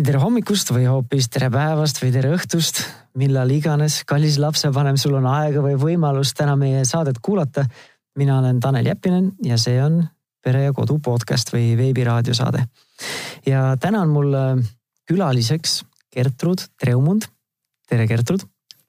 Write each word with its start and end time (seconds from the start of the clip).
nii, 0.00 0.06
tere 0.06 0.20
hommikust 0.22 0.70
või 0.72 0.86
hoopis 0.88 1.26
tere 1.28 1.50
päevast 1.52 1.98
või 2.00 2.08
tere 2.14 2.30
õhtust, 2.32 2.78
millal 3.20 3.50
iganes, 3.52 3.98
kallis 4.08 4.38
lapsevanem, 4.40 4.96
sul 4.96 5.18
on 5.18 5.26
aega 5.28 5.60
või 5.60 5.74
võimalus 5.76 6.32
täna 6.32 6.54
meie 6.56 6.86
saadet 6.88 7.18
kuulata. 7.20 7.66
mina 8.16 8.38
olen 8.38 8.60
Tanel 8.60 8.86
Jeppinen 8.86 9.32
ja 9.44 9.58
see 9.58 9.76
on 9.82 10.00
Pere 10.42 10.62
ja 10.64 10.72
Kodu 10.72 10.98
podcast 11.04 11.52
või 11.52 11.76
veebiraadiosaade. 11.76 12.64
ja 13.46 13.76
täna 13.76 14.00
on 14.00 14.08
mul 14.08 14.32
äh, 14.34 14.56
külaliseks 15.04 15.84
Gertrud 16.14 16.64
Treumund. 16.80 17.28
tere, 17.88 18.06
Gertrud. 18.06 18.40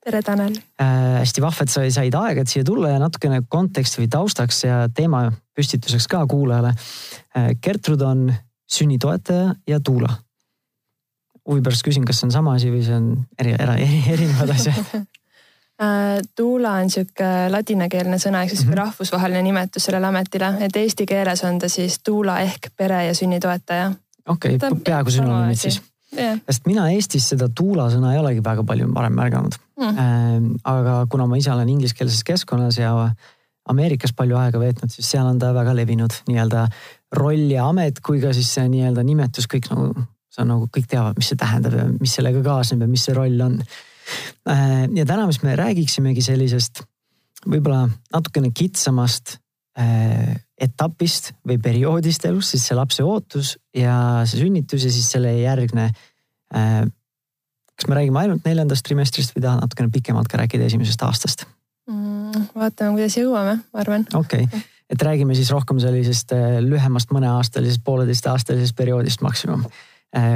tere, 0.05 0.21
Tanel 0.21 0.55
äh,. 0.79 1.19
hästi 1.19 1.41
vahva, 1.41 1.63
et 1.63 1.69
sa 1.69 1.89
said 1.91 2.15
aega, 2.15 2.41
et 2.41 2.47
siia 2.47 2.63
tulla 2.63 2.89
ja 2.89 2.99
natukene 2.99 3.41
konteksti 3.49 4.05
või 4.05 4.09
taustaks 4.09 4.63
ja 4.63 4.87
teema 4.87 5.31
püstituseks 5.55 6.07
ka 6.07 6.25
kuulajale 6.25 6.71
äh,. 7.35 7.51
Gertrud 7.61 8.01
on 8.01 8.33
sünnitoetaja 8.71 9.55
ja 9.67 9.79
tuula 9.79 10.15
huvi 11.51 11.63
pärast 11.65 11.85
küsin, 11.85 12.05
kas 12.07 12.21
see 12.21 12.29
on 12.29 12.35
sama 12.35 12.55
asi 12.57 12.71
või 12.71 12.83
see 12.85 12.95
on 12.97 13.09
eri, 13.39 13.55
eri, 13.57 13.89
erinevad 14.15 14.55
asjad. 14.55 14.93
Tuula 16.37 16.75
on 16.77 16.91
sihuke 16.93 17.27
ladinakeelne 17.49 18.19
sõna 18.21 18.43
ehk 18.45 18.51
siis 18.53 18.67
mm 18.67 18.69
-hmm. 18.69 18.77
rahvusvaheline 18.83 19.41
nimetus 19.41 19.87
sellele 19.87 20.11
ametile, 20.11 20.51
et 20.61 20.75
eesti 20.77 21.07
keeles 21.09 21.41
on 21.43 21.57
ta 21.59 21.69
siis 21.69 21.99
tuula 22.05 22.39
ehk 22.39 22.69
pere 22.77 23.05
ja 23.07 23.15
sünnitoetaja. 23.17 23.91
okei 24.27 24.55
okay,, 24.55 24.69
peaaegu 24.85 25.09
sünonüümid 25.09 25.57
siis. 25.57 25.81
Yeah.. 26.17 26.39
sest 26.45 26.65
mina 26.67 26.89
Eestis 26.91 27.29
seda 27.29 27.47
tuula 27.55 27.89
sõna 27.89 28.13
ei 28.13 28.19
olegi 28.19 28.43
väga 28.43 28.63
palju 28.63 28.93
varem 28.93 29.13
märganud. 29.13 29.55
Mm.. 29.79 29.97
Ähm, 29.97 30.51
aga 30.63 31.05
kuna 31.09 31.25
ma 31.25 31.37
ise 31.37 31.51
olen 31.51 31.69
ingliskeelses 31.69 32.23
keskkonnas 32.23 32.77
ja 32.77 33.15
Ameerikas 33.69 34.13
palju 34.13 34.37
aega 34.37 34.59
veetnud, 34.59 34.91
siis 34.91 35.11
seal 35.11 35.25
on 35.25 35.39
ta 35.39 35.53
väga 35.53 35.73
levinud 35.75 36.13
nii-öelda 36.27 36.67
roll 37.17 37.51
ja 37.51 37.67
amet 37.69 37.99
kui 37.99 38.21
ka 38.21 38.33
siis 38.33 38.53
see 38.53 38.67
nii-öelda 38.69 39.03
nimetus 39.03 39.47
kõik 39.47 39.69
nagu 39.71 40.05
see 40.31 40.43
on 40.45 40.51
nagu 40.53 40.67
kõik 40.71 40.87
teavad, 40.91 41.19
mis 41.19 41.31
see 41.31 41.39
tähendab 41.39 41.75
ja 41.75 41.87
mis 41.91 42.13
sellega 42.15 42.41
kaasneb 42.45 42.85
ja 42.85 42.89
mis 42.89 43.03
see 43.07 43.15
roll 43.17 43.43
on. 43.43 43.59
Äh, 44.49 44.85
ja 44.95 45.05
täna 45.07 45.27
siis 45.29 45.43
me 45.43 45.57
räägiksimegi 45.59 46.23
sellisest 46.25 46.83
võib-olla 47.41 47.87
natukene 48.13 48.51
kitsamast 48.55 49.35
äh, 49.79 50.31
etapist 50.61 51.31
või 51.47 51.57
perioodist 51.61 52.25
elus, 52.29 52.53
siis 52.53 52.65
see 52.69 52.77
lapse 52.77 53.03
ootus 53.03 53.55
ja 53.75 54.23
see 54.29 54.43
sünnitus 54.45 54.87
ja 54.87 54.93
siis 54.93 55.11
selle 55.11 55.33
järgne. 55.41 55.89
Äh, 56.55 56.81
kas 57.75 57.89
me 57.89 57.97
räägime 57.97 58.23
ainult 58.23 58.47
neljandast 58.47 58.85
trimestrist 58.87 59.35
või 59.35 59.45
tahad 59.47 59.65
natukene 59.65 59.91
pikemalt 59.93 60.31
ka 60.31 60.39
rääkida 60.39 60.67
esimesest 60.69 61.07
aastast 61.07 61.47
mm,? 61.89 62.51
vaatame, 62.55 62.95
kuidas 62.95 63.15
jõuame, 63.17 63.57
ma 63.73 63.81
arvan. 63.83 64.05
okei 64.15 64.45
okay., 64.45 64.67
et 64.91 65.03
räägime 65.07 65.33
siis 65.35 65.49
rohkem 65.53 65.79
sellisest 65.79 66.33
lühemast 66.61 67.13
mõneaastalisest, 67.15 67.79
pooleteist-aastalisest 67.87 68.75
perioodist 68.75 69.23
maksimum 69.23 69.63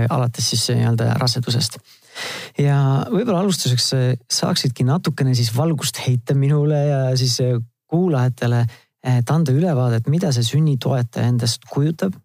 alates 0.09 0.49
siis 0.49 0.69
nii-öelda 0.71 1.13
rasedusest. 1.19 1.77
ja 2.63 2.77
võib-olla 3.11 3.41
alustuseks 3.43 3.87
äh, 3.93 4.03
saaksidki 4.31 4.85
natukene 4.87 5.35
siis 5.35 5.51
valgust 5.55 5.99
heita 6.07 6.35
minule 6.35 6.77
ja 6.87 6.99
siis 7.19 7.39
äh, 7.43 7.57
kuulajatele, 7.91 8.65
et 9.03 9.29
anda 9.29 9.51
ülevaadet, 9.51 10.07
mida 10.09 10.31
see 10.33 10.43
sünnitoetaja 10.47 11.27
endast 11.27 11.67
kujutab. 11.69 12.15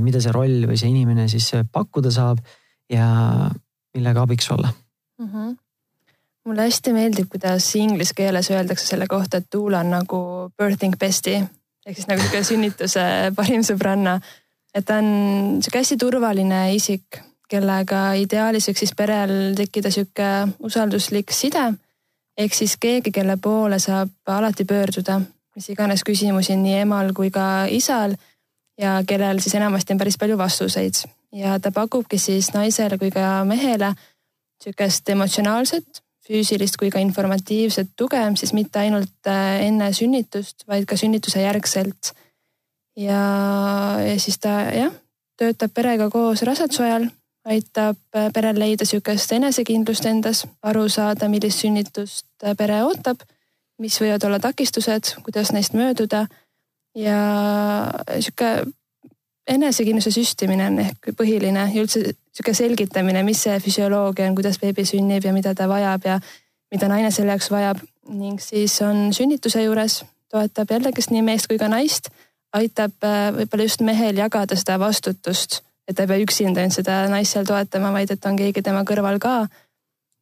mida 0.00 0.20
see 0.22 0.30
roll 0.30 0.68
või 0.70 0.76
see 0.78 0.86
inimene 0.86 1.24
siis 1.28 1.50
pakkuda 1.72 2.12
saab 2.14 2.38
ja 2.86 3.08
millega 3.94 4.22
abiks 4.22 4.50
olla 4.54 4.70
mm. 5.18 5.32
-hmm 5.32 5.56
mulle 6.48 6.64
hästi 6.64 6.92
meeldib, 6.92 7.26
kuidas 7.28 7.74
inglise 7.76 8.14
keeles 8.16 8.50
öeldakse 8.50 8.86
selle 8.86 9.06
kohta, 9.06 9.36
et 9.36 9.50
tuula 9.50 9.80
on 9.84 9.90
nagu 9.90 10.20
birthing 10.56 10.96
bestie 10.96 11.42
ehk 11.88 11.96
siis 11.96 12.08
nagu 12.08 12.22
sihuke 12.22 12.42
sünnituse 12.44 13.04
parim 13.36 13.64
sõbranna 13.66 14.18
et 14.74 14.84
ta 14.84 14.98
on 15.02 15.58
sihuke 15.62 15.82
hästi 15.82 15.96
turvaline 16.00 16.62
isik, 16.74 17.20
kellega 17.48 18.12
ideaalis 18.20 18.68
võiks 18.68 18.84
siis 18.84 18.94
perel 18.96 19.54
tekkida 19.56 19.90
sihuke 19.90 20.30
usalduslik 20.64 21.32
side. 21.32 21.72
ehk 22.38 22.54
siis 22.54 22.76
keegi, 22.76 23.10
kelle 23.10 23.36
poole 23.36 23.78
saab 23.78 24.10
alati 24.26 24.64
pöörduda, 24.64 25.20
mis 25.56 25.68
iganes 25.68 26.04
küsimusi 26.06 26.56
nii 26.56 26.82
emal 26.84 27.12
kui 27.12 27.30
ka 27.30 27.66
isal 27.66 28.14
ja 28.78 29.02
kellel 29.06 29.40
siis 29.40 29.54
enamasti 29.54 29.92
on 29.92 29.98
päris 29.98 30.18
palju 30.18 30.38
vastuseid 30.38 31.02
ja 31.32 31.58
ta 31.60 31.72
pakubki 31.72 32.18
siis 32.18 32.52
naisele 32.54 32.98
kui 32.98 33.10
ka 33.10 33.44
mehele 33.44 33.92
sihukest 34.62 35.08
emotsionaalset, 35.08 36.02
füüsilist 36.28 36.76
kui 36.78 36.90
ka 36.90 37.00
informatiivset 37.02 37.94
tuge, 37.96 38.20
siis 38.36 38.52
mitte 38.52 38.82
ainult 38.82 39.30
äh, 39.30 39.66
enne 39.66 39.92
sünnitust, 39.96 40.66
vaid 40.68 40.86
ka 40.88 40.96
sünnituse 40.96 41.42
järgselt 41.42 42.12
ja, 42.98 43.22
ja 44.02 44.18
siis 44.20 44.38
ta 44.42 44.60
jah, 44.74 44.92
töötab 45.38 45.72
perega 45.74 46.08
koos 46.10 46.42
raseduse 46.46 46.84
ajal, 46.84 47.08
aitab 47.48 47.98
äh, 48.16 48.30
perel 48.34 48.58
leida 48.60 48.86
sihukest 48.88 49.32
enesekindlust 49.38 50.08
endas, 50.10 50.44
aru 50.62 50.88
saada, 50.92 51.28
millist 51.30 51.62
sünnitust 51.62 52.26
äh, 52.44 52.56
pere 52.58 52.82
ootab, 52.86 53.22
mis 53.78 54.00
võivad 54.02 54.26
olla 54.26 54.40
takistused, 54.42 55.14
kuidas 55.22 55.52
neist 55.54 55.76
mööduda. 55.78 56.26
Ja 56.98 57.18
sihuke 58.18 58.66
enesekindluse 59.46 60.10
süstimine 60.10 60.66
on 60.66 60.80
ehk 60.82 61.12
põhiline 61.16 61.68
ja 61.70 61.82
üldse 61.84 62.02
sihuke 62.34 62.54
selgitamine, 62.56 63.22
mis 63.22 63.44
see 63.46 63.54
füsioloogia 63.62 64.26
on, 64.26 64.34
kuidas 64.34 64.58
beebi 64.58 64.82
sünnib 64.88 65.24
ja 65.24 65.32
mida 65.36 65.54
ta 65.54 65.68
vajab 65.70 66.08
ja 66.08 66.18
mida 66.74 66.88
naine 66.90 67.12
selle 67.14 67.36
jaoks 67.36 67.52
vajab. 67.54 67.84
Ning 68.08 68.42
siis 68.42 68.74
on 68.82 69.12
sünnituse 69.14 69.62
juures, 69.62 70.00
toetab 70.32 70.74
jällegist 70.74 71.14
nii 71.14 71.22
meest 71.22 71.46
kui 71.46 71.60
ka 71.60 71.70
naist 71.70 72.10
aitab 72.56 73.04
äh, 73.04 73.30
võib-olla 73.36 73.66
just 73.66 73.82
mehel 73.84 74.18
jagada 74.18 74.56
seda 74.56 74.78
vastutust, 74.80 75.60
et 75.88 75.96
ta 75.96 76.04
ei 76.04 76.10
pea 76.10 76.24
üksinda 76.24 76.62
ainult 76.62 76.76
seda 76.78 77.00
naist 77.12 77.36
seal 77.36 77.46
toetama, 77.48 77.92
vaid 77.94 78.12
et 78.14 78.28
on 78.28 78.38
keegi 78.38 78.62
tema 78.64 78.84
kõrval 78.88 79.20
ka. 79.22 79.46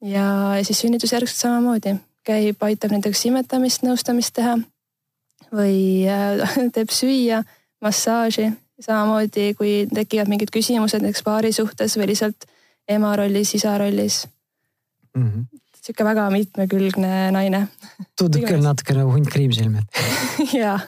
ja 0.04 0.26
siis 0.66 0.82
sünnitusjärgselt 0.82 1.38
samamoodi 1.38 1.97
käib, 2.26 2.62
aitab 2.66 2.92
näiteks 2.92 3.25
imetamist, 3.31 3.84
nõustamist 3.86 4.34
teha 4.36 4.56
või 5.54 6.06
äh, 6.10 6.56
teeb 6.75 6.91
süüa, 6.94 7.42
massaaži, 7.82 8.50
samamoodi 8.82 9.53
kui 9.59 9.84
tekivad 9.92 10.31
mingid 10.32 10.53
küsimused 10.54 11.04
näiteks 11.04 11.25
paari 11.26 11.53
suhtes 11.54 11.97
või 11.97 12.10
lihtsalt 12.12 12.48
ema 12.88 13.15
rollis, 13.19 13.54
isa 13.54 13.78
rollis 13.78 14.25
mm. 15.15 15.28
-hmm 15.28 15.53
sihuke 15.86 16.03
väga 16.03 16.25
mitmekülgne 16.34 17.31
naine. 17.31 17.69
tundub 18.19 18.42
küll 18.50 18.59
natuke 18.59 18.97
nagu 18.98 19.12
hunt 19.15 19.28
kriimsilm, 19.31 19.76
et 19.78 20.00
jaa 20.65 20.81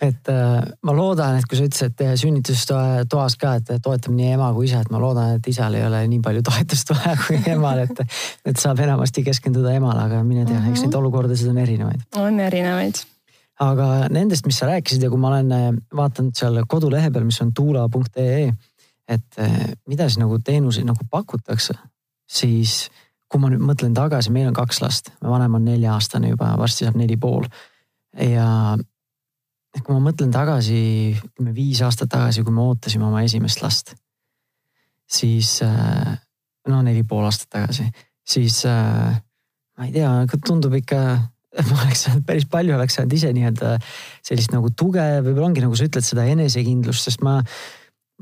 et 0.00 0.28
äh, 0.28 0.60
ma 0.84 0.92
loodan, 0.92 1.38
et 1.38 1.46
kui 1.48 1.58
sa 1.58 1.66
ütlesid 1.66 2.02
sünnitustoas 2.20 3.36
ka, 3.40 3.54
et 3.60 3.72
toetame 3.82 4.18
nii 4.18 4.34
ema 4.36 4.50
kui 4.56 4.68
isa, 4.68 4.82
et 4.84 4.92
ma 4.92 5.00
loodan, 5.00 5.36
et 5.38 5.48
isal 5.48 5.76
ei 5.78 5.84
ole 5.86 6.02
nii 6.10 6.20
palju 6.24 6.44
toetust 6.46 6.92
vaja 6.92 7.16
kui 7.20 7.40
emal, 7.54 7.80
et, 7.86 8.02
et 8.44 8.60
saab 8.60 8.82
enamasti 8.84 9.24
keskenduda 9.26 9.72
emale, 9.76 10.06
aga 10.08 10.22
mine 10.22 10.44
tea 10.44 10.58
mm, 10.58 10.64
-hmm. 10.64 10.76
eks 10.76 10.84
neid 10.84 10.98
olukordasid 11.00 11.52
on 11.52 11.58
erinevaid. 11.64 12.06
on 12.16 12.40
erinevaid. 12.40 13.02
aga 13.60 13.86
nendest, 14.12 14.46
mis 14.46 14.58
sa 14.58 14.66
rääkisid 14.66 15.02
ja 15.02 15.10
kui 15.10 15.18
ma 15.18 15.28
olen 15.28 15.52
äh, 15.52 15.68
vaadanud 15.96 16.36
seal 16.36 16.64
kodulehe 16.68 17.10
peal, 17.10 17.24
mis 17.24 17.40
on 17.40 17.52
tuula.ee, 17.54 18.52
et 19.08 19.38
äh, 19.40 19.72
mida 19.86 20.08
siis 20.08 20.18
nagu 20.18 20.38
teenuseid 20.38 20.84
nagu 20.84 21.08
pakutakse, 21.10 21.74
siis 22.28 22.90
kui 23.32 23.40
ma 23.40 23.48
nüüd 23.50 23.64
mõtlen 23.64 23.94
tagasi, 23.94 24.30
meil 24.30 24.48
on 24.48 24.54
kaks 24.54 24.82
last, 24.82 25.08
vanem 25.22 25.54
on 25.54 25.64
nelja-aastane 25.64 26.28
juba, 26.30 26.52
varsti 26.58 26.84
saab 26.84 27.00
neli 27.00 27.16
pool 27.16 27.48
ja 28.16 28.76
et 29.76 29.84
kui 29.84 29.92
ma 29.92 30.00
mõtlen 30.08 30.32
tagasi, 30.32 30.80
ütleme 31.20 31.52
viis 31.56 31.82
aastat 31.84 32.10
tagasi, 32.12 32.44
kui 32.44 32.54
me 32.54 32.64
ootasime 32.64 33.06
oma 33.06 33.22
esimest 33.26 33.60
last, 33.62 33.92
siis 35.06 35.58
äh, 35.66 36.16
no 36.70 36.82
neli 36.84 37.04
pool 37.06 37.26
aastat 37.28 37.52
tagasi, 37.58 37.86
siis 38.26 38.62
äh, 38.68 39.16
ma 39.76 39.88
ei 39.88 39.92
tea, 39.94 40.10
tundub 40.40 40.74
ikka, 40.80 41.00
ma 41.70 41.80
oleks 41.84 42.06
saanud 42.06 42.24
päris 42.28 42.48
palju, 42.50 42.74
oleks 42.76 42.98
saanud 42.98 43.16
ise 43.16 43.32
nii-öelda 43.36 43.76
sellist 44.24 44.54
nagu 44.54 44.72
tuge, 44.72 45.04
võib-olla 45.20 45.50
ongi 45.50 45.64
nagu 45.64 45.76
sa 45.78 45.88
ütled, 45.88 46.06
seda 46.06 46.26
enesekindlust, 46.32 47.10
sest 47.10 47.24
ma, 47.26 47.38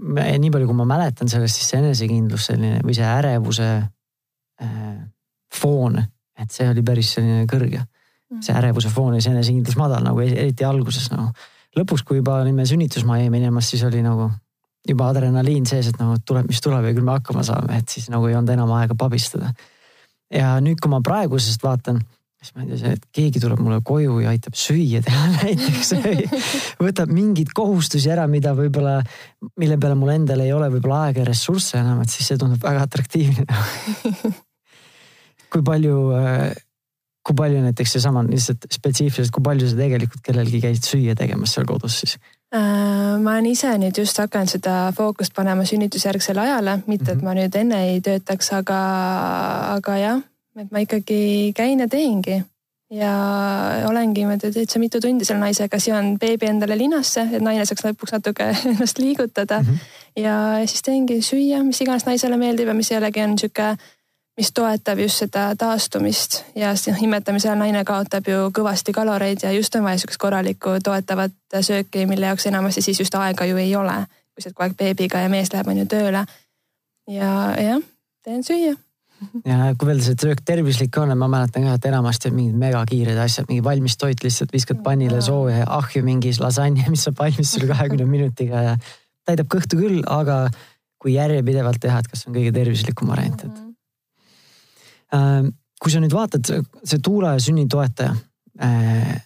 ma, 0.02 0.26
nii 0.26 0.52
palju, 0.54 0.70
kui 0.70 0.78
ma 0.82 0.88
mäletan 0.90 1.30
sellest, 1.30 1.60
siis 1.60 1.72
see 1.72 1.80
enesekindlus 1.82 2.50
selline 2.50 2.82
või 2.84 2.98
see 2.98 3.08
ärevuse 3.08 3.70
äh, 3.78 4.94
foon, 5.54 6.02
et 6.38 6.54
see 6.54 6.66
oli 6.70 6.82
päris 6.86 7.14
selline 7.14 7.46
kõrge. 7.50 7.86
See 8.42 8.54
ärevuse 8.56 8.90
foon 8.90 9.14
ja 9.14 9.22
see 9.22 9.30
enesekindlus 9.30 9.76
madal 9.78 10.02
nagu 10.02 10.18
eriti 10.24 10.66
alguses 10.66 11.06
nagu. 11.12 11.30
Lõpuks, 11.78 12.04
kui 12.06 12.20
juba 12.20 12.40
olime 12.42 12.66
sünnitusmajja 12.68 13.30
minemas, 13.32 13.68
siis 13.70 13.84
oli 13.86 14.02
nagu 14.04 14.30
juba 14.88 15.08
adrenaliin 15.12 15.64
sees, 15.68 15.88
et 15.90 16.00
nagu 16.00 16.18
tuleb, 16.26 16.48
mis 16.50 16.60
tuleb 16.64 16.84
ja 16.84 16.92
küll 16.96 17.06
me 17.06 17.16
hakkama 17.16 17.44
saame, 17.46 17.78
et 17.80 17.88
siis 17.88 18.10
nagu 18.12 18.28
ei 18.28 18.36
olnud 18.36 18.52
enam 18.52 18.74
aega 18.76 18.96
pabistada. 18.98 19.54
ja 20.32 20.58
nüüd, 20.64 20.80
kui 20.82 20.90
ma 20.92 21.00
praegusest 21.04 21.62
vaatan, 21.64 22.00
siis 22.40 22.52
ma 22.56 22.64
ei 22.64 22.68
tea, 22.68 22.78
see, 22.82 22.92
et 22.98 23.04
keegi 23.16 23.40
tuleb 23.40 23.60
mulle 23.64 23.80
koju 23.86 24.18
ja 24.24 24.32
aitab 24.34 24.56
süüa 24.58 25.00
teha 25.04 25.28
näiteks 25.38 25.94
võtab 26.82 27.12
mingeid 27.14 27.54
kohustusi 27.56 28.12
ära, 28.12 28.26
mida 28.28 28.52
võib-olla, 28.56 28.98
mille 29.60 29.78
peale 29.80 29.96
mul 29.98 30.12
endal 30.16 30.44
ei 30.44 30.52
ole 30.52 30.68
võib-olla 30.76 31.06
aega 31.08 31.24
ja 31.24 31.30
ressursse 31.30 31.80
enam, 31.80 32.02
et 32.04 32.12
siis 32.12 32.28
see 32.28 32.40
tundub 32.40 32.64
väga 32.64 32.84
atraktiivne 32.84 33.46
kui 35.54 35.64
palju 35.64 35.98
äh, 36.18 36.52
kui 37.24 37.36
palju 37.36 37.62
näiteks 37.64 37.96
seesama 37.96 38.22
lihtsalt 38.26 38.66
spetsiifiliselt, 38.72 39.32
kui 39.32 39.44
palju 39.44 39.68
sa 39.70 39.78
tegelikult 39.78 40.24
kellelgi 40.26 40.60
käisid 40.60 40.88
süüa 40.90 41.14
tegemas 41.18 41.54
seal 41.56 41.66
kodus 41.68 42.00
siis? 42.02 42.18
Äh, 42.54 43.16
ma 43.18 43.36
olen 43.36 43.50
ise 43.50 43.72
nüüd 43.80 43.96
just 43.98 44.18
hakanud 44.20 44.52
seda 44.52 44.76
fookust 44.96 45.34
panema 45.34 45.64
sünnitusjärgsele 45.66 46.44
ajale, 46.44 46.78
mitte 46.86 47.12
et 47.12 47.18
mhm. 47.18 47.24
ma 47.24 47.36
nüüd 47.38 47.56
enne 47.58 47.80
ei 47.88 48.02
töötaks, 48.04 48.52
aga, 48.60 48.80
aga 49.78 49.96
jah, 49.98 50.20
et 50.60 50.68
ma 50.70 50.84
ikkagi 50.84 51.52
käin 51.56 51.82
ja 51.82 51.88
teengi 51.90 52.42
ja 52.94 53.14
olengi 53.88 54.22
niimoodi 54.22 54.52
täitsa 54.52 54.78
mitu 54.78 55.00
tundi 55.00 55.24
selle 55.26 55.40
naisega, 55.40 55.80
seon 55.80 56.14
beebi 56.20 56.46
endale 56.46 56.76
linasse, 56.78 57.24
et 57.32 57.42
naine 57.42 57.64
saaks 57.66 57.86
lõpuks 57.86 58.14
natuke 58.14 58.50
ennast 58.70 59.00
liigutada 59.02 59.60
mm. 59.62 59.66
-hmm. 59.66 60.22
ja 60.22 60.36
siis 60.66 60.82
teengi 60.82 61.20
süüa, 61.22 61.62
mis 61.64 61.80
iganes 61.80 62.06
naisele 62.06 62.36
meeldib 62.36 62.68
ja 62.68 62.74
mis 62.74 62.90
jällegi 62.90 63.24
on 63.24 63.38
sihuke 63.38 63.74
mis 64.36 64.50
toetab 64.54 64.98
just 64.98 65.22
seda 65.22 65.46
taastumist 65.58 66.40
ja 66.58 66.72
noh, 66.74 67.02
imetamise 67.06 67.48
ajal 67.48 67.60
naine 67.60 67.84
kaotab 67.86 68.28
ju 68.28 68.48
kõvasti 68.54 68.94
kaloreid 68.94 69.44
ja 69.46 69.52
just 69.54 69.74
on 69.78 69.86
vaja 69.86 70.00
sihukest 70.02 70.20
korralikku 70.20 70.78
toetavat 70.84 71.58
sööki, 71.60 72.06
mille 72.10 72.32
jaoks 72.32 72.48
enamasti 72.50 72.82
siis 72.82 73.00
just 73.04 73.14
aega 73.14 73.46
ju 73.46 73.60
ei 73.62 73.74
ole. 73.76 74.04
kui 74.34 74.42
sa 74.42 74.48
oled 74.48 74.56
kogu 74.56 74.66
aeg 74.66 74.78
beebiga 74.78 75.20
ja 75.22 75.28
mees 75.30 75.52
läheb 75.52 75.68
on 75.70 75.78
ju 75.78 75.86
tööle. 75.86 76.24
ja 77.08 77.28
jah, 77.60 77.84
teen 78.26 78.42
süüa. 78.42 78.74
ja 79.46 79.58
kui 79.78 79.86
veel 79.86 80.02
see 80.02 80.18
söök 80.18 80.42
tervislik 80.44 80.98
on, 80.98 81.14
ma 81.18 81.28
mäletan 81.30 81.68
ka, 81.68 81.76
et 81.78 81.86
enamasti 81.92 82.32
on 82.32 82.38
mingid 82.40 82.58
megakiired 82.58 83.20
asjad, 83.22 83.46
mingi 83.48 83.62
valmis 83.64 83.96
toit 83.96 84.24
lihtsalt 84.24 84.52
viskad 84.52 84.82
pannile 84.82 85.20
sooja 85.22 85.62
ja 85.62 85.68
ahju 85.78 86.02
mingi 86.02 86.34
lasanje, 86.40 86.88
mis 86.90 87.06
saab 87.06 87.22
valmis 87.22 87.54
sul 87.54 87.68
kahekümne 87.70 88.08
minutiga 88.10 88.62
ja 88.70 88.78
täidab 89.24 89.46
kõhtu 89.54 89.78
küll, 89.78 90.02
aga 90.10 90.48
kui 90.98 91.14
järjepidevalt 91.14 91.78
teha, 91.78 92.00
et 92.00 92.10
kas 92.10 92.26
on 92.26 92.34
kõige 92.34 92.50
tervislikum 92.56 93.08
variant, 93.12 93.46
et 93.46 93.62
Äh, 93.64 93.73
kui 95.84 95.92
sa 95.92 96.00
nüüd 96.02 96.14
vaatad, 96.14 96.48
see 96.86 97.00
Tuula 97.04 97.34
ja 97.36 97.42
sünnitoetaja, 97.44 98.14
äh, 98.64 99.16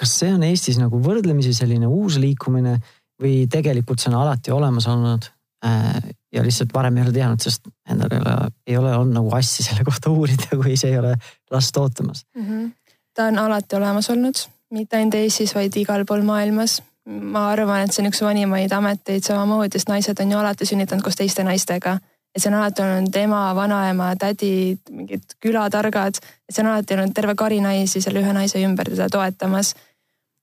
kas 0.00 0.14
see 0.22 0.32
on 0.34 0.46
Eestis 0.46 0.80
nagu 0.80 1.00
võrdlemisi 1.04 1.52
selline 1.56 1.88
uus 1.90 2.18
liikumine 2.20 2.78
või 3.20 3.44
tegelikult 3.52 4.00
see 4.00 4.10
on 4.12 4.20
alati 4.22 4.54
olemas 4.54 4.88
olnud? 4.90 5.28
Äh, 5.66 6.00
ja 6.32 6.42
lihtsalt 6.42 6.72
varem 6.72 6.96
ei 6.96 7.04
ole 7.04 7.12
teadnud, 7.12 7.42
sest 7.42 7.66
endal 7.90 8.12
ei 8.14 8.20
ole, 8.22 8.34
ei 8.66 8.76
ole 8.80 8.92
olnud 8.96 9.16
nagu 9.18 9.32
asja 9.36 9.66
selle 9.66 9.84
kohta 9.84 10.12
uurida, 10.12 10.48
kui 10.60 10.76
see 10.80 10.94
ei 10.94 11.00
ole 11.00 11.16
last 11.52 11.76
ootamas 11.76 12.24
mm. 12.36 12.46
-hmm. 12.46 12.70
ta 13.14 13.26
on 13.28 13.38
alati 13.38 13.76
olemas 13.76 14.10
olnud, 14.10 14.40
mitte 14.70 14.96
ainult 14.96 15.18
Eestis, 15.20 15.54
vaid 15.54 15.76
igal 15.76 16.04
pool 16.08 16.22
maailmas. 16.22 16.82
ma 17.06 17.48
arvan, 17.50 17.84
et 17.84 17.92
see 17.92 18.02
on 18.04 18.08
üks 18.12 18.20
vanimaid 18.22 18.72
ameteid 18.72 19.24
samamoodi, 19.24 19.78
sest 19.78 19.88
naised 19.88 20.20
on 20.20 20.32
ju 20.32 20.38
alati 20.38 20.66
sünnitanud 20.66 21.02
koos 21.02 21.16
teiste 21.16 21.44
naistega 21.44 21.98
see 22.38 22.50
on 22.50 22.58
alati 22.60 22.82
olnud 22.82 23.16
ema, 23.16 23.42
vanaema, 23.54 24.12
tädid, 24.18 24.82
mingid 24.90 25.36
külatargad, 25.42 26.20
see 26.50 26.62
on 26.62 26.72
alati 26.72 26.96
olnud 26.96 27.14
terve 27.14 27.34
kari 27.38 27.60
naisi 27.64 28.02
selle 28.02 28.22
ühe 28.22 28.34
naise 28.36 28.62
ümber 28.64 28.90
teda 28.92 29.08
toetamas. 29.10 29.74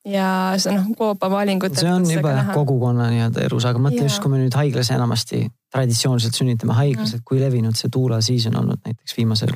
ja 0.08 0.54
see 0.56 0.72
noh, 0.72 0.86
koopavaalingutelt. 0.96 1.80
see 1.84 1.92
on 1.92 2.06
juba 2.12 2.32
jah 2.32 2.52
kogukonna 2.56 3.10
nii-öelda 3.12 3.42
elus, 3.44 3.66
aga 3.68 3.80
mõtle 3.84 4.06
just, 4.06 4.22
kui 4.24 4.32
me 4.32 4.40
nüüd 4.40 4.56
haiglas 4.56 4.92
enamasti 4.96 5.42
traditsiooniliselt 5.74 6.38
sünnitame 6.38 6.78
haiglas 6.78 7.12
mm., 7.12 7.20
et 7.20 7.26
kui 7.28 7.42
levinud 7.42 7.76
see 7.76 7.92
tuula 7.92 8.22
siis 8.24 8.46
on 8.48 8.56
olnud 8.62 8.80
näiteks 8.88 9.18
viimasel, 9.18 9.52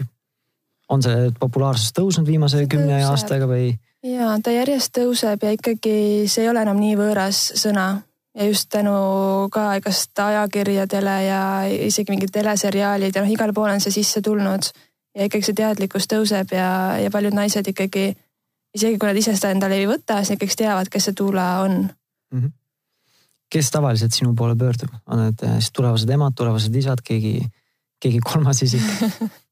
on 0.91 1.03
see 1.05 1.31
populaarsus 1.39 1.95
tõusnud 1.95 2.27
viimase 2.27 2.65
kümne 2.67 2.99
aastaga 3.07 3.47
või? 3.47 3.71
ja 4.03 4.35
ta 4.43 4.51
järjest 4.51 4.91
tõuseb 4.97 5.47
ja 5.47 5.55
ikkagi 5.55 6.27
see 6.27 6.43
ei 6.43 6.51
ole 6.51 6.63
enam 6.67 6.79
nii 6.83 6.99
võõras 6.99 7.43
sõna 7.61 7.87
ja 8.35 8.47
just 8.47 8.69
tänu 8.69 8.91
ka 9.51 9.73
igast 9.79 10.19
ajakirjadele 10.19 11.15
ja 11.25 11.41
isegi 11.87 12.13
mingid 12.13 12.31
teleseriaalid 12.31 13.15
ja 13.15 13.23
noh, 13.23 13.31
igal 13.31 13.53
pool 13.53 13.71
on 13.71 13.83
see 13.83 13.91
sisse 13.91 14.21
tulnud. 14.21 14.71
ja 15.15 15.27
ikkagi 15.27 15.49
see 15.49 15.57
teadlikkus 15.57 16.07
tõuseb 16.07 16.53
ja, 16.55 16.97
ja 17.03 17.11
paljud 17.11 17.35
naised 17.35 17.67
ikkagi, 17.67 18.13
isegi 18.75 18.97
kui 18.97 19.09
nad 19.09 19.17
ise 19.19 19.35
seda 19.35 19.51
endale 19.51 19.75
ei 19.81 19.87
võta, 19.89 20.21
siis 20.21 20.37
ikkagi 20.37 20.61
teavad, 20.63 20.87
kes 20.91 21.09
see 21.09 21.17
Tuula 21.17 21.47
on 21.65 21.73
mm. 22.31 22.39
-hmm. 22.39 22.51
kes 23.51 23.71
tavaliselt 23.71 24.13
sinu 24.13 24.35
poole 24.35 24.55
pöördub, 24.55 24.93
on 25.07 25.25
need 25.25 25.43
äh, 25.43 25.59
siis 25.59 25.71
tulevased 25.71 26.09
emad, 26.09 26.33
tulevased 26.35 26.75
isad, 26.75 27.03
keegi, 27.03 27.41
keegi 27.99 28.19
kolmas 28.19 28.63
isik 28.63 28.87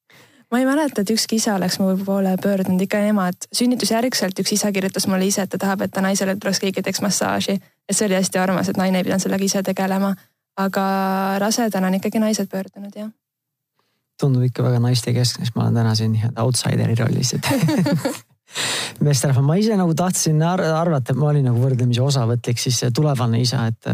ma 0.52 0.60
ei 0.60 0.66
mäleta, 0.66 1.02
et 1.02 1.10
ükski 1.14 1.38
isa 1.38 1.56
oleks 1.56 1.80
mu 1.80 1.92
poole 2.06 2.36
pöördunud, 2.42 2.82
ikka 2.82 3.02
nemad. 3.04 3.48
sünnitusjärgselt 3.54 4.40
üks 4.42 4.54
isa 4.58 4.72
kirjutas 4.72 5.08
mulle 5.08 5.28
ise, 5.30 5.46
et 5.46 5.50
ta 5.50 5.58
tahab, 5.62 5.86
et 5.86 5.92
ta 5.94 6.02
naisele 6.02 6.36
tuleks 6.36 6.60
keegi 6.64 6.82
teeks 6.86 7.02
massaaži. 7.06 7.60
et 7.90 7.98
see 7.98 8.08
oli 8.08 8.18
hästi 8.18 8.40
armas, 8.40 8.70
et 8.70 8.78
naine 8.78 8.98
ei 8.98 9.04
pidanud 9.04 9.22
sellega 9.22 9.46
ise 9.46 9.64
tegelema. 9.64 10.16
aga 10.58 10.86
rasedana 11.40 11.88
on 11.88 12.00
ikkagi 12.00 12.20
naised 12.20 12.50
pöördunud, 12.50 12.96
jah. 12.96 13.12
tundub 14.20 14.44
ikka 14.44 14.64
väga 14.64 14.80
naistekeskne, 14.80 15.46
sest 15.46 15.56
ma 15.56 15.68
olen 15.68 15.76
täna 15.76 15.96
siin 15.96 16.12
nii-öelda 16.12 16.44
outsideri 16.44 16.96
rollis, 16.96 17.34
et 17.34 17.48
meesterahva, 19.06 19.42
ma 19.46 19.56
ise 19.56 19.78
nagu 19.78 19.94
tahtsin 19.96 20.42
arvata, 20.44 21.14
et 21.14 21.20
ma 21.20 21.30
olin 21.30 21.46
nagu 21.46 21.62
võrdlemisi 21.62 22.02
osavõtlik, 22.02 22.60
siis 22.60 22.82
tulevane 22.96 23.40
isa, 23.42 23.68
et 23.70 23.92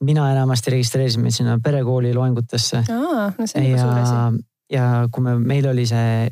mina 0.00 0.30
enamasti 0.32 0.72
registreerisin 0.74 1.22
meid 1.22 1.36
sinna 1.36 1.58
perekooli 1.62 2.14
loengutesse. 2.14 2.82
aa, 2.88 3.28
no 3.38 3.46
see 3.46 3.60
on 3.60 3.68
juba 3.68 3.84
suur 3.84 4.00
asi 4.00 4.42
ja 4.72 5.08
kui 5.12 5.24
me, 5.24 5.36
meil 5.38 5.66
oli 5.70 5.86
see 5.88 6.28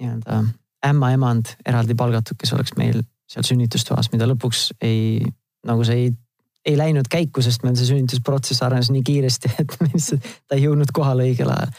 nii-öelda 0.00 0.42
ämmaemand 0.86 1.54
eraldi 1.68 1.94
palgatud, 1.98 2.38
kes 2.40 2.54
oleks 2.56 2.74
meil 2.78 3.02
seal 3.30 3.46
sünnitustoas, 3.46 4.10
mida 4.12 4.26
lõpuks 4.28 4.70
ei, 4.84 5.20
nagu 5.68 5.84
see 5.86 6.04
ei, 6.04 6.12
ei 6.66 6.76
läinud 6.78 7.08
käiku, 7.10 7.44
sest 7.44 7.64
meil 7.64 7.76
see 7.78 7.90
sünnitusprotsess 7.90 8.64
arenes 8.66 8.90
nii 8.92 9.04
kiiresti, 9.06 9.52
et 9.62 9.76
ta 9.80 10.56
ei 10.56 10.64
jõudnud 10.64 10.92
kohale 10.96 11.28
õigel 11.28 11.52
ajal. 11.52 11.74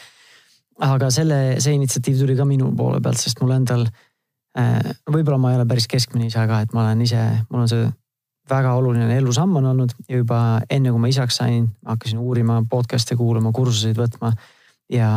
aga 0.82 1.10
selle, 1.14 1.40
see 1.62 1.76
initsiatiiv 1.78 2.22
tuli 2.22 2.38
ka 2.38 2.46
minu 2.48 2.70
poole 2.78 3.02
pealt, 3.04 3.20
sest 3.20 3.42
mul 3.42 3.56
endal 3.58 3.84
äh,, 4.58 4.94
võib-olla 5.10 5.40
ma 5.42 5.52
ei 5.52 5.60
ole 5.60 5.66
päris 5.68 5.90
keskmine 5.90 6.30
isa 6.30 6.46
ka, 6.50 6.62
et 6.64 6.72
ma 6.72 6.86
olen 6.86 7.04
ise, 7.04 7.26
mul 7.50 7.66
on 7.66 7.70
see 7.70 7.90
väga 8.50 8.72
oluline 8.74 9.16
elusamm 9.16 9.60
on 9.60 9.68
olnud 9.70 9.92
ja 10.08 10.18
juba 10.18 10.38
enne 10.70 10.90
kui 10.90 11.02
ma 11.02 11.10
isaks 11.12 11.38
sain, 11.42 11.68
hakkasin 11.86 12.18
uurima 12.18 12.62
podcast'e 12.70 13.16
kuulama, 13.18 13.52
kursuseid 13.54 13.98
võtma 13.98 14.32
ja 14.92 15.10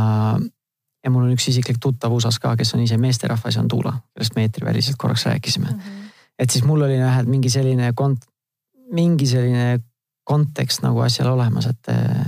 ja 1.06 1.12
mul 1.14 1.28
on 1.28 1.36
üks 1.36 1.50
isiklik 1.52 1.80
tuttav 1.82 2.14
USA-s 2.16 2.42
ka, 2.42 2.56
kes 2.58 2.74
on 2.76 2.84
ise 2.84 2.98
meesterahvas 3.02 3.58
ja 3.58 3.64
on 3.64 3.70
Tuula, 3.72 3.94
kellest 4.16 4.38
me 4.38 4.48
eetriväliselt 4.48 4.98
korraks 5.02 5.26
rääkisime 5.30 5.70
mm. 5.70 5.80
-hmm. 5.80 6.08
et 6.40 6.50
siis 6.50 6.66
mul 6.66 6.82
oli 6.82 6.98
jah, 6.98 7.20
et 7.22 7.30
mingi 7.30 7.50
selline 7.50 7.92
kont-, 8.02 8.26
mingi 8.92 9.28
selline 9.30 9.80
kontekst 10.24 10.82
nagu 10.82 11.00
asjal 11.06 11.30
olemas, 11.30 11.70
et 11.70 11.92
eh, 11.94 12.26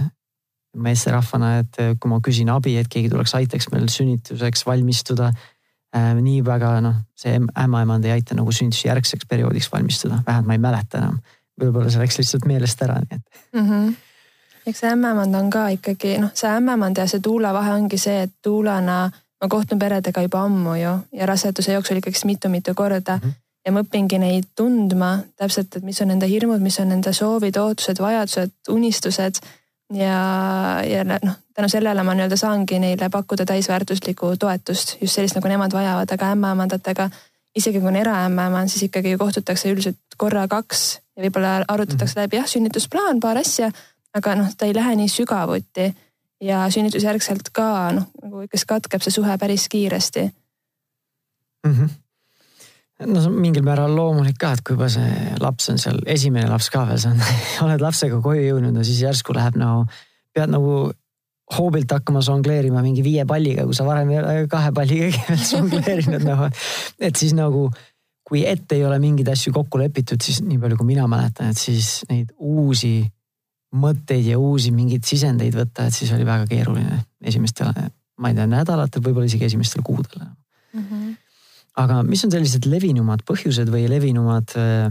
meesterahvana, 0.78 1.58
et 1.64 1.80
eh, 1.82 1.96
kui 2.00 2.10
ma 2.10 2.22
küsin 2.22 2.50
abi, 2.54 2.78
et 2.78 2.88
keegi 2.88 3.10
tuleks, 3.10 3.34
aitaks 3.36 3.72
meil 3.74 3.90
sünnituseks 3.90 4.66
valmistuda 4.66 5.32
äh,. 5.96 6.14
nii 6.22 6.46
väga 6.46 6.78
noh, 6.82 7.02
see 7.18 7.40
ämmaemand 7.40 8.06
ei 8.06 8.12
aita 8.19 8.36
nagu 8.38 8.52
sünnitusjärgseks 8.52 9.26
perioodiks 9.26 9.72
valmistuda, 9.74 10.22
vähemalt 10.28 10.48
ma 10.48 10.54
ei 10.54 10.66
mäleta 10.69 11.02
enam. 11.02 11.19
võib-olla 11.57 11.90
see 11.90 12.04
läks 12.04 12.19
lihtsalt 12.19 12.46
meelest 12.46 12.81
ära, 12.86 13.00
nii 13.02 13.18
et 13.18 13.42
mm. 13.54 13.69
-hmm 13.69 13.96
eks 14.68 14.80
see 14.83 14.92
ämmemand 14.92 15.36
on 15.36 15.50
ka 15.50 15.68
ikkagi 15.76 16.18
noh, 16.21 16.31
see 16.36 16.50
ämmemand 16.52 16.97
ja 16.97 17.07
see 17.07 17.24
tuula 17.24 17.54
vahe 17.56 17.74
ongi 17.78 17.97
see, 18.02 18.21
et 18.28 18.33
tuulana 18.44 18.97
ma 19.42 19.50
kohtun 19.50 19.80
peredega 19.80 20.21
juba 20.26 20.44
ammu 20.47 20.76
ju 20.76 20.94
ja 21.19 21.26
raseduse 21.30 21.74
jooksul 21.74 22.02
ikkagist 22.02 22.26
mitu-mitu 22.26 22.74
korda 22.76 23.18
mm. 23.18 23.30
-hmm. 23.30 23.33
ja 23.66 23.71
ma 23.71 23.83
õpingi 23.86 24.19
neid 24.19 24.50
tundma 24.56 25.19
täpselt, 25.36 25.76
et 25.76 25.83
mis 25.83 26.02
on 26.02 26.07
nende 26.07 26.28
hirmud, 26.28 26.62
mis 26.62 26.80
on 26.80 26.90
nende 26.90 27.14
soovid, 27.14 27.57
ootused, 27.57 28.00
vajadused, 28.00 28.52
unistused. 28.69 29.40
ja, 29.94 30.83
ja 30.83 31.04
noh, 31.04 31.36
tänu 31.56 31.69
sellele 31.69 32.04
ma 32.04 32.14
nii-öelda 32.14 32.36
saangi 32.36 32.80
neile 32.80 33.09
pakkuda 33.09 33.45
täisväärtuslikku 33.45 34.36
toetust, 34.40 34.97
just 35.02 35.16
sellist, 35.16 35.36
nagu 35.36 35.47
nemad 35.47 35.74
vajavad, 35.74 36.12
aga 36.12 36.31
ämmaemandatega 36.31 37.09
isegi 37.56 37.80
kui 37.80 37.88
on 37.88 37.95
eraämmaemand, 37.95 38.69
siis 38.69 38.83
ikkagi 38.83 39.18
kohtutakse 39.18 39.71
üldiselt 39.71 40.18
korra-kaks 40.18 41.00
ja 41.16 41.24
võib-olla 41.24 41.64
arutatakse 41.68 42.14
mm 42.14 42.18
-hmm. 42.18 42.24
läbi 42.24 42.36
jah, 42.36 42.47
sünnitusplaan, 42.47 43.19
paar 43.19 43.38
asja 43.38 43.71
aga 44.18 44.36
noh, 44.40 44.52
ta 44.57 44.68
ei 44.68 44.76
lähe 44.76 44.95
nii 45.00 45.12
sügavuti 45.12 45.88
ja 46.44 46.66
sünnitusjärgselt 46.74 47.54
ka 47.56 47.69
noh, 47.97 48.09
nagu 48.24 48.44
ikkagist 48.45 48.69
katkeb 48.69 49.06
see 49.06 49.16
suhe 49.16 49.38
päris 49.42 49.69
kiiresti 49.71 50.28
mm. 50.28 51.74
-hmm 51.74 51.95
no 53.06 53.21
see 53.21 53.30
on 53.30 53.42
mingil 53.42 53.66
määral 53.66 53.95
loomulik 53.95 54.38
ka, 54.42 54.54
et 54.56 54.64
kui 54.66 54.74
juba 54.74 54.88
see 54.90 55.33
laps 55.42 55.69
on 55.74 55.81
seal, 55.81 56.00
esimene 56.09 56.50
laps 56.50 56.69
ka 56.74 56.86
veel, 56.90 57.02
sa 57.02 57.12
oled 57.66 57.83
lapsega 57.83 58.21
koju 58.24 58.45
jõudnud 58.45 58.80
ja 58.80 58.86
siis 58.88 59.04
järsku 59.06 59.36
läheb 59.38 59.59
nagu, 59.62 59.83
pead 60.33 60.54
nagu 60.54 60.88
hoobilt 61.57 61.94
hakkama 61.94 62.21
žongleerima 62.26 62.81
mingi 62.83 63.04
viie 63.06 63.24
palliga, 63.28 63.68
kui 63.68 63.78
sa 63.78 63.86
varem 63.88 64.09
ei 64.12 64.19
ole 64.19 64.47
kahe 64.52 64.74
palliga 64.76 65.38
žongleerinud 65.54 66.26
nagu. 66.26 66.50
et 67.00 67.16
siis 67.16 67.36
nagu, 67.38 67.68
kui 68.28 68.44
ette 68.47 68.76
ei 68.76 68.83
ole 68.83 68.97
mingeid 69.00 69.30
asju 69.31 69.54
kokku 69.56 69.80
lepitud, 69.80 70.19
siis 70.24 70.42
nii 70.44 70.59
palju, 70.59 70.80
kui 70.81 70.90
mina 70.90 71.06
mäletan, 71.07 71.54
et 71.54 71.62
siis 71.62 72.02
neid 72.09 72.33
uusi 72.38 73.00
mõtteid 73.76 74.26
ja 74.30 74.40
uusi 74.40 74.71
mingeid 74.71 75.06
sisendeid 75.07 75.56
võtta, 75.57 75.88
et 75.88 75.95
siis 75.95 76.12
oli 76.16 76.26
väga 76.28 76.47
keeruline 76.47 77.02
esimestel, 77.28 77.74
ma 78.18 78.31
ei 78.31 78.38
tea, 78.38 78.47
nädalatel, 78.50 79.04
võib-olla 79.04 79.28
isegi 79.28 79.47
esimestel 79.50 79.83
kuudel 79.86 80.24
mm. 80.24 80.86
-hmm. 80.86 81.18
aga 81.83 82.00
mis 82.07 82.24
on 82.26 82.31
sellised 82.31 82.66
levinumad 82.69 83.26
põhjused 83.28 83.69
või 83.74 83.90
levinumad 83.92 84.56
äh, 84.56 84.88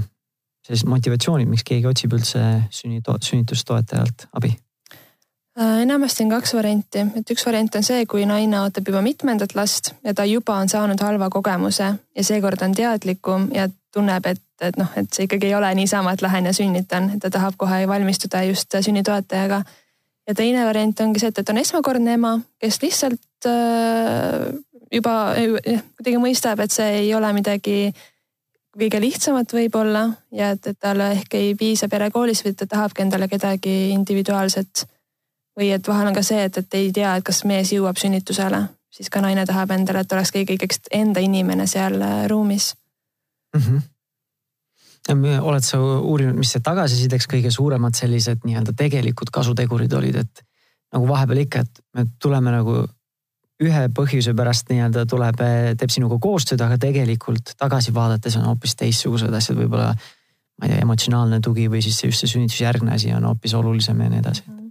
sellised 0.66 0.90
motivatsioonid, 0.90 1.48
miks 1.48 1.64
keegi 1.66 1.88
otsib 1.88 2.16
üldse 2.18 2.42
sünnito-, 2.74 3.18
sünnitustoetajalt 3.22 4.28
abi? 4.32 4.52
Äh, 5.60 5.82
enamasti 5.82 6.24
on 6.24 6.34
kaks 6.34 6.52
varianti, 6.52 7.00
et 7.16 7.30
üks 7.32 7.46
variant 7.46 7.78
on 7.78 7.84
see, 7.86 8.02
kui 8.04 8.26
naine 8.28 8.58
ootab 8.60 8.90
juba 8.90 9.00
mitmendat 9.00 9.54
last 9.56 9.94
ja 10.04 10.12
ta 10.12 10.24
juba 10.28 10.58
on 10.60 10.68
saanud 10.68 11.00
halva 11.00 11.30
kogemuse 11.32 11.86
ja 11.96 12.24
seekord 12.28 12.60
on 12.60 12.74
teadlikum 12.76 13.46
ja 13.56 13.64
tunneb, 13.94 14.26
et, 14.28 14.42
et 14.60 14.76
noh, 14.76 14.90
et 15.00 15.08
see 15.16 15.24
ikkagi 15.24 15.48
ei 15.48 15.54
ole 15.56 15.70
niisama, 15.78 16.12
et 16.12 16.20
lähen 16.20 16.44
ja 16.44 16.52
sünnitan, 16.52 17.08
ta 17.22 17.30
tahab 17.32 17.56
kohe 17.56 17.78
valmistuda 17.88 18.42
just 18.50 18.76
sünnitoetajaga. 18.84 19.62
ja 20.28 20.34
teine 20.34 20.66
variant 20.66 21.00
ongi 21.00 21.22
see, 21.22 21.30
et, 21.32 21.40
et 21.40 21.48
on 21.48 21.60
esmakordne 21.62 22.18
ema, 22.18 22.34
kes 22.60 22.78
lihtsalt 22.82 23.48
äh, 23.48 24.42
juba 24.92 25.14
kuidagi 25.40 26.20
mõistab, 26.20 26.60
et 26.60 26.74
see 26.74 26.98
ei 26.98 27.14
ole 27.14 27.30
midagi 27.32 27.94
kõige 28.76 29.00
lihtsamat 29.00 29.56
võib-olla 29.56 30.04
ja 30.36 30.50
et, 30.52 30.68
et 30.68 30.76
talle 30.76 31.08
ehk 31.16 31.38
ei 31.40 31.56
piisa 31.56 31.88
perekoolis 31.88 32.44
või 32.44 32.52
ta 32.52 32.68
tahabki 32.68 33.06
endale 33.06 33.30
kedagi 33.32 33.78
individuaalset 33.94 34.84
või 35.56 35.72
et 35.72 35.88
vahel 35.88 36.10
on 36.10 36.16
ka 36.16 36.22
see, 36.26 36.44
et, 36.48 36.58
et 36.58 36.78
ei 36.78 36.92
tea, 36.92 37.16
et 37.16 37.24
kas 37.24 37.44
mees 37.48 37.72
jõuab 37.72 37.98
sünnitusele, 38.00 38.62
siis 38.92 39.10
ka 39.12 39.22
naine 39.24 39.46
tahab 39.48 39.72
endale, 39.76 40.04
et 40.04 40.12
oleks 40.12 40.32
keegi 40.34 40.56
ikkagist 40.56 40.90
enda 40.94 41.22
inimene 41.24 41.66
seal 41.70 42.00
äh, 42.02 42.24
ruumis 42.30 42.74
mm. 43.54 43.60
-hmm 43.60 43.84
oled 45.14 45.62
sa 45.62 45.78
uurinud, 45.78 46.34
mis 46.34 46.50
see 46.50 46.60
tagasisideks 46.66 47.28
kõige 47.30 47.50
suuremad 47.54 47.94
sellised 47.94 48.40
nii-öelda 48.42 48.72
tegelikud 48.74 49.30
kasutegurid 49.30 49.92
olid, 49.92 50.16
et 50.16 50.42
nagu 50.92 51.06
vahepeal 51.06 51.44
ikka, 51.44 51.60
et 51.62 51.80
me 51.94 52.06
tuleme 52.18 52.50
nagu 52.50 52.80
ühe 53.62 53.84
põhjuse 53.94 54.34
pärast 54.34 54.66
nii-öelda 54.72 55.06
tuleb, 55.06 55.38
teeb 55.78 55.94
sinuga 55.94 56.18
koostööd, 56.18 56.60
aga 56.60 56.78
tegelikult 56.78 57.54
tagasi 57.56 57.94
vaadates 57.94 58.36
on 58.36 58.50
hoopis 58.50 58.74
teistsugused 58.82 59.32
asjad, 59.32 59.56
võib-olla 59.62 59.94
ma 59.94 60.66
ei 60.66 60.74
tea, 60.74 60.82
emotsionaalne 60.82 61.40
tugi 61.40 61.70
või 61.70 61.84
siis 61.86 62.02
just 62.02 62.24
see 62.24 62.34
sünnitusjärgne 62.34 62.98
asi 62.98 63.14
on 63.14 63.30
hoopis 63.30 63.54
olulisem 63.54 64.00
ja 64.00 64.10
nii 64.10 64.24
edasi 64.24 64.42
mm. 64.46 64.54
-hmm 64.54 64.65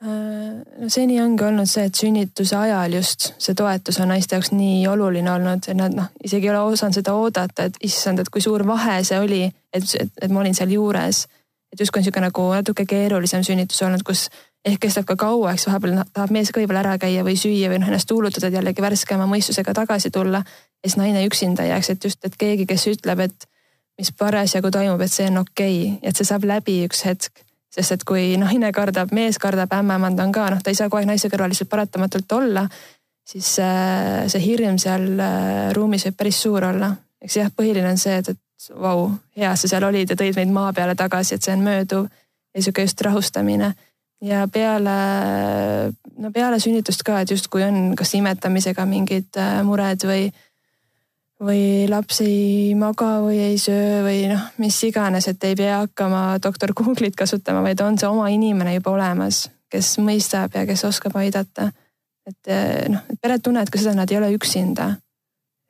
no 0.00 0.88
seni 0.88 1.18
ongi 1.20 1.44
olnud 1.44 1.68
see, 1.68 1.84
et 1.90 1.98
sünnituse 1.98 2.56
ajal 2.56 2.94
just 2.96 3.30
see 3.38 3.56
toetus 3.56 4.00
on 4.00 4.08
naiste 4.08 4.36
jaoks 4.36 4.52
nii 4.54 4.86
oluline 4.88 5.32
olnud, 5.32 5.66
et 5.68 5.76
nad 5.76 5.96
noh, 5.96 6.08
isegi 6.24 6.48
ei 6.48 6.54
ole 6.54 6.62
osanud 6.72 6.96
seda 6.96 7.12
oodata, 7.14 7.68
et 7.68 7.76
issand, 7.84 8.22
et 8.22 8.30
kui 8.32 8.40
suur 8.40 8.64
vahe 8.66 9.00
see 9.04 9.18
oli, 9.20 9.42
et, 9.72 9.92
et, 10.00 10.12
et 10.22 10.32
ma 10.32 10.40
olin 10.40 10.56
seal 10.56 10.72
juures. 10.72 11.26
et 11.72 11.80
justkui 11.80 12.00
on 12.00 12.04
sihuke 12.04 12.20
nagu 12.24 12.46
natuke 12.50 12.86
keerulisem 12.88 13.44
sünnitus 13.46 13.82
olnud, 13.86 14.02
kus 14.02 14.28
ehk 14.64 14.80
kestab 14.80 15.04
ka 15.08 15.16
kaua, 15.20 15.52
eks 15.52 15.68
vahepeal 15.68 16.00
tahab 16.12 16.32
mees 16.34 16.50
ka 16.50 16.60
võib-olla 16.60 16.82
ära 16.82 16.96
käia 17.00 17.22
või 17.24 17.36
süüa 17.38 17.70
või 17.72 17.78
noh 17.80 17.92
ennast 17.92 18.08
tuulutada, 18.08 18.48
et 18.48 18.56
jällegi 18.56 18.82
värskema 18.82 19.28
mõistusega 19.28 19.76
tagasi 19.76 20.10
tulla. 20.10 20.42
ja 20.80 20.88
siis 20.88 20.96
naine 20.96 21.26
üksinda 21.28 21.68
jääks, 21.68 21.90
et 21.90 22.04
just, 22.04 22.24
et 22.24 22.36
keegi, 22.40 22.66
kes 22.66 22.86
ütleb, 22.88 23.20
et 23.20 23.46
mis 24.00 24.12
parasjagu 24.12 24.70
toimub, 24.72 25.00
et 25.00 25.12
see 25.12 25.28
on 25.28 25.44
okei 25.44 25.78
okay,, 25.92 25.98
et 26.02 26.16
see 26.16 26.24
saab 26.24 26.44
läbi 26.48 26.80
üks 26.88 27.04
hetk 27.04 27.44
sest 27.70 27.92
et 27.94 28.04
kui 28.06 28.34
naine 28.40 28.72
kardab, 28.74 29.12
mees 29.14 29.38
kardab, 29.38 29.72
ämmemand 29.72 30.20
on 30.20 30.32
ka, 30.34 30.48
noh, 30.50 30.62
ta 30.62 30.72
ei 30.72 30.78
saa 30.78 30.88
kogu 30.88 31.02
aeg 31.02 31.10
naise 31.12 31.30
kõrval 31.30 31.52
lihtsalt 31.52 31.70
paratamatult 31.70 32.32
olla, 32.38 32.64
siis 33.26 33.52
äh, 33.62 34.26
see 34.30 34.42
hirm 34.42 34.78
seal 34.82 35.12
äh, 35.20 35.70
ruumis 35.76 36.08
võib 36.08 36.18
päris 36.18 36.40
suur 36.42 36.66
olla. 36.72 36.94
eks 37.22 37.36
jah, 37.36 37.52
põhiline 37.54 37.92
on 37.92 38.00
see, 38.00 38.16
et, 38.18 38.32
et 38.32 38.74
vau, 38.80 39.10
hea 39.36 39.52
sa 39.56 39.70
seal 39.70 39.86
olid 39.86 40.10
ja 40.10 40.16
tõid 40.18 40.36
meid 40.36 40.50
maa 40.52 40.72
peale 40.76 40.96
tagasi, 40.98 41.36
et 41.36 41.46
see 41.46 41.54
on 41.54 41.64
mööduv 41.64 42.08
ja 42.54 42.62
sihuke 42.62 42.82
just 42.82 43.00
rahustamine. 43.06 43.74
ja 44.20 44.44
peale, 44.52 44.96
no 46.18 46.30
peale 46.30 46.58
sünnitust 46.60 47.02
ka, 47.06 47.20
et 47.20 47.30
justkui 47.30 47.62
on 47.64 47.94
kas 47.96 48.14
imetamisega 48.18 48.84
mingid 48.86 49.38
äh, 49.38 49.60
mured 49.64 50.04
või 50.04 50.28
või 51.40 51.88
laps 51.88 52.20
ei 52.24 52.74
maga 52.78 53.18
või 53.24 53.38
ei 53.40 53.58
söö 53.58 54.02
või 54.04 54.24
noh, 54.30 54.42
mis 54.60 54.76
iganes, 54.84 55.28
et 55.30 55.44
ei 55.48 55.56
pea 55.56 55.80
hakkama 55.84 56.38
doktor 56.42 56.74
Google'it 56.76 57.16
kasutama, 57.16 57.62
vaid 57.64 57.80
on 57.80 57.98
see 57.98 58.08
oma 58.08 58.28
inimene 58.32 58.74
juba 58.76 58.92
olemas, 58.96 59.46
kes 59.72 59.94
mõistab 60.04 60.56
ja 60.56 60.66
kes 60.68 60.84
oskab 60.84 61.16
aidata. 61.16 61.70
et 62.26 62.52
eh, 62.52 62.88
noh, 62.92 63.00
et 63.10 63.20
pered 63.20 63.42
tunnevad 63.42 63.70
ka 63.72 63.80
seda, 63.80 63.94
nad 63.96 64.10
ei 64.10 64.18
ole 64.18 64.32
üksinda. 64.36 64.96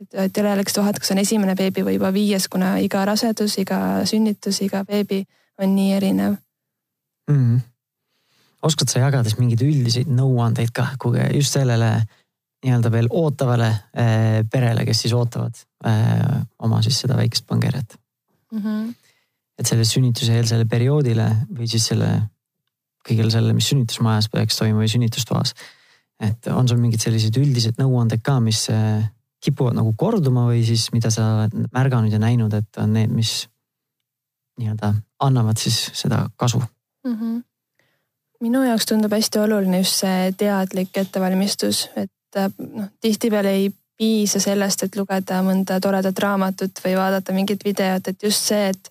et, 0.02 0.14
et 0.14 0.38
ei 0.38 0.44
ole 0.44 0.64
seda 0.66 0.82
vahet, 0.82 0.98
kas 0.98 1.10
on 1.14 1.18
esimene 1.18 1.54
beebi 1.54 1.84
või 1.86 1.98
juba 1.98 2.12
viies, 2.12 2.48
kuna 2.48 2.76
iga 2.78 3.04
rasedus, 3.04 3.58
iga 3.58 4.04
sünnitus, 4.04 4.60
iga 4.62 4.84
beebi 4.84 5.24
on 5.60 5.74
nii 5.74 5.92
erinev 5.92 6.34
mm. 7.30 7.36
-hmm. 7.36 7.60
oskad 8.62 8.88
sa 8.88 8.98
jagada 8.98 9.28
siis 9.28 9.38
mingeid 9.38 9.62
üldiseid 9.62 10.08
nõuandeid 10.08 10.72
ka, 10.74 10.88
kui 10.98 11.20
just 11.34 11.52
sellele 11.52 12.02
nii-öelda 12.64 12.92
veel 12.92 13.08
ootavale 13.10 13.68
äh, 13.68 14.40
perele, 14.52 14.84
kes 14.88 15.04
siis 15.04 15.14
ootavad 15.16 15.56
äh, 15.86 16.40
oma 16.58 16.82
siis 16.84 17.00
seda 17.04 17.16
väikest 17.16 17.46
pangerjat 17.48 17.96
mm. 18.52 18.58
-hmm. 18.58 18.94
et 19.58 19.66
selle 19.66 19.84
sünnituseelsele 19.84 20.64
perioodile 20.68 21.28
või 21.56 21.68
siis 21.70 21.86
selle, 21.92 22.10
kõigele 23.08 23.30
sellele, 23.32 23.56
mis 23.56 23.70
sünnitusmajas 23.72 24.28
peaks 24.28 24.60
toimuma 24.60 24.84
või 24.84 24.92
sünnitustoas. 24.92 25.54
et 26.20 26.46
on 26.46 26.68
sul 26.68 26.78
mingid 26.78 27.00
sellised 27.00 27.36
üldised 27.36 27.80
nõuanded 27.80 28.20
ka, 28.22 28.40
mis 28.40 28.68
äh, 28.70 29.08
kipuvad 29.40 29.74
nagu 29.74 29.94
korduma 29.96 30.46
või 30.46 30.64
siis 30.64 30.90
mida 30.92 31.10
sa 31.10 31.30
oled 31.36 31.72
märganud 31.72 32.12
ja 32.12 32.18
näinud, 32.18 32.54
et 32.54 32.76
on 32.76 32.92
need, 32.92 33.10
mis 33.10 33.48
nii-öelda 34.60 34.94
annavad 35.20 35.56
siis 35.56 35.90
seda 35.94 36.28
kasu 36.36 36.60
mm? 36.60 37.14
-hmm 37.14 37.42
minu 38.40 38.62
jaoks 38.64 38.86
tundub 38.88 39.12
hästi 39.12 39.38
oluline 39.38 39.82
just 39.82 40.00
see 40.00 40.32
teadlik 40.40 40.96
ettevalmistus, 40.96 41.88
et 41.96 42.10
et 42.36 42.64
noh, 42.64 42.88
tihtipeale 43.00 43.52
ei 43.58 43.70
piisa 44.00 44.40
sellest, 44.40 44.86
et 44.86 44.96
lugeda 44.96 45.42
mõnda 45.44 45.76
toredat 45.82 46.18
raamatut 46.24 46.80
või 46.84 46.96
vaadata 46.96 47.34
mingit 47.36 47.64
videot, 47.64 48.08
et 48.08 48.22
just 48.22 48.48
see, 48.52 48.70
et 48.72 48.90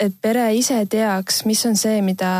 et 0.00 0.14
pere 0.20 0.42
ise 0.58 0.74
teaks, 0.90 1.44
mis 1.46 1.60
on 1.68 1.76
see, 1.78 2.00
mida, 2.02 2.30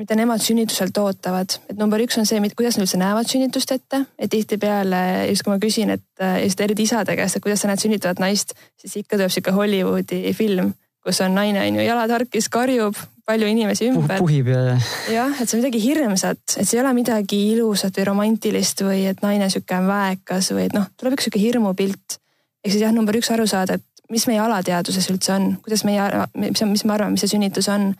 mida 0.00 0.16
nemad 0.16 0.40
sünnituselt 0.40 0.96
ootavad. 0.98 1.58
et 1.68 1.76
number 1.78 2.00
üks 2.00 2.16
on 2.18 2.26
see, 2.26 2.40
kuidas 2.56 2.78
nad 2.78 2.86
üldse 2.86 3.00
näevad 3.00 3.28
sünnitust 3.28 3.72
ette, 3.76 4.04
et 4.18 4.30
tihtipeale 4.32 5.02
just 5.28 5.44
kui 5.44 5.52
ma 5.52 5.60
küsin, 5.60 5.92
et 5.92 6.24
just 6.44 6.60
eriti 6.60 6.88
isade 6.88 7.16
käest, 7.16 7.36
et 7.36 7.44
kuidas 7.44 7.60
sa 7.60 7.68
näed 7.68 7.84
sünnitavat 7.84 8.22
naist, 8.22 8.56
siis 8.80 8.96
ikka 9.02 9.18
tuleb 9.18 9.34
sihuke 9.34 9.54
Hollywoodi 9.54 10.22
film, 10.36 10.72
kus 11.04 11.20
on 11.24 11.34
naine 11.34 11.62
on 11.64 11.80
ju 11.80 11.86
jalad 11.86 12.12
harkis, 12.12 12.48
karjub, 12.52 12.96
palju 13.30 13.48
inimesi 13.48 13.88
ümber. 13.90 14.18
puhib 14.20 14.50
ja. 14.50 14.76
jah, 15.12 15.36
et 15.40 15.48
see 15.48 15.56
on 15.56 15.62
midagi 15.62 15.82
hirmsat, 15.82 16.40
et 16.56 16.66
see 16.66 16.78
ei 16.78 16.82
ole 16.82 16.92
midagi 16.96 17.40
ilusat 17.54 18.00
või 18.00 18.08
romantilist 18.10 18.82
või 18.84 19.04
et 19.10 19.22
naine 19.24 19.50
sihuke 19.52 19.78
on 19.78 19.88
väekas 19.90 20.50
või 20.56 20.66
et 20.68 20.76
noh, 20.76 20.88
tuleb 21.00 21.16
üks 21.16 21.28
sihuke 21.28 21.42
hirmupilt. 21.42 22.18
ehk 22.64 22.74
siis 22.74 22.82
jah, 22.84 22.94
number 22.96 23.16
üks 23.16 23.30
aru 23.32 23.46
saada, 23.50 23.78
et 23.78 23.86
mis 24.10 24.26
meie 24.26 24.40
alateadvuses 24.42 25.06
üldse 25.12 25.34
on, 25.36 25.52
kuidas 25.64 25.84
meie, 25.86 26.08
mis, 26.36 26.64
mis 26.66 26.84
me 26.84 26.96
arvame, 26.96 27.14
mis 27.14 27.24
see 27.24 27.36
sünnitus 27.36 27.70
on. 27.72 27.92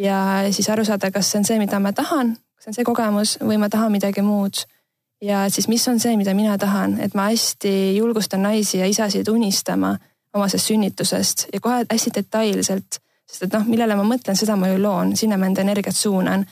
ja 0.00 0.18
siis 0.50 0.70
aru 0.72 0.86
saada, 0.88 1.10
kas 1.10 1.32
see 1.32 1.42
on 1.42 1.48
see, 1.48 1.58
mida 1.62 1.82
ma 1.82 1.92
tahan, 1.96 2.36
kas 2.56 2.68
see 2.68 2.72
on 2.72 2.78
see 2.78 2.86
kogemus 2.86 3.36
või 3.42 3.58
ma 3.60 3.68
tahan 3.72 3.92
midagi 3.92 4.24
muud. 4.24 4.64
ja 5.22 5.44
siis, 5.50 5.68
mis 5.68 5.84
on 5.90 6.00
see, 6.00 6.16
mida 6.16 6.34
mina 6.38 6.56
tahan, 6.58 6.96
et 7.02 7.18
ma 7.18 7.28
hästi 7.32 7.96
julgustan 7.98 8.46
naisi 8.46 8.78
ja 8.78 8.86
isasid 8.86 9.28
unistama 9.28 9.96
oma 10.34 10.48
sellest 10.48 10.72
sünnitusest 10.72 11.46
ja 11.52 11.60
kohe 11.60 11.84
hästi 11.90 12.14
detailselt 12.14 13.02
sest 13.32 13.46
et 13.46 13.54
noh, 13.56 13.64
millele 13.68 13.96
ma 13.96 14.04
mõtlen, 14.06 14.36
seda 14.38 14.56
ma 14.60 14.68
ju 14.70 14.80
loon, 14.82 15.14
sinna 15.16 15.38
ma 15.40 15.48
enda 15.48 15.64
energiat 15.64 15.96
suunan. 15.96 16.44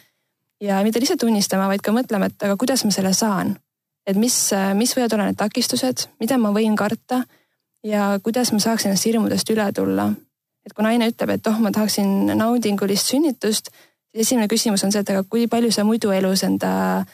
ja 0.61 0.83
mitte 0.85 1.01
lihtsalt 1.01 1.21
tunnistama, 1.21 1.69
vaid 1.69 1.81
ka 1.81 1.93
mõtlema, 1.93 2.29
et 2.29 2.43
aga 2.45 2.57
kuidas 2.61 2.85
ma 2.85 2.93
selle 2.95 3.13
saan. 3.17 3.57
et 4.07 4.17
mis, 4.17 4.37
mis 4.75 4.97
võivad 4.97 5.13
olla 5.15 5.29
need 5.29 5.39
takistused, 5.39 6.09
mida 6.21 6.39
ma 6.39 6.53
võin 6.57 6.77
karta 6.77 7.23
ja 7.85 8.19
kuidas 8.23 8.53
ma 8.53 8.59
saaks 8.59 8.87
ennast 8.87 9.07
hirmudest 9.07 9.51
üle 9.51 9.73
tulla. 9.77 10.11
et 10.67 10.73
kui 10.73 10.85
naine 10.85 11.11
ütleb, 11.13 11.37
et 11.37 11.47
oh, 11.47 11.61
ma 11.61 11.71
tahaksin 11.71 12.33
naudingulist 12.37 13.13
sünnitust, 13.13 13.71
siis 14.13 14.27
esimene 14.27 14.49
küsimus 14.49 14.85
on 14.85 14.93
see, 14.93 15.05
et 15.05 15.11
aga 15.11 15.25
kui 15.25 15.47
palju 15.49 15.73
sa 15.73 15.85
muidu 15.85 16.13
elus 16.17 16.45
enda 16.45 17.05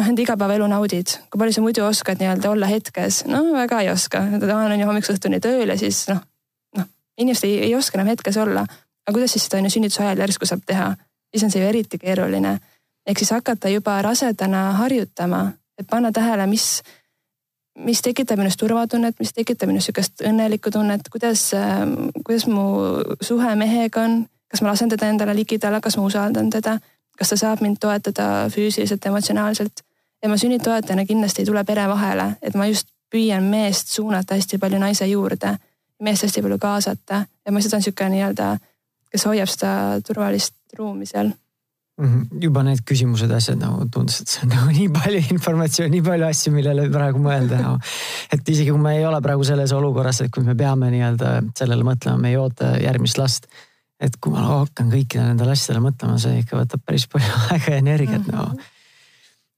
noh, 0.02 0.08
enda 0.08 0.24
igapäevaelu 0.24 0.66
naudid, 0.70 1.14
kui 1.30 1.40
palju 1.40 1.56
sa 1.56 1.64
muidu 1.64 1.84
oskad 1.84 2.20
nii-öelda 2.20 2.50
olla 2.50 2.68
hetkes, 2.70 3.24
no 3.28 3.42
väga 3.52 3.82
ei 3.84 3.90
oska, 3.92 4.22
ta 4.40 4.56
on 4.56 4.80
ju 4.80 4.88
hommikust 4.88 5.12
õhtuni 5.16 5.40
tööl 5.44 5.68
ja 5.68 5.76
siis 5.80 6.06
noh, 6.08 6.22
noh 6.78 6.88
inimesed 7.20 7.48
ei, 7.48 7.58
ei 7.68 7.74
oska 7.76 7.98
enam 7.98 8.12
hetkes 8.14 8.38
olla. 8.40 8.64
Aga 9.06 9.16
kuidas 9.16 9.34
siis 9.34 9.46
seda 9.46 9.60
on 9.60 9.68
ju 9.68 9.74
sünnituse 9.76 10.04
ajal 10.04 10.24
järsku 10.24 10.48
saab 10.48 10.62
teha, 10.66 10.92
siis 11.32 11.44
on 11.44 11.52
see 11.52 11.62
ju 11.62 11.68
eriti 11.68 11.98
keeruline. 11.98 12.58
ehk 13.06 13.18
siis 13.18 13.30
hakata 13.32 13.68
juba 13.68 14.02
rasedana 14.02 14.72
harjutama, 14.78 15.52
et 15.78 15.86
panna 15.90 16.12
tähele, 16.12 16.46
mis, 16.46 16.82
mis 17.78 18.02
tekitab 18.02 18.38
minus 18.38 18.56
turvatunnet, 18.56 19.16
mis 19.18 19.32
tekitab 19.32 19.68
minus 19.68 19.88
sihukest 19.88 20.22
õnnelikku 20.28 20.70
tunnet, 20.70 21.08
kuidas, 21.12 21.50
kuidas 22.24 22.46
mu 22.46 22.64
suhe 23.20 23.54
mehega 23.56 24.04
on, 24.04 24.26
kas 24.50 24.62
ma 24.62 24.72
lasen 24.72 24.92
teda 24.92 25.08
endale 25.08 25.34
ligidale, 25.34 25.80
kas 25.80 25.96
ma 25.96 26.04
usaldan 26.04 26.50
teda, 26.50 26.78
kas 27.18 27.32
ta 27.32 27.36
saab 27.36 27.64
mind 27.64 27.80
toetada 27.80 28.48
füüsiliselt, 28.52 29.06
emotsionaalselt. 29.06 29.84
Ja 30.22 30.28
ma 30.28 30.36
sünnitoetajana 30.36 31.06
kindlasti 31.06 31.42
ei 31.42 31.46
tule 31.46 31.64
pere 31.64 31.88
vahele, 31.88 32.34
et 32.42 32.54
ma 32.54 32.66
just 32.66 32.88
püüan 33.10 33.42
meest 33.50 33.88
suunata 33.88 34.36
hästi 34.38 34.58
palju 34.58 34.78
naise 34.78 35.06
juurde, 35.06 35.56
meest 36.00 36.22
hästi 36.22 36.42
palju 36.42 36.58
kaasata 36.58 37.24
ja 37.24 37.52
ma 37.52 37.58
olen 37.58 37.82
sihuke 37.82 38.08
nii-öelda 38.08 38.56
kes 39.10 39.26
hoiab 39.26 39.50
seda 39.50 39.70
turvalist 40.06 40.54
ruumi 40.78 41.08
seal 41.08 41.30
mhm. 42.00 42.42
juba 42.42 42.62
need 42.66 42.82
küsimused, 42.86 43.32
asjad 43.34 43.58
nagu 43.60 43.86
tundus, 43.92 44.20
et 44.22 44.32
see 44.32 44.44
on 44.46 44.52
nagu 44.56 44.74
nii 44.74 44.90
palju 44.94 45.22
informatsiooni, 45.36 45.94
nii 45.96 46.06
palju 46.06 46.28
asju, 46.30 46.54
millele 46.54 46.86
praegu 46.92 47.22
mõelda 47.24 47.62
nagu. 47.62 47.80
et 48.32 48.54
isegi 48.54 48.70
kui 48.70 48.82
me 48.82 48.96
ei 48.98 49.06
ole 49.08 49.20
praegu 49.24 49.46
selles 49.46 49.74
olukorras, 49.76 50.22
et 50.24 50.34
kui 50.34 50.46
me 50.46 50.56
peame 50.58 50.92
nii-öelda 50.94 51.34
sellele 51.58 51.86
mõtlema, 51.86 52.20
me 52.22 52.32
ei 52.34 52.38
oota 52.40 52.76
järgmist 52.82 53.20
last. 53.20 53.50
et 54.00 54.14
kui 54.16 54.32
ma 54.32 54.46
hakkan 54.46 54.92
kõikidele 54.92 55.32
nendele 55.32 55.56
asjadele 55.56 55.84
mõtlema, 55.90 56.18
see 56.22 56.44
ikka 56.44 56.62
võtab 56.62 56.84
päris 56.86 57.08
palju 57.10 57.40
aega 57.50 57.74
ja 57.74 57.82
energiat 57.82 58.26
mm, 58.26 58.36
-hmm. 58.36 58.54
no. 58.54 58.78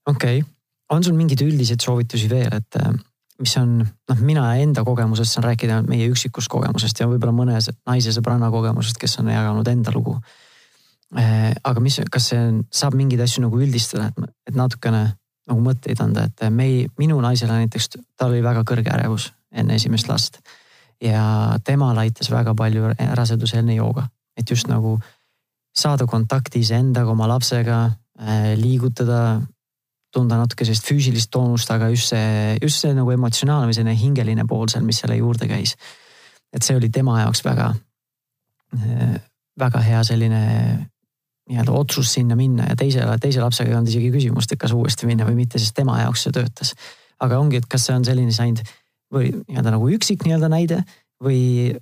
Okei 0.07 0.41
okay., 0.41 0.49
on 0.93 1.03
sul 1.03 1.17
mingeid 1.17 1.41
üldiseid 1.41 1.81
soovitusi 1.81 2.29
veel, 2.29 2.53
et 2.53 2.77
äh, 2.79 2.93
mis 3.41 3.55
on, 3.57 3.79
noh, 3.81 4.21
mina 4.21 4.45
enda 4.61 4.83
kogemusest 4.85 5.35
saan 5.35 5.47
rääkida 5.49 5.81
meie 5.87 6.07
üksikust 6.11 6.51
kogemusest 6.51 7.01
ja 7.01 7.09
võib-olla 7.09 7.33
mõne 7.35 7.59
naise 7.59 8.13
sõbranna 8.15 8.51
kogemusest, 8.53 8.99
kes 9.01 9.17
on 9.23 9.31
jaganud 9.33 9.67
enda 9.71 9.93
lugu. 9.95 10.17
Äh, 11.17 11.51
aga 11.63 11.81
mis, 11.83 11.99
kas 12.11 12.31
see 12.31 12.39
on, 12.39 12.63
saab 12.73 12.97
mingeid 12.97 13.21
asju 13.25 13.45
nagu 13.45 13.59
üldistada, 13.61 14.09
et, 14.09 14.33
et 14.49 14.57
natukene 14.57 15.05
nagu 15.49 15.63
mõtteid 15.63 15.99
anda, 16.03 16.27
et 16.29 16.45
me 16.53 16.67
ei, 16.69 16.83
minu 16.99 17.17
naisele 17.21 17.57
näiteks, 17.63 17.89
tal 18.17 18.31
oli 18.31 18.43
väga 18.45 18.63
kõrge 18.67 18.93
ärevus 18.93 19.31
enne 19.53 19.75
esimest 19.75 20.09
last. 20.09 20.39
ja 21.03 21.57
temal 21.67 21.97
aitas 21.99 22.29
väga 22.31 22.53
palju 22.55 22.93
raseduseelne 22.95 23.75
jooga, 23.75 24.05
et 24.39 24.49
just 24.49 24.69
nagu 24.71 24.95
saada 25.75 26.05
kontakti 26.07 26.61
iseendaga, 26.63 27.11
oma 27.11 27.27
lapsega, 27.27 27.79
äh, 28.21 28.53
liigutada, 28.55 29.41
tunda 30.13 30.37
natuke 30.39 30.65
sellist 30.67 30.87
füüsilist 30.87 31.31
toonust, 31.33 31.71
aga 31.73 31.89
just 31.93 32.13
see, 32.13 32.57
just 32.61 32.83
see 32.83 32.93
nagu 32.95 33.11
emotsionaalne 33.13 33.69
või 33.69 33.77
selline 33.77 33.97
hingeline 33.97 34.45
pool 34.49 34.69
seal, 34.71 34.85
mis 34.85 35.01
selle 35.03 35.17
juurde 35.19 35.49
käis. 35.49 35.75
et 36.53 36.61
see 36.61 36.75
oli 36.77 36.89
tema 36.93 37.17
jaoks 37.23 37.41
väga, 37.41 37.71
äh, 38.77 39.15
väga 39.59 39.79
hea 39.81 40.03
selline 40.05 40.41
nii-öelda 41.49 41.73
otsus 41.75 42.11
sinna 42.13 42.35
minna 42.39 42.67
ja 42.69 42.75
teisele, 42.79 43.15
teise 43.19 43.41
lapsega 43.41 43.71
ei 43.71 43.75
olnud 43.75 43.89
isegi 43.89 44.11
küsimust, 44.13 44.53
et 44.53 44.61
kas 44.61 44.71
uuesti 44.71 45.09
minna 45.09 45.25
või 45.27 45.41
mitte, 45.41 45.59
sest 45.59 45.75
tema 45.75 45.97
jaoks 45.99 46.27
see 46.27 46.35
töötas. 46.35 46.75
aga 47.19 47.39
ongi, 47.39 47.57
et 47.57 47.67
kas 47.69 47.87
see 47.87 47.95
on 47.95 48.05
selline 48.05 48.31
saanud 48.35 48.61
või 49.13 49.31
nii-öelda 49.33 49.73
nagu 49.75 49.89
üksik 49.95 50.23
nii-öelda 50.25 50.49
näide 50.51 50.83
või 51.23 51.73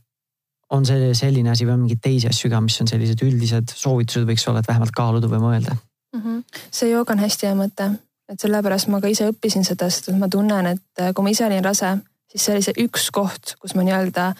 on 0.71 0.85
see 0.87 1.11
selline 1.17 1.51
asi 1.51 1.67
või 1.67 1.75
on 1.75 1.83
mingeid 1.85 2.01
teisi 2.03 2.29
asju 2.31 2.51
ka, 2.51 2.61
mis 2.63 2.79
on 2.83 2.89
sellised 2.89 3.21
üldised 3.25 3.73
soovitused 3.75 4.27
võiks 4.27 4.47
olla, 4.47 4.63
et 4.63 4.69
vähemalt 4.69 4.93
kaaluda 4.95 5.29
või 5.31 5.43
mõelda 5.43 5.75
mm? 5.75 6.21
-hmm. 6.21 6.63
see 6.71 6.91
jooga 6.91 7.15
on 7.15 7.23
hästi 7.23 7.49
hea 7.49 7.57
mõte, 7.59 7.89
et 8.29 8.39
sellepärast 8.39 8.89
ma 8.91 9.01
ka 9.01 9.09
ise 9.11 9.29
õppisin 9.31 9.65
seda, 9.67 9.89
sest 9.89 10.11
ma 10.17 10.29
tunnen, 10.31 10.73
et 10.75 11.03
kui 11.15 11.25
ma 11.25 11.33
ise 11.33 11.45
olin 11.45 11.63
rase, 11.65 11.95
siis 12.31 12.45
see 12.45 12.55
oli 12.55 12.65
see 12.65 12.85
üks 12.85 13.09
koht, 13.15 13.55
kus 13.59 13.75
ma 13.75 13.85
nii-öelda, 13.87 14.31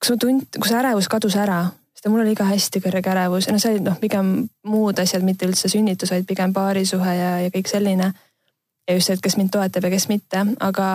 kus 0.00 0.14
ma 0.14 0.22
tund-, 0.24 0.58
kus 0.62 0.72
ärevus 0.76 1.08
kadus 1.10 1.36
ära, 1.40 1.64
sest 1.94 2.08
mul 2.08 2.24
oli 2.24 2.34
ka 2.38 2.46
hästi 2.48 2.80
kõrge 2.80 3.12
ärevus. 3.12 3.48
Ja 3.48 3.54
noh, 3.54 3.62
see 3.62 3.74
oli 3.74 3.84
noh, 3.84 3.98
pigem 4.00 4.32
muud 4.70 4.98
asjad, 5.02 5.24
mitte 5.26 5.48
üldse 5.48 5.68
sünnitus, 5.68 6.12
vaid 6.14 6.26
pigem 6.28 6.54
paarisuhe 6.56 7.14
ja, 7.16 7.30
ja 7.44 7.52
kõik 7.52 7.70
selline. 7.70 8.12
Ja 8.88 8.96
just 8.96 9.10
see, 9.10 9.18
et 9.18 9.22
kes 9.22 9.36
mind 9.38 9.52
toetab 9.54 9.84
ja 9.86 9.90
kes 9.92 10.08
mitte, 10.10 10.40
aga, 10.66 10.86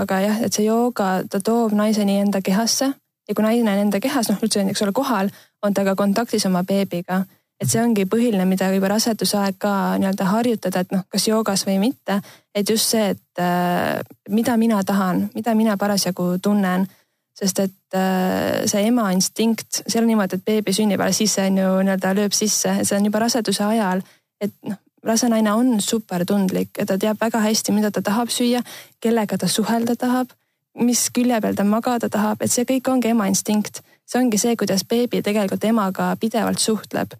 aga 0.00 0.20
jah, 0.24 0.38
et 0.46 0.56
see 0.56 0.64
jooga, 0.64 1.20
ta 1.30 1.38
toob 1.44 1.74
naiseni 1.76 2.16
enda 2.22 2.40
kehasse. 2.42 2.94
Ja 3.28 3.36
kui 3.36 3.44
naine 3.44 3.72
on 3.72 3.82
enda 3.86 4.00
kehas, 4.04 4.28
noh 4.28 4.40
üldse 4.42 4.64
eks 4.68 4.82
ole 4.84 4.92
kohal, 4.96 5.30
on 5.64 5.76
ta 5.76 5.84
ka 5.84 5.94
kontaktis 5.96 6.44
oma 6.48 6.64
beebiga. 6.64 7.22
Et 7.64 7.70
see 7.72 7.80
ongi 7.80 8.04
põhiline, 8.10 8.44
mida 8.48 8.68
juba 8.74 8.90
raseduse 8.92 9.38
aeg 9.40 9.56
ka 9.62 9.72
nii-öelda 10.00 10.26
harjutada, 10.28 10.84
et 10.84 10.92
noh, 10.92 11.04
kas 11.08 11.28
joogas 11.28 11.64
või 11.68 11.78
mitte. 11.80 12.20
et 12.54 12.68
just 12.68 12.92
see, 12.92 13.14
et 13.14 13.40
äh, 13.42 14.00
mida 14.28 14.56
mina 14.56 14.82
tahan, 14.84 15.30
mida 15.34 15.54
mina 15.54 15.76
parasjagu 15.76 16.38
tunnen. 16.42 16.86
sest 17.34 17.58
et 17.58 17.96
äh, 17.98 18.62
see 18.70 18.86
ema 18.86 19.10
instinkt, 19.10 19.82
see 19.88 19.96
ei 19.98 20.02
ole 20.02 20.12
niimoodi, 20.12 20.36
et 20.36 20.44
beebi 20.44 20.72
sünnib 20.72 21.00
alles 21.00 21.18
siis 21.18 21.34
see 21.34 21.48
on 21.50 21.56
ju 21.58 21.70
nii-öelda 21.82 22.12
lööb 22.14 22.32
sisse, 22.32 22.76
see 22.84 22.96
on 22.96 23.04
juba 23.04 23.24
raseduse 23.24 23.64
ajal. 23.64 24.02
et 24.40 24.52
noh, 24.62 24.78
rase 25.04 25.28
naine 25.28 25.52
on 25.52 25.80
super 25.80 26.24
tundlik 26.24 26.78
ja 26.78 26.86
ta 26.86 26.98
teab 26.98 27.18
väga 27.20 27.40
hästi, 27.40 27.72
mida 27.72 27.90
ta 27.90 28.02
tahab 28.02 28.30
süüa, 28.30 28.62
kellega 29.00 29.38
ta 29.38 29.48
suhelda 29.48 29.96
tahab, 29.96 30.30
mis 30.74 31.08
külje 31.10 31.40
peal 31.40 31.54
ta 31.54 31.64
magada 31.64 32.08
tahab, 32.08 32.42
et 32.42 32.52
see 32.52 32.64
kõik 32.68 32.88
ongi 32.92 33.10
ema 33.10 33.26
instinkt. 33.26 33.82
see 34.06 34.20
ongi 34.20 34.38
see, 34.38 34.56
kuidas 34.56 34.84
beebi 34.84 35.22
tegelikult 35.22 35.64
emaga 35.64 36.14
pidevalt 36.20 36.58
suhtleb. 36.58 37.14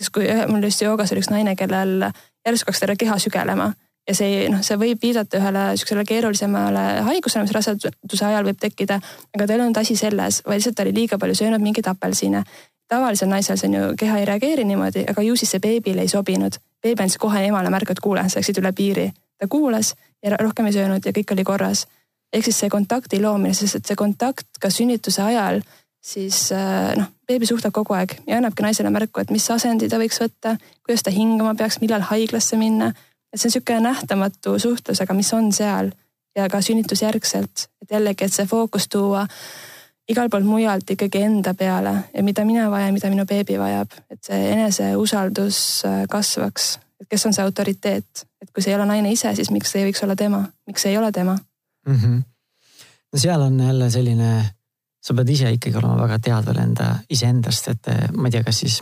Sest 0.00 0.12
kui 0.16 0.26
mul 0.48 0.64
just 0.64 0.82
joogas 0.82 1.12
oli 1.12 1.22
üks 1.22 1.30
naine, 1.30 1.54
kellel 1.60 2.08
järsku 2.46 2.70
hakkas 2.70 2.80
terve 2.80 2.96
keha 3.00 3.18
sügelema 3.20 3.70
ja 4.08 4.16
see 4.16 4.48
noh, 4.50 4.62
see 4.64 4.78
võib 4.80 5.02
viidata 5.02 5.38
ühele 5.38 5.64
sihukesele 5.76 6.04
keerulisemale 6.08 6.84
haigusele, 7.06 7.44
mis 7.44 7.54
raseduse 7.54 8.26
ajal 8.26 8.48
võib 8.48 8.58
tekkida. 8.60 8.98
aga 9.36 9.46
tal 9.46 9.56
ei 9.58 9.64
olnud 9.66 9.80
asi 9.80 9.96
selles, 9.96 10.42
vaid 10.46 10.60
lihtsalt 10.60 10.78
ta 10.78 10.86
oli 10.86 10.94
liiga 10.96 11.18
palju 11.18 11.36
söönud 11.42 11.62
mingeid 11.62 11.86
apelsine. 11.92 12.42
tavalisel 12.88 13.28
naisel 13.30 13.60
see 13.60 13.68
on 13.68 13.78
ju, 13.78 13.92
keha 14.00 14.18
ei 14.18 14.26
reageeri 14.32 14.64
niimoodi, 14.64 15.04
aga 15.12 15.22
ju 15.22 15.36
siis 15.36 15.54
see 15.54 15.62
beebile 15.62 16.02
ei 16.02 16.08
sobinud 16.08 16.58
beebi 16.82 17.04
andis 17.04 17.18
kohe 17.20 17.42
emale 17.46 17.70
märku, 17.70 17.92
et 17.92 18.00
kuule, 18.00 18.24
sa 18.28 18.40
läksid 18.40 18.60
üle 18.62 18.72
piiri. 18.72 19.10
ta 19.38 19.48
kuulas 19.48 19.94
ja 20.22 20.36
rohkem 20.36 20.66
ei 20.66 20.72
söönud 20.72 21.06
ja 21.06 21.12
kõik 21.12 21.32
oli 21.32 21.44
korras. 21.44 21.86
ehk 22.32 22.44
siis 22.44 22.58
see 22.58 22.70
kontakti 22.70 23.20
loomine, 23.20 23.54
sest 23.54 23.76
et 23.76 23.86
see 23.86 23.96
kontakt 23.96 24.46
ka 24.60 24.70
sünnituse 24.70 25.22
ajal, 25.22 25.62
siis 26.00 26.52
äh, 26.52 26.96
noh, 26.96 27.10
beebi 27.28 27.46
suhtleb 27.46 27.74
kogu 27.76 27.94
aeg 27.94 28.16
ja 28.26 28.38
annabki 28.40 28.64
naisele 28.64 28.90
märku, 28.90 29.20
et 29.20 29.30
mis 29.30 29.46
asendi 29.52 29.88
ta 29.88 30.00
võiks 30.00 30.20
võtta, 30.22 30.56
kuidas 30.84 31.04
ta 31.04 31.12
hingama 31.14 31.54
peaks, 31.54 31.80
millal 31.80 32.04
haiglasse 32.08 32.56
minna. 32.56 32.92
et 33.32 33.40
see 33.40 33.46
on 33.46 33.52
niisugune 33.52 33.80
nähtamatu 33.80 34.58
suhtlus, 34.58 35.00
aga 35.00 35.14
mis 35.14 35.32
on 35.36 35.52
seal 35.52 35.92
ja 36.36 36.48
ka 36.48 36.60
sünnitusjärgselt, 36.60 37.68
et 37.82 37.90
jällegi, 37.90 38.24
et 38.24 38.32
see 38.32 38.46
fookus 38.46 38.88
tuua 38.88 39.26
igalt 40.10 40.30
poolt 40.32 40.46
mujalt 40.46 40.90
ikkagi 40.90 41.22
enda 41.22 41.54
peale 41.54 41.92
ja 42.14 42.22
mida 42.26 42.44
mina 42.44 42.70
vajan, 42.70 42.94
mida 42.94 43.10
minu 43.12 43.26
beebi 43.28 43.58
vajab, 43.60 43.94
et 44.10 44.22
see 44.26 44.40
eneseusaldus 44.54 45.60
äh, 45.86 46.00
kasvaks. 46.10 46.78
et 47.00 47.08
kes 47.08 47.26
on 47.26 47.36
see 47.36 47.44
autoriteet, 47.44 48.26
et 48.42 48.50
kui 48.50 48.62
see 48.62 48.72
ei 48.74 48.78
ole 48.78 48.88
naine 48.90 49.12
ise, 49.12 49.34
siis 49.34 49.50
miks 49.54 49.72
see 49.72 49.84
ei 49.84 49.90
võiks 49.90 50.02
olla 50.04 50.16
tema, 50.16 50.42
miks 50.66 50.82
see 50.82 50.92
ei 50.92 50.98
ole 50.98 51.12
tema 51.12 51.36
mm? 51.86 51.96
-hmm. 51.96 52.22
no 53.12 53.18
seal 53.18 53.42
on 53.42 53.60
jälle 53.60 53.90
selline, 53.90 54.30
sa 55.00 55.16
pead 55.16 55.32
ise 55.32 55.50
ikkagi 55.56 55.78
olema 55.80 55.96
väga 56.02 56.20
teadvel 56.28 56.60
enda 56.60 56.92
iseendast, 57.12 57.70
et 57.72 57.90
äh, 57.92 58.06
ma 58.16 58.28
ei 58.28 58.36
tea, 58.36 58.44
kas 58.46 58.62
siis 58.64 58.80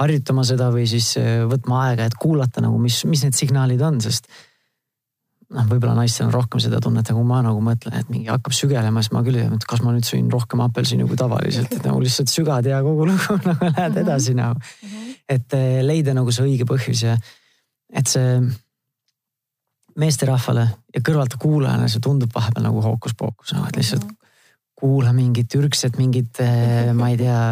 harjutama 0.00 0.44
seda 0.46 0.68
või 0.74 0.84
siis 0.90 1.14
äh, 1.20 1.44
võtma 1.48 1.86
aega, 1.86 2.08
et 2.08 2.18
kuulata 2.20 2.64
nagu, 2.64 2.78
mis, 2.82 3.04
mis 3.08 3.24
need 3.24 3.38
signaalid 3.38 3.82
on, 3.86 4.00
sest 4.04 4.28
noh, 5.54 5.66
võib-olla 5.70 5.94
naistel 6.00 6.26
on 6.26 6.34
rohkem 6.34 6.60
seda 6.62 6.80
tunnet, 6.82 7.06
aga 7.06 7.18
kui 7.18 7.28
ma 7.28 7.40
nagu 7.46 7.62
mõtlen, 7.62 8.00
et 8.00 8.10
mingi 8.12 8.30
hakkab 8.32 8.54
sügelema, 8.56 9.02
siis 9.04 9.14
ma 9.14 9.22
küll 9.26 9.38
ei 9.38 9.46
tea, 9.46 9.60
et 9.60 9.68
kas 9.70 9.82
ma 9.84 9.94
nüüd 9.94 10.08
sõin 10.08 10.28
rohkem 10.32 10.62
apelsini 10.64 11.06
kui 11.06 11.18
tavaliselt, 11.20 11.72
et 11.72 11.86
nagu 11.86 12.02
lihtsalt 12.02 12.32
sügad 12.32 12.66
ja 12.66 12.82
kogu 12.84 13.06
lugu 13.12 13.38
nagu 13.48 13.70
lähed 13.70 13.92
mhm. 13.92 14.02
edasi 14.02 14.36
nagu. 14.38 14.76
et 15.26 15.58
eh, 15.58 15.80
leida 15.82 16.14
nagu 16.14 16.34
see 16.34 16.46
õige 16.46 16.66
põhjus 16.68 17.02
ja 17.06 17.16
et 17.94 18.10
see 18.10 18.40
meesterahvale 19.96 20.66
ja 20.92 21.00
kõrvalt 21.00 21.38
kuulajana 21.40 21.88
see 21.88 22.02
tundub 22.04 22.34
vahepeal 22.34 22.66
nagu 22.66 22.82
hookus-pookus, 22.84 23.54
noh 23.56 23.70
et 23.70 23.78
lihtsalt 23.80 24.06
kuula 24.76 25.12
mingit 25.16 25.54
ürgset, 25.56 25.96
mingit, 26.00 26.40
eh, 26.44 26.92
ma 26.98 27.10
ei 27.12 27.20
tea, 27.20 27.42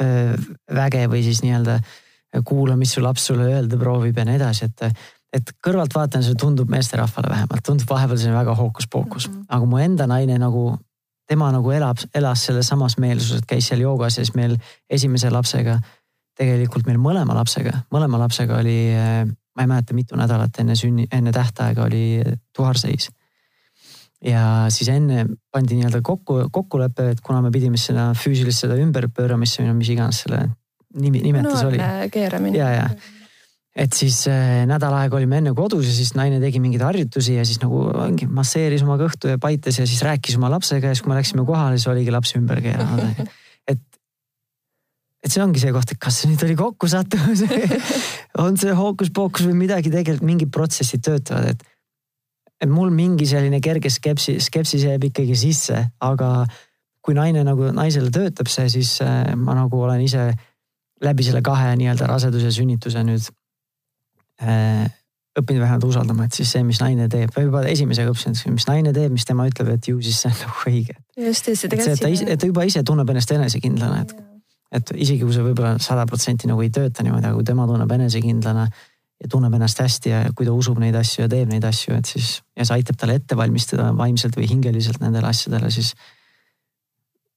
eh, 0.00 0.34
väge 0.76 1.06
või 1.12 1.22
siis 1.26 1.42
nii-öelda 1.44 1.80
kuula, 2.44 2.76
mis 2.76 2.92
su 2.92 3.00
laps 3.00 3.30
sulle 3.30 3.46
öelda 3.48 3.78
proovib 3.80 4.18
ja 4.18 4.26
nii 4.28 4.40
edasi, 4.40 4.70
et 4.70 4.90
et 5.36 5.50
kõrvalt 5.64 5.92
vaatan, 5.92 6.22
see 6.24 6.36
tundub 6.38 6.70
meesterahvale 6.72 7.28
vähemalt, 7.28 7.64
tundub 7.66 7.90
vahepeal 7.90 8.18
selline 8.20 8.38
väga 8.38 8.54
hookus-pookus 8.56 9.26
mm, 9.28 9.34
-hmm. 9.34 9.46
aga 9.48 9.66
mu 9.66 9.80
enda 9.82 10.06
naine 10.06 10.38
nagu, 10.38 10.78
tema 11.28 11.50
nagu 11.52 11.70
elab, 11.74 11.98
elas 12.14 12.44
selles 12.46 12.68
samas 12.68 12.96
meelsuses, 13.02 13.42
käis 13.48 13.68
seal 13.68 13.82
joogas 13.82 14.16
ja 14.16 14.24
siis 14.24 14.36
meil 14.36 14.56
esimese 14.90 15.30
lapsega, 15.30 15.80
tegelikult 16.38 16.86
meil 16.86 16.98
mõlema 17.02 17.34
lapsega, 17.36 17.82
mõlema 17.92 18.20
lapsega 18.22 18.60
oli, 18.62 18.78
ma 19.56 19.62
ei 19.62 19.66
mäleta, 19.66 19.94
mitu 19.94 20.16
nädalat 20.16 20.58
enne 20.62 20.76
sünni, 20.76 21.06
enne 21.12 21.32
tähtaega 21.32 21.84
oli 21.84 22.22
tuharseis. 22.56 23.10
Ja 24.24 24.42
siis 24.72 24.88
enne 24.92 25.26
pandi 25.52 25.76
nii-öelda 25.76 26.00
kokku, 26.04 26.38
kokkulepe, 26.52 27.10
et 27.14 27.20
kuna 27.24 27.42
me 27.44 27.52
pidime 27.54 27.80
seda 27.80 28.10
füüsilist 28.16 28.64
seda 28.64 28.78
ümberpööramisse 28.80 29.62
või 29.62 29.70
no 29.70 29.76
mis 29.80 29.92
iganes 29.92 30.22
selle 30.24 30.46
nimi, 30.96 31.20
nimetus 31.24 31.60
no, 31.60 31.68
oli. 31.70 31.80
keeramine. 32.12 32.56
ja, 32.58 32.72
ja 32.72 32.88
et 33.76 33.92
siis 33.92 34.22
äh, 34.32 34.64
nädal 34.68 34.94
aega 34.96 35.18
olime 35.18 35.40
enne 35.42 35.52
kodus 35.56 35.84
ja 35.84 35.92
siis 35.92 36.14
naine 36.16 36.38
tegi 36.40 36.62
mingeid 36.64 36.84
harjutusi 36.86 37.36
ja 37.36 37.44
siis 37.44 37.60
nagu 37.60 37.82
ongi 37.92 38.28
masseeris 38.28 38.84
oma 38.86 38.96
kõhtu 39.00 39.34
ja 39.34 39.40
paitas 39.40 39.82
ja 39.82 39.84
siis 39.88 40.00
rääkis 40.06 40.38
oma 40.40 40.48
lapsega 40.54 40.88
ja 40.88 40.96
siis, 40.96 41.04
kui 41.04 41.12
me 41.12 41.18
läksime 41.18 41.44
kohale, 41.48 41.76
siis 41.76 41.90
oligi 41.92 42.14
laps 42.14 42.32
ümber 42.38 42.62
keeranud 42.64 43.20
et, 43.72 43.82
et 45.26 45.32
see 45.32 45.44
ongi 45.44 45.60
see 45.60 45.74
koht, 45.76 45.92
et 45.92 46.00
kas 46.00 46.22
see 46.22 46.32
nüüd 46.32 46.46
oli 46.48 46.56
kokkusattumus 46.56 47.44
on 48.46 48.56
see 48.60 48.72
hookus-pookus 48.80 49.50
või 49.50 49.60
midagi 49.66 49.92
tegelikult 49.92 50.28
mingid 50.32 50.52
protsessid 50.54 51.04
töötavad, 51.04 51.52
et. 51.52 51.72
Et 52.60 52.70
mul 52.70 52.92
mingi 52.94 53.26
selline 53.28 53.60
kerge 53.60 53.90
skepsi, 53.92 54.38
skepsis 54.40 54.86
jääb 54.88 55.08
ikkagi 55.10 55.36
sisse, 55.36 55.82
aga 56.00 56.30
kui 57.04 57.14
naine 57.14 57.44
nagu 57.46 57.70
naisele 57.76 58.10
töötab 58.10 58.48
see, 58.50 58.68
siis 58.72 58.98
äh, 59.04 59.34
ma 59.38 59.54
nagu 59.58 59.82
olen 59.82 60.00
ise 60.02 60.30
läbi 61.04 61.26
selle 61.26 61.42
kahe 61.44 61.74
nii-öelda 61.76 62.08
raseduse 62.08 62.50
sünnituse 62.56 63.02
nüüd 63.04 63.26
Äh, 64.36 64.88
õppinud 65.36 65.62
vähemalt 65.62 65.84
usaldama, 65.84 66.26
et 66.28 66.36
siis 66.36 66.50
see, 66.52 66.62
mis 66.64 66.78
naine 66.80 67.06
teeb, 67.12 67.30
või 67.32 67.46
juba 67.46 67.62
esimesega 67.68 68.12
õppisin, 68.12 68.36
et 68.36 68.52
mis 68.52 68.66
naine 68.68 68.92
teeb, 68.96 69.12
mis 69.12 69.24
tema 69.28 69.46
ütleb, 69.48 69.70
et 69.72 69.88
ju 69.88 69.96
siis 70.04 70.18
see 70.22 70.32
on 70.32 70.36
nagu 70.42 70.62
õige. 70.68 70.96
just, 71.16 71.48
just. 71.48 71.64
see, 71.64 71.92
et 71.92 72.00
ta 72.00 72.10
ise, 72.12 72.26
et 72.32 72.40
ta 72.40 72.48
juba 72.48 72.64
ise 72.68 72.82
tunneb 72.84 73.08
ennast 73.12 73.32
enesekindlana, 73.32 74.02
et, 74.04 74.14
et 74.76 74.92
isegi 74.96 75.24
kui 75.24 75.36
see 75.36 75.44
võib-olla 75.44 75.74
sada 75.84 76.04
protsenti 76.08 76.48
nagu 76.48 76.64
ei 76.64 76.72
tööta 76.72 77.04
niimoodi, 77.04 77.28
aga 77.30 77.36
kui 77.36 77.48
tema 77.48 77.68
tunneb 77.68 77.96
enesekindlana 77.96 78.66
ja 79.22 79.30
tunneb 79.32 79.54
ennast 79.56 79.80
hästi 79.80 80.12
ja 80.12 80.20
kui 80.36 80.46
ta 80.46 80.52
usub 80.52 80.78
neid 80.82 80.96
asju 80.98 81.24
ja 81.24 81.30
teeb 81.32 81.48
neid 81.50 81.64
asju, 81.64 81.96
et 81.96 82.10
siis 82.10 82.36
ja 82.56 82.66
see 82.68 82.80
aitab 82.80 82.98
talle 83.00 83.16
ette 83.20 83.36
valmistada 83.38 83.88
vaimselt 83.96 84.36
või 84.36 84.48
hingeliselt 84.50 85.00
nendele 85.00 85.30
asjadele, 85.30 85.70
siis 85.72 85.94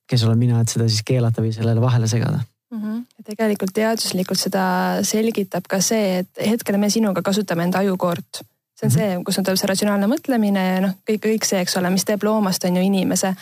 kes 0.09 0.23
olen 0.25 0.39
mina, 0.41 0.61
et 0.61 0.71
seda 0.73 0.89
siis 0.89 1.05
keelata 1.07 1.43
või 1.45 1.53
sellele 1.55 1.81
vahele 1.81 2.09
segada 2.11 2.41
mm. 2.71 2.81
-hmm. 2.81 3.23
tegelikult 3.25 3.73
teaduslikult 3.73 4.39
seda 4.39 4.63
selgitab 5.07 5.67
ka 5.69 5.81
see, 5.81 6.19
et 6.23 6.45
hetkel 6.49 6.77
me 6.77 6.89
sinuga 6.89 7.21
kasutame 7.21 7.63
enda 7.63 7.79
ajukoort. 7.79 8.41
see 8.79 8.87
on 8.87 8.91
mm 8.91 8.95
-hmm. 8.95 9.15
see, 9.15 9.23
kus 9.23 9.37
on 9.37 9.43
tuleb 9.43 9.59
see 9.59 9.67
ratsionaalne 9.67 10.07
mõtlemine 10.07 10.63
ja 10.73 10.81
noh, 10.81 10.95
kõik, 11.09 11.21
kõik 11.25 11.45
see, 11.45 11.61
eks 11.61 11.77
ole, 11.77 11.89
mis 11.89 12.05
teeb 12.05 12.23
loomast, 12.23 12.63
on 12.63 12.75
ju 12.75 12.83
inimese. 12.83 13.35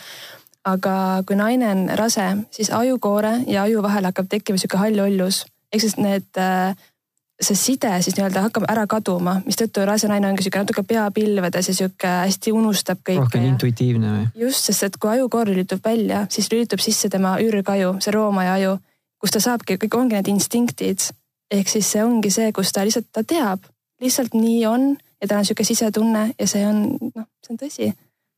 aga 0.67 1.23
kui 1.25 1.35
naine 1.35 1.69
on 1.71 1.89
rase, 1.95 2.37
siis 2.51 2.69
ajukoore 2.69 3.43
ja 3.47 3.63
aju 3.63 3.81
vahel 3.81 4.03
hakkab 4.03 4.27
tekkima 4.29 4.57
sihuke 4.57 4.77
hall 4.77 4.99
ollus. 4.99 5.45
ehk 5.73 5.81
siis 5.81 5.97
need 5.97 6.37
äh, 6.37 6.75
see 7.41 7.55
side 7.55 7.91
siis 8.01 8.15
nii-öelda 8.17 8.41
hakkab 8.47 8.63
ära 8.71 8.87
kaduma, 8.89 9.35
mistõttu 9.45 9.83
rase 9.85 10.09
naine 10.09 10.25
ongi 10.31 10.41
sihuke 10.45 10.63
natuke 10.63 10.83
peapilvedes 10.89 11.69
ja 11.69 11.75
sihuke 11.77 12.09
hästi 12.23 12.53
unustab 12.55 13.03
kõike. 13.03 13.21
rohkem 13.21 13.45
ja... 13.45 13.51
intuitiivne 13.53 14.13
või? 14.13 14.27
just, 14.47 14.65
sest 14.65 14.87
et 14.87 14.97
kui 14.97 15.11
ajukoor 15.13 15.51
lülitub 15.51 15.83
välja, 15.85 16.25
siis 16.33 16.49
lülitub 16.51 16.81
sisse 16.81 17.11
tema 17.13 17.35
ürgaju, 17.43 17.97
see 18.01 18.15
roomaja 18.15 18.57
aju 18.57 18.77
kus 19.21 19.33
ta 19.33 19.41
saabki, 19.43 19.77
kõik 19.81 19.97
ongi 19.97 20.17
need 20.17 20.29
instinktid. 20.33 21.09
ehk 21.51 21.69
siis 21.71 21.87
see 21.93 22.03
ongi 22.03 22.29
see, 22.31 22.51
kus 22.51 22.73
ta 22.75 22.83
lihtsalt, 22.83 23.07
ta 23.11 23.23
teab, 23.23 23.63
lihtsalt 24.03 24.33
nii 24.35 24.65
on 24.67 24.89
ja 25.21 25.27
tal 25.27 25.39
on 25.39 25.45
sihuke 25.47 25.63
sisetunne 25.63 26.23
ja 26.39 26.47
see 26.47 26.65
on, 26.67 26.81
noh, 27.15 27.27
see 27.45 27.53
on 27.53 27.59
tõsi. 27.61 27.89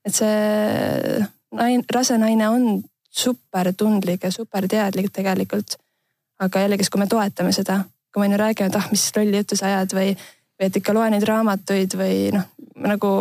et 0.05 0.15
see 0.15 1.25
naine, 1.57 1.83
rase 1.91 2.17
naine 2.17 2.49
on 2.49 2.83
super 3.09 3.73
tundlik 3.73 4.23
ja 4.23 4.31
super 4.31 4.67
teadlik 4.67 5.11
tegelikult. 5.11 5.77
aga 6.39 6.59
jällegi, 6.65 6.87
kui 6.91 7.01
me 7.01 7.07
toetame 7.07 7.51
seda, 7.51 7.81
kui 8.13 8.21
me 8.21 8.25
on 8.25 8.31
ju 8.31 8.37
rääginud, 8.41 8.75
ah, 8.75 8.87
mis 8.91 9.09
lolli 9.15 9.37
juttu 9.37 9.55
sa 9.55 9.65
ajad 9.65 9.93
või, 9.93 10.15
või 10.59 10.69
et 10.69 10.75
ikka 10.75 10.93
loe 10.93 11.09
neid 11.09 11.27
raamatuid 11.27 11.93
või 11.99 12.31
noh, 12.33 12.47
nagu 12.75 13.11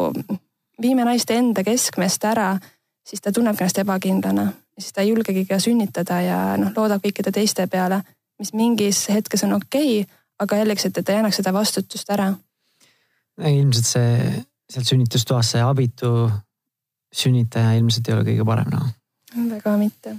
viime 0.82 1.04
naiste 1.04 1.36
enda 1.36 1.64
keskmest 1.64 2.24
ära, 2.24 2.54
siis 3.04 3.20
ta 3.20 3.32
tunnebki 3.32 3.64
ennast 3.64 3.82
ebakindlana 3.84 4.48
siis 4.78 4.92
ta 4.92 5.00
ei 5.00 5.08
julgegi 5.08 5.44
ka 5.46 5.58
sünnitada 5.58 6.20
ja 6.22 6.38
noh, 6.60 6.72
loodab 6.76 7.02
kõikide 7.04 7.32
teiste 7.34 7.66
peale, 7.70 8.00
mis 8.38 8.52
mingis 8.54 9.06
hetkes 9.12 9.44
on 9.46 9.56
okei 9.58 10.00
okay,, 10.02 10.14
aga 10.38 10.60
jällegi, 10.60 10.86
et 10.86 11.00
ta 11.00 11.14
ei 11.14 11.18
annaks 11.22 11.40
seda 11.40 11.52
vastutust 11.54 12.10
ära. 12.14 12.30
ilmselt 13.38 13.86
see 13.86 14.44
seal 14.68 14.84
sünnitustoas 14.84 15.54
see 15.54 15.64
abitu 15.64 16.30
sünnitaja 17.14 17.72
ilmselt 17.78 18.08
ei 18.08 18.14
ole 18.14 18.24
kõige 18.26 18.46
parem 18.46 18.70
noh. 18.72 18.88
väga 19.50 19.76
mitte. 19.80 20.16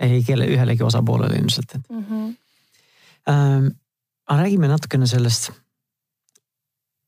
ei 0.00 0.22
kelle, 0.26 0.46
ühelegi 0.46 0.84
osapoolele 0.84 1.40
ilmselt, 1.40 1.74
et 1.74 1.90
mm. 1.90 2.04
-hmm. 2.04 2.36
Ähm, 3.28 3.66
aga 4.28 4.42
räägime 4.42 4.68
natukene 4.68 5.06
sellest 5.08 5.50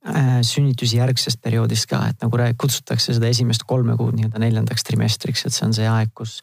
äh, 0.08 0.40
sünnitusjärgsest 0.46 1.40
perioodist 1.42 1.88
ka, 1.90 2.02
et 2.08 2.24
nagu 2.24 2.42
kutsutakse 2.58 3.14
seda 3.16 3.28
esimest 3.28 3.66
kolme 3.68 3.96
kuud 4.00 4.16
nii-öelda 4.16 4.42
neljandaks 4.42 4.84
trimestriks, 4.88 5.46
et 5.46 5.56
see 5.56 5.66
on 5.68 5.76
see 5.76 5.88
aeg, 5.88 6.12
kus 6.16 6.40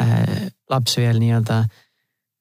Äh, 0.00 0.50
laps 0.68 0.98
veel 1.00 1.16
nii-öelda, 1.22 1.62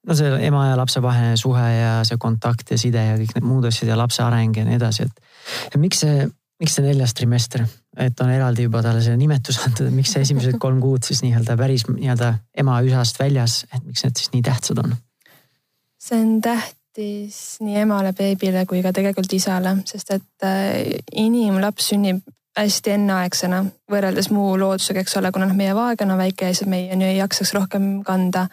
no 0.09 0.15
see 0.17 0.31
ema 0.43 0.65
ja 0.67 0.75
lapse 0.75 0.99
vaheline 0.99 1.37
suhe 1.39 1.67
ja 1.71 1.91
see 2.03 2.19
kontakt 2.19 2.73
ja 2.73 2.77
side 2.79 2.99
ja 2.99 3.13
kõik 3.15 3.31
need 3.37 3.47
muud 3.47 3.67
asjad 3.69 3.93
ja 3.93 3.95
lapse 3.95 4.19
areng 4.25 4.57
ja 4.59 4.65
nii 4.67 4.75
edasi, 4.75 5.05
et. 5.07 5.77
miks 5.79 6.01
see, 6.03 6.25
miks 6.59 6.75
see 6.75 6.83
neljas 6.83 7.15
trimester, 7.15 7.63
et 7.95 8.19
on 8.19 8.33
eraldi 8.33 8.67
juba 8.67 8.83
talle 8.83 8.99
see 9.05 9.15
nimetus 9.15 9.61
antud, 9.63 9.87
et 9.87 9.95
miks 9.95 10.11
see 10.11 10.25
esimesed 10.27 10.59
kolm 10.59 10.81
kuud 10.83 11.07
siis 11.07 11.23
nii-öelda 11.23 11.55
päris 11.61 11.87
nii-öelda 11.87 12.33
ema 12.59 12.81
üsast 12.83 13.23
väljas, 13.23 13.61
et 13.71 13.87
miks 13.87 14.03
need 14.03 14.19
siis 14.19 14.35
nii 14.35 14.43
tähtsad 14.49 14.83
on? 14.83 14.97
see 15.95 16.19
on 16.19 16.41
tähtis 16.95 17.57
nii 17.59 17.77
emale, 17.77 18.13
beebile 18.13 18.65
kui 18.65 18.81
ka 18.83 18.93
tegelikult 18.93 19.33
isale, 19.33 19.77
sest 19.85 20.11
et 20.15 20.43
äh, 20.43 20.95
inimlaps 21.15 21.89
sünnib 21.91 22.21
hästi 22.55 22.93
enneaegsena 22.95 23.63
võrreldes 23.91 24.29
muu 24.31 24.53
loodusega, 24.59 25.01
eks 25.03 25.17
ole, 25.19 25.31
kuna 25.35 25.49
noh, 25.49 25.57
meie 25.57 25.73
vaeg 25.75 26.01
on 26.05 26.15
väike 26.17 26.51
ja 26.51 26.55
siis 26.55 26.69
meie 26.71 26.93
on 26.95 27.01
ju 27.03 27.07
ei 27.07 27.17
jaksaks 27.17 27.51
rohkem 27.53 27.89
kanda. 28.03 28.47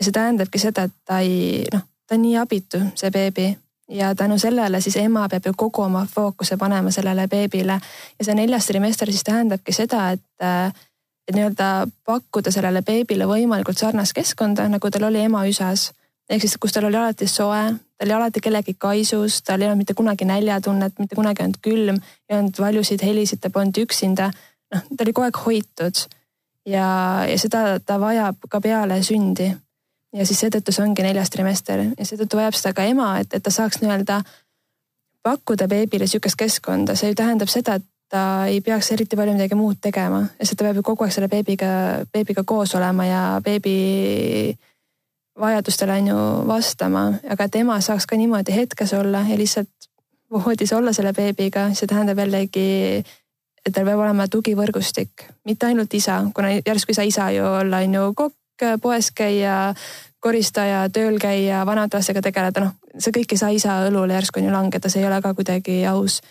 ja 0.00 0.04
see 0.04 0.12
tähendabki 0.12 0.58
seda, 0.58 0.86
et 0.88 0.94
ta 1.04 1.18
ei 1.20 1.66
noh, 1.72 1.82
ta 2.08 2.16
on 2.16 2.22
nii 2.22 2.38
abitu, 2.40 2.80
see 2.94 3.10
beebi. 3.10 3.50
Ja 3.88 4.14
tänu 4.14 4.38
sellele 4.40 4.80
siis 4.80 4.96
ema 4.96 5.26
peab 5.28 5.44
ju 5.46 5.52
kogu 5.56 5.82
oma 5.82 6.06
fookuse 6.08 6.56
panema 6.56 6.90
sellele 6.90 7.28
beebile. 7.28 7.76
Ja 8.18 8.24
see 8.24 8.34
neljas 8.34 8.66
trimester 8.66 9.12
siis 9.12 9.24
tähendabki 9.24 9.72
seda, 9.76 10.10
et 10.10 10.80
et 11.28 11.36
nii-öelda 11.36 11.86
pakkuda 12.04 12.50
sellele 12.52 12.82
beebile 12.82 13.24
võimalikult 13.28 13.78
sarnast 13.78 14.12
keskkonda, 14.12 14.68
nagu 14.68 14.90
tal 14.90 15.04
oli 15.08 15.20
ema 15.24 15.44
üsas 15.48 15.90
ehk 16.30 16.44
siis, 16.44 16.56
kus 16.60 16.72
tal 16.72 16.88
oli 16.88 16.96
alati 16.96 17.26
soe, 17.28 17.62
ta 17.96 18.06
oli 18.06 18.12
alati 18.16 18.40
kellegi 18.40 18.76
kaisus, 18.78 19.42
tal 19.42 19.62
ei 19.62 19.68
olnud 19.68 19.82
mitte 19.84 19.94
kunagi 19.94 20.26
näljatunnet, 20.28 20.98
mitte 20.98 21.16
kunagi 21.16 21.42
ei 21.42 21.48
olnud 21.48 21.62
külm, 21.64 22.02
ei 22.28 22.38
olnud 22.38 22.60
valjusid 22.60 23.04
helisid, 23.04 23.42
ta 23.42 23.50
polnud 23.50 23.82
üksinda. 23.84 24.30
noh, 24.74 24.86
ta 24.96 25.04
oli 25.04 25.12
kogu 25.12 25.28
aeg 25.28 25.40
hoitud 25.46 26.06
ja, 26.66 26.86
ja 27.28 27.36
seda 27.38 27.78
ta 27.80 27.98
vajab 28.00 28.48
ka 28.50 28.60
peale 28.60 29.02
sündi. 29.02 29.50
ja 30.14 30.26
siis 30.26 30.40
seetõttu 30.40 30.72
see 30.72 30.84
ongi 30.84 31.02
neljas 31.02 31.30
trimester 31.30 31.80
ja 31.90 32.04
seetõttu 32.06 32.38
vajab 32.38 32.56
seda 32.58 32.72
ka 32.74 32.84
ema, 32.88 33.18
et, 33.20 33.34
et 33.34 33.42
ta 33.42 33.50
saaks 33.50 33.82
nii-öelda 33.82 34.22
pakkuda 35.24 35.68
beebile 35.68 36.06
sihukest 36.06 36.38
keskkonda, 36.38 36.96
see 36.96 37.10
ju 37.10 37.16
tähendab 37.18 37.48
seda, 37.48 37.78
et 37.80 37.86
ta 38.12 38.46
ei 38.46 38.60
peaks 38.60 38.92
eriti 38.92 39.16
palju 39.16 39.34
midagi 39.34 39.56
muud 39.58 39.80
tegema, 39.82 40.20
sest 40.38 40.58
ta 40.58 40.66
peab 40.66 40.78
ju 40.78 40.84
kogu 40.86 41.06
aeg 41.06 41.14
selle 41.14 41.28
beebiga, 41.32 41.68
beebiga 42.12 42.44
koos 42.46 42.74
olema 42.78 43.06
ja 43.08 43.22
beebi 43.44 43.74
vajadustele 45.40 45.92
on 45.92 46.06
ju 46.06 46.16
vastama, 46.46 47.12
aga 47.30 47.44
et 47.44 47.56
ema 47.58 47.80
saaks 47.80 48.06
ka 48.06 48.16
niimoodi 48.16 48.54
hetkes 48.54 48.92
olla 48.94 49.24
ja 49.28 49.38
lihtsalt 49.38 49.90
voodis 50.30 50.72
olla 50.72 50.92
selle 50.92 51.12
beebiga, 51.12 51.68
see 51.74 51.86
tähendab 51.90 52.18
jällegi, 52.18 53.02
et 53.64 53.74
tal 53.74 53.86
peab 53.86 54.00
olema 54.02 54.26
tugivõrgustik, 54.30 55.28
mitte 55.44 55.66
ainult 55.66 55.94
isa, 55.94 56.20
kuna 56.34 56.54
järsku 56.56 56.92
ei 56.92 56.98
saa 56.98 57.10
isa 57.10 57.28
ju 57.34 57.44
olla, 57.46 57.82
on 57.84 57.94
ju 57.94 58.06
kokk, 58.14 58.66
poes 58.82 59.10
käia, 59.10 59.74
koristaja, 60.20 60.86
tööl 60.92 61.18
käia, 61.20 61.64
vanemate 61.66 61.98
lastega 61.98 62.22
tegeleda, 62.24 62.64
noh, 62.64 62.74
see 62.98 63.14
kõik 63.14 63.34
ei 63.34 63.40
saa 63.40 63.52
isa 63.54 63.78
õlule 63.88 64.16
järsku 64.16 64.40
on 64.40 64.48
ju 64.48 64.54
langeda, 64.54 64.90
see 64.90 65.02
ei 65.02 65.08
ole 65.10 65.20
ka 65.22 65.34
kuidagi 65.34 65.82
aus. 65.90 66.22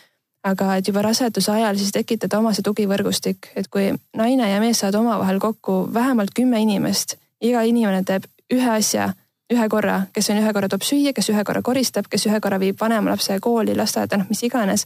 aga 0.44 0.74
et 0.76 0.88
juba 0.88 1.02
raseduse 1.02 1.52
ajal 1.52 1.78
siis 1.80 1.94
tekitada 1.96 2.40
oma 2.40 2.52
see 2.52 2.66
tugivõrgustik, 2.68 3.54
et 3.56 3.70
kui 3.72 3.94
naine 4.20 4.50
ja 4.50 4.60
mees 4.60 4.82
saavad 4.82 4.98
omavahel 5.00 5.40
kokku 5.40 5.88
vähemalt 5.94 6.34
kümme 6.36 6.60
inimest, 6.60 7.16
iga 7.40 7.62
inimene 7.64 8.04
teeb 8.04 8.26
ühe 8.54 8.70
asja 8.70 9.12
ühe 9.54 9.70
korra, 9.70 10.02
kes 10.14 10.30
on 10.32 10.42
ühe 10.42 10.54
korra 10.54 10.70
toob 10.72 10.86
süüa, 10.86 11.14
kes 11.16 11.30
ühe 11.34 11.44
korra 11.46 11.62
koristab, 11.66 12.08
kes 12.12 12.28
ühe 12.30 12.40
korra 12.44 12.60
viib 12.62 12.80
vanema 12.80 13.14
lapse 13.14 13.38
kooli, 13.44 13.76
lasteaeda, 13.78 14.20
noh, 14.22 14.30
mis 14.30 14.44
iganes. 14.48 14.86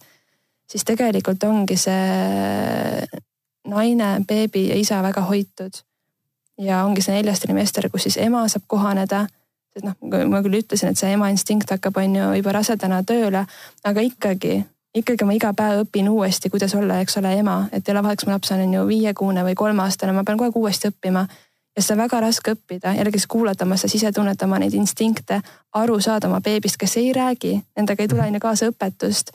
siis 0.68 0.84
tegelikult 0.84 1.44
ongi 1.48 1.78
see 1.80 3.08
naine, 3.72 4.10
beebi 4.28 4.68
ja 4.68 4.76
isa 4.76 5.02
väga 5.04 5.22
hoitud. 5.22 5.84
ja 6.58 6.84
ongi 6.86 7.02
see 7.02 7.16
neljas 7.16 7.40
trimester, 7.40 7.90
kus 7.90 8.04
siis 8.04 8.18
ema 8.18 8.48
saab 8.48 8.64
kohaneda. 8.68 9.28
sest 9.74 9.86
noh, 9.86 9.96
ma 10.30 10.42
küll 10.42 10.62
ütlesin, 10.62 10.90
et 10.90 10.98
see 10.98 11.12
ema 11.14 11.30
instinkt 11.30 11.72
hakkab, 11.72 11.98
on 11.98 12.16
ju 12.16 12.34
juba 12.42 12.52
rasedana 12.52 13.04
tööle, 13.04 13.46
aga 13.84 14.02
ikkagi 14.02 14.64
ikkagi 14.98 15.26
ma 15.30 15.34
iga 15.36 15.52
päev 15.54 15.84
õpin 15.84 16.08
uuesti, 16.10 16.50
kuidas 16.50 16.74
olla, 16.76 17.00
eks 17.04 17.20
ole, 17.20 17.36
ema, 17.38 17.68
et 17.72 17.86
ei 17.86 17.94
ole 17.94 18.02
vahet, 18.02 18.18
kas 18.18 18.26
mu 18.26 18.34
laps 18.34 18.52
on, 18.52 18.64
on 18.66 18.74
ju 18.74 18.86
viiekuune 18.88 19.44
või 19.46 19.54
kolmeaastane, 19.56 20.16
ma 20.16 20.24
pean 20.26 20.40
kogu 20.40 20.48
aeg 20.48 20.58
uuesti 20.58 20.90
õppima 20.90 21.28
ja 21.78 21.84
seda 21.84 22.00
on 22.00 22.04
väga 22.08 22.20
raske 22.26 22.56
õppida, 22.56 22.96
jällegi 22.98 23.22
kuulata 23.30 23.66
oma 23.66 23.78
seda 23.78 23.92
sisetunnet, 23.94 24.42
oma 24.42 24.58
neid 24.62 24.74
instinkte, 24.74 25.40
aru 25.78 26.00
saada 26.02 26.28
oma 26.28 26.42
beebist, 26.42 26.80
kes 26.82 26.98
ei 26.98 27.14
räägi, 27.14 27.54
nendega 27.78 28.04
ei 28.04 28.10
tule 28.10 28.26
on 28.26 28.34
ju 28.34 28.42
kaasa 28.42 28.72
õpetust. 28.72 29.32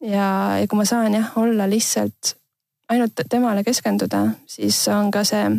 ja, 0.00 0.28
ja 0.60 0.66
kui 0.70 0.78
ma 0.78 0.84
saan 0.84 1.14
jah, 1.14 1.32
olla 1.40 1.66
lihtsalt 1.70 2.36
ainult 2.88 3.20
temale 3.30 3.64
keskenduda, 3.64 4.26
siis 4.46 4.78
on 4.88 5.10
ka 5.10 5.24
see 5.24 5.50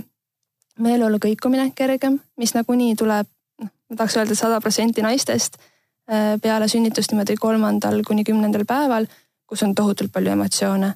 meeleolu 0.79 1.19
kõikumine 1.19 1.71
kergem, 1.75 2.19
mis 2.37 2.53
nagunii 2.55 2.95
tuleb, 2.95 3.27
noh, 3.61 3.71
ma 3.89 3.97
tahaks 3.97 4.17
öelda 4.17 4.35
sada 4.35 4.59
protsenti 4.61 5.01
naistest 5.01 5.57
äh, 5.59 6.35
peale 6.41 6.67
sünnitust 6.71 7.11
niimoodi 7.11 7.35
kolmandal 7.39 8.03
kuni 8.07 8.23
kümnendal 8.23 8.65
päeval, 8.67 9.07
kus 9.47 9.63
on 9.63 9.75
tohutult 9.75 10.13
palju 10.13 10.31
emotsioone 10.31 10.93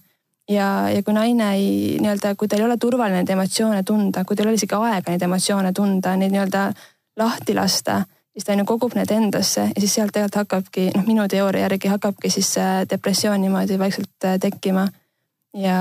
ja, 0.50 0.90
ja 0.90 1.04
kui 1.04 1.14
naine 1.14 1.52
ei 1.56 1.98
nii-öelda, 2.02 2.34
kui 2.36 2.48
tal 2.48 2.64
ei 2.64 2.68
ole 2.68 2.78
turvaline 2.82 3.22
neid 3.22 3.34
emotsioone 3.36 3.84
tunda, 3.88 4.24
kui 4.26 4.38
tal 4.38 4.48
ei 4.48 4.54
ole 4.54 4.62
isegi 4.62 4.78
aega 4.78 5.14
neid 5.14 5.26
emotsioone 5.28 5.74
tunda, 5.76 6.16
neid 6.20 6.34
nii-öelda 6.34 6.70
lahti 7.20 7.56
lasta, 7.58 8.02
siis 8.34 8.48
ta 8.48 8.56
on 8.56 8.64
ju 8.64 8.70
kogub 8.70 8.96
need 8.98 9.12
endasse 9.14 9.68
ja 9.70 9.84
siis 9.84 9.98
sealt 10.00 10.14
tegelikult 10.16 10.42
hakkabki, 10.44 10.88
noh, 10.96 11.06
minu 11.08 11.28
teooria 11.32 11.68
järgi 11.68 11.92
hakkabki 11.92 12.32
siis 12.34 12.54
see 12.58 12.72
depressioon 12.90 13.42
niimoodi 13.44 13.80
vaikselt 13.80 14.30
äh, 14.30 14.40
tekkima. 14.42 14.88
ja, 15.58 15.78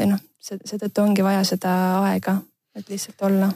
ja 0.00 0.06
noh, 0.08 0.22
seetõttu 0.42 1.04
ongi 1.04 1.24
vaja 1.24 1.44
seda 1.48 1.74
aega, 2.06 2.38
et 2.76 2.88
lihtsalt 2.88 3.28
olla 3.28 3.52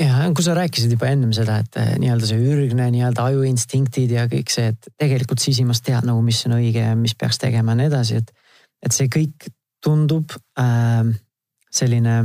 ja 0.00 0.28
kui 0.34 0.44
sa 0.44 0.54
rääkisid 0.56 0.92
juba 0.94 1.10
ennem 1.12 1.32
seda, 1.36 1.58
et 1.60 1.76
äh, 1.80 1.94
nii-öelda 2.00 2.28
see 2.28 2.40
ürgne 2.52 2.88
nii-öelda 2.94 3.26
ajuinstinktid 3.30 4.14
ja 4.16 4.28
kõik 4.30 4.52
see, 4.52 4.70
et 4.72 4.88
tegelikult 5.00 5.42
sisimas 5.42 5.82
tead 5.84 6.06
nagu, 6.08 6.22
mis 6.24 6.40
on 6.48 6.58
õige 6.58 6.84
ja 6.84 6.94
mis 6.98 7.16
peaks 7.18 7.40
tegema 7.42 7.74
ja 7.74 7.82
nii 7.82 7.92
edasi, 7.92 8.22
et 8.22 8.32
et 8.84 8.94
see 8.94 9.10
kõik 9.12 9.48
tundub 9.84 10.32
äh, 10.60 11.04
selline 11.74 12.16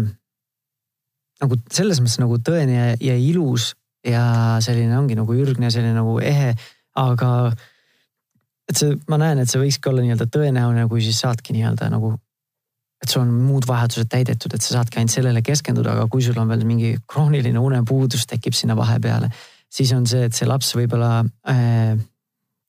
nagu 1.39 1.57
selles 1.71 2.01
mõttes 2.03 2.19
nagu 2.19 2.39
tõene 2.43 2.75
ja, 2.75 2.87
ja 2.99 3.15
ilus 3.15 3.73
ja 4.05 4.23
selline 4.63 4.95
ongi 4.99 5.17
nagu 5.19 5.35
ürgne, 5.35 5.71
selline 5.71 5.95
nagu 5.95 6.17
ehe, 6.23 6.53
aga 6.99 7.29
et 8.69 8.79
see, 8.79 8.95
ma 9.11 9.19
näen, 9.19 9.41
et 9.41 9.51
see 9.51 9.61
võikski 9.61 9.91
olla 9.91 10.03
nii-öelda 10.05 10.27
tõenäoline, 10.31 10.87
kui 10.91 11.03
siis 11.03 11.19
saadki 11.23 11.55
nii-öelda 11.55 11.89
nagu, 11.91 12.13
et 13.01 13.11
sul 13.11 13.23
on 13.23 13.31
muud 13.47 13.67
vajadused 13.67 14.11
täidetud, 14.11 14.53
et 14.53 14.63
sa 14.63 14.77
saadki 14.77 14.99
ainult 14.99 15.15
sellele 15.15 15.43
keskenduda, 15.45 15.95
aga 15.95 16.07
kui 16.11 16.23
sul 16.25 16.37
on 16.39 16.51
veel 16.51 16.65
mingi 16.67 16.93
krooniline 17.09 17.59
unepuudus 17.59 18.27
tekib 18.29 18.55
sinna 18.57 18.77
vahepeale, 18.79 19.31
siis 19.71 19.91
on 19.95 20.07
see, 20.09 20.27
et 20.29 20.37
see 20.37 20.47
laps 20.49 20.71
võib-olla 20.77 21.23
äh, 21.49 21.95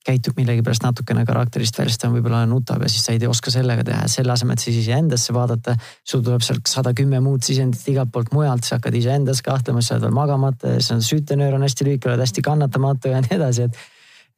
käitub 0.06 0.38
millegipärast 0.40 0.84
natukene 0.84 1.26
karakterist 1.28 1.76
välja, 1.76 1.92
sest 1.92 2.02
ta 2.04 2.10
võib-olla 2.12 2.40
nutab 2.48 2.80
ja 2.84 2.88
siis 2.88 3.04
sa 3.04 3.12
ei 3.12 3.26
oska 3.28 3.52
sellega 3.52 3.84
teha, 3.84 4.06
selle 4.08 4.32
asemel, 4.32 4.56
et 4.56 4.64
siis 4.64 4.78
iseendasse 4.80 5.34
vaadata. 5.36 5.76
sul 6.04 6.22
tuleb 6.24 6.44
sealt 6.44 6.70
sada 6.70 6.94
kümme 6.96 7.20
muud 7.20 7.44
sisendit 7.44 7.84
igalt 7.92 8.12
poolt 8.12 8.32
mujalt, 8.32 8.64
sa 8.64 8.78
hakkad 8.78 8.96
iseendas 8.96 9.42
kahtlema, 9.44 9.82
sa 9.84 9.96
oled 9.96 10.08
veel 10.08 10.16
magamata 10.16 10.72
ja 10.74 10.80
siis 10.80 10.94
on 10.96 11.04
süütenöör 11.04 11.58
on 11.58 11.66
hästi 11.68 11.88
lühike, 11.88 12.08
oled 12.08 12.24
hästi 12.24 12.44
kannatamatu 12.46 13.12
ja 13.12 13.20
nii 13.26 13.36
edasi, 13.36 13.68
et. 13.68 13.84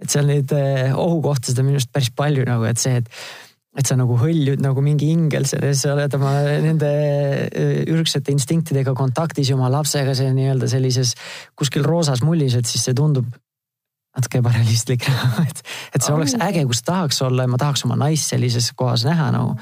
et 0.03 0.11
seal 0.11 0.27
neid 0.27 0.51
eh, 0.57 0.91
ohukohtasid 0.99 1.63
on 1.63 1.71
minu 1.71 1.79
arust 1.79 1.93
päris 1.95 2.11
palju 2.17 2.49
nagu, 2.49 2.67
et 2.67 2.83
see, 2.83 2.99
et 2.99 3.11
et 3.79 3.89
sa 3.89 3.95
nagu 3.97 4.19
hõljud 4.21 4.61
nagu 4.61 4.83
mingi 4.85 5.07
ingel 5.09 5.47
selles, 5.49 5.79
sa 5.81 5.95
oled 5.95 6.13
oma 6.19 6.35
nende 6.61 6.91
eh, 6.91 7.87
ürgsete 7.89 8.35
instinktidega 8.35 8.93
kontaktis 8.99 9.55
oma 9.55 9.71
lapsega, 9.73 10.13
see 10.19 10.35
nii-öelda 10.35 10.69
sellises 10.69 11.15
kuskil 11.57 11.87
roosas 11.87 12.21
mullis, 12.27 12.59
et 12.59 12.69
siis 12.69 12.85
see 12.91 12.99
tundub 12.99 13.31
natuke 14.17 14.43
ebarealistlik 14.43 15.07
et, 15.49 15.63
et 15.95 16.03
see 16.03 16.15
oleks 16.15 16.37
äge, 16.41 16.65
kus 16.69 16.83
tahaks 16.87 17.23
olla 17.25 17.47
ja 17.47 17.53
ma 17.53 17.61
tahaks 17.61 17.87
oma 17.89 17.99
naist 18.01 18.33
sellises 18.33 18.73
kohas 18.77 19.07
näha 19.09 19.31
nagu. 19.35 19.57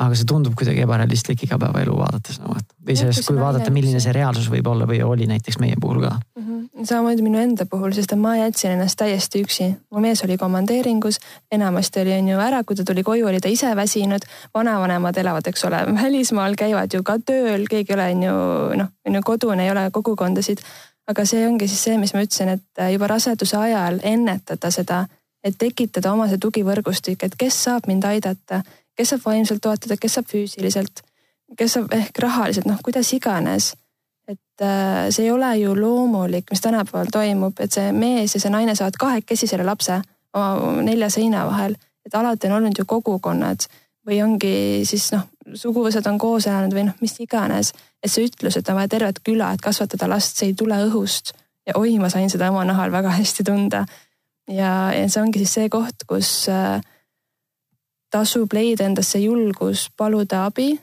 aga 0.00 0.16
see 0.16 0.24
tundub 0.24 0.54
kuidagi 0.56 0.80
ebarealistlik 0.86 1.42
igapäevaelu 1.44 1.92
vaadates 1.98 2.38
nagu, 2.40 2.54
et 2.56 2.70
või 2.86 2.94
sellest, 2.96 3.26
kui 3.26 3.36
vaadata, 3.36 3.68
milline 3.74 3.98
see 4.00 4.14
reaalsus 4.16 4.46
võib 4.48 4.70
olla 4.70 4.86
või 4.88 5.02
oli 5.04 5.26
näiteks 5.28 5.58
meie 5.60 5.76
puhul 5.80 6.00
ka 6.06 6.14
mm. 6.14 6.44
-hmm. 6.46 6.86
samamoodi 6.88 7.26
minu 7.26 7.42
enda 7.42 7.66
puhul, 7.68 7.92
sest 7.92 8.14
ma 8.16 8.36
jätsin 8.38 8.76
ennast 8.76 8.96
täiesti 9.02 9.42
üksi. 9.44 9.66
mu 9.90 10.00
mees 10.00 10.24
oli 10.24 10.38
komandeeringus, 10.38 11.18
enamasti 11.52 12.00
oli 12.00 12.14
on 12.16 12.28
ju 12.28 12.38
ära, 12.40 12.62
kui 12.64 12.76
ta 12.76 12.84
tuli 12.84 13.02
koju, 13.02 13.26
oli 13.28 13.40
ta 13.40 13.48
ise 13.48 13.74
väsinud. 13.76 14.24
vanavanemad 14.54 15.16
elavad, 15.16 15.46
eks 15.46 15.64
ole, 15.64 15.82
välismaal, 16.02 16.54
käivad 16.54 16.94
ju 16.94 17.02
ka 17.02 17.18
tööl, 17.18 17.66
keegi 17.68 17.92
ei 17.92 17.98
ole 17.98 18.10
on 18.14 18.22
ju 18.22 18.36
noh, 18.82 18.88
on 19.06 19.14
ju 19.14 19.22
kodune, 19.24 19.64
ei 19.64 19.70
ole 19.70 19.90
kogukondasid 19.90 20.64
aga 21.10 21.24
see 21.26 21.46
ongi 21.46 21.68
siis 21.68 21.82
see, 21.88 21.98
mis 21.98 22.12
ma 22.14 22.22
ütlesin, 22.24 22.54
et 22.56 22.82
äh, 22.82 22.92
juba 22.94 23.08
raseduse 23.10 23.56
ajal 23.58 24.00
ennetada 24.06 24.70
seda, 24.74 25.04
et 25.44 25.56
tekitada 25.58 26.12
oma 26.14 26.28
see 26.30 26.40
tugivõrgustik, 26.42 27.24
et 27.24 27.36
kes 27.40 27.56
saab 27.66 27.88
mind 27.90 28.06
aidata, 28.06 28.62
kes 28.96 29.14
saab 29.14 29.26
vaimselt 29.26 29.62
toetada, 29.64 29.96
kes 30.00 30.18
saab 30.18 30.28
füüsiliselt, 30.30 31.02
kes 31.58 31.78
saab 31.78 31.92
ehk 31.96 32.22
rahaliselt, 32.22 32.68
noh, 32.70 32.80
kuidas 32.84 33.12
iganes. 33.16 33.74
et 34.30 34.62
äh, 34.62 35.08
see 35.10 35.24
ei 35.24 35.30
ole 35.34 35.48
ju 35.58 35.74
loomulik, 35.74 36.50
mis 36.50 36.60
tänapäeval 36.62 37.08
toimub, 37.10 37.58
et 37.60 37.72
see 37.74 37.90
mees 37.92 38.34
ja 38.34 38.40
see 38.40 38.50
naine 38.52 38.76
saavad 38.78 38.98
kahekesi 39.00 39.48
selle 39.50 39.64
lapse 39.66 39.96
oma 40.34 40.82
nelja 40.86 41.08
seina 41.10 41.42
vahel, 41.48 41.74
et 42.06 42.14
alati 42.14 42.46
on 42.46 42.60
olnud 42.60 42.78
ju 42.78 42.84
kogukonnad 42.86 43.66
või 44.06 44.20
ongi 44.24 44.54
siis 44.88 45.10
noh, 45.14 45.26
suguvõsad 45.54 46.06
on 46.10 46.18
koos 46.18 46.46
elanud 46.48 46.74
või 46.74 46.86
noh, 46.88 46.96
mis 47.00 47.16
iganes. 47.20 47.72
et 48.02 48.10
see 48.10 48.24
ütlus, 48.24 48.56
et 48.56 48.68
on 48.68 48.78
vaja 48.78 48.88
tervet 48.88 49.20
küla, 49.24 49.52
et 49.52 49.60
kasvatada 49.60 50.08
last, 50.08 50.36
see 50.36 50.50
ei 50.50 50.54
tule 50.54 50.78
õhust. 50.86 51.32
ja 51.66 51.76
oi, 51.76 51.98
ma 51.98 52.08
sain 52.08 52.30
seda 52.30 52.50
oma 52.50 52.64
nahal 52.64 52.92
väga 52.92 53.10
hästi 53.18 53.44
tunda. 53.44 53.84
ja, 54.48 54.92
ja 54.92 55.08
see 55.08 55.22
ongi 55.22 55.44
siis 55.44 55.54
see 55.54 55.68
koht, 55.68 56.06
kus 56.06 56.48
äh, 56.48 56.80
tasub 58.10 58.52
leida 58.52 58.84
endasse 58.84 59.18
julgus 59.18 59.90
paluda 59.96 60.46
abi. 60.46 60.80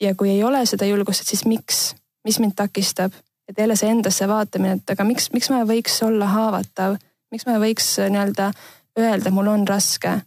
ja 0.00 0.14
kui 0.14 0.30
ei 0.30 0.42
ole 0.44 0.66
seda 0.66 0.86
julgust, 0.86 1.20
et 1.20 1.34
siis 1.34 1.44
miks, 1.44 1.94
mis 2.24 2.40
mind 2.40 2.56
takistab, 2.56 3.12
et 3.48 3.58
jälle 3.58 3.76
see 3.76 3.90
endasse 3.90 4.28
vaatamine, 4.28 4.80
et 4.80 4.90
aga 4.90 5.04
miks, 5.04 5.30
miks 5.32 5.50
ma 5.50 5.62
võiks 5.64 6.02
olla 6.02 6.26
haavatav, 6.26 6.98
miks 7.30 7.46
ma 7.46 7.60
võiks 7.62 7.98
äh, 8.00 8.10
nii-öelda 8.10 8.52
öelda, 8.98 9.30
mul 9.30 9.46
on 9.52 9.68
raske 9.68 10.20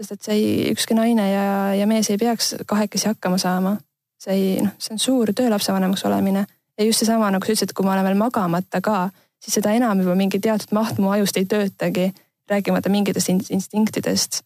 sest 0.00 0.16
et 0.16 0.22
see 0.24 0.36
ei, 0.38 0.50
ükski 0.72 0.96
naine 0.96 1.26
ja, 1.28 1.44
ja 1.76 1.86
mees 1.86 2.08
ei 2.10 2.18
peaks 2.18 2.54
kahekesi 2.66 3.10
hakkama 3.10 3.38
saama. 3.38 3.76
see 4.20 4.34
ei, 4.36 4.48
noh, 4.64 4.72
see 4.78 4.94
on 4.94 4.98
suur 5.00 5.32
töö 5.36 5.50
lapsevanemaks 5.52 6.04
olemine 6.04 6.44
ja 6.78 6.84
just 6.84 6.98
seesama, 7.02 7.30
nagu 7.32 7.44
sa 7.44 7.52
ütlesid, 7.52 7.72
kui 7.76 7.84
ma 7.84 7.94
olen 7.94 8.06
veel 8.08 8.18
magamata 8.20 8.80
ka, 8.84 9.10
siis 9.40 9.58
seda 9.58 9.72
enam 9.76 10.00
juba 10.00 10.16
mingi 10.16 10.40
teatud 10.40 10.72
maht 10.76 11.00
mu 11.00 11.12
ajust 11.12 11.36
ei 11.40 11.48
töötagi, 11.48 12.10
rääkimata 12.50 12.92
mingitest 12.92 13.32
instinktidest. 13.50 14.42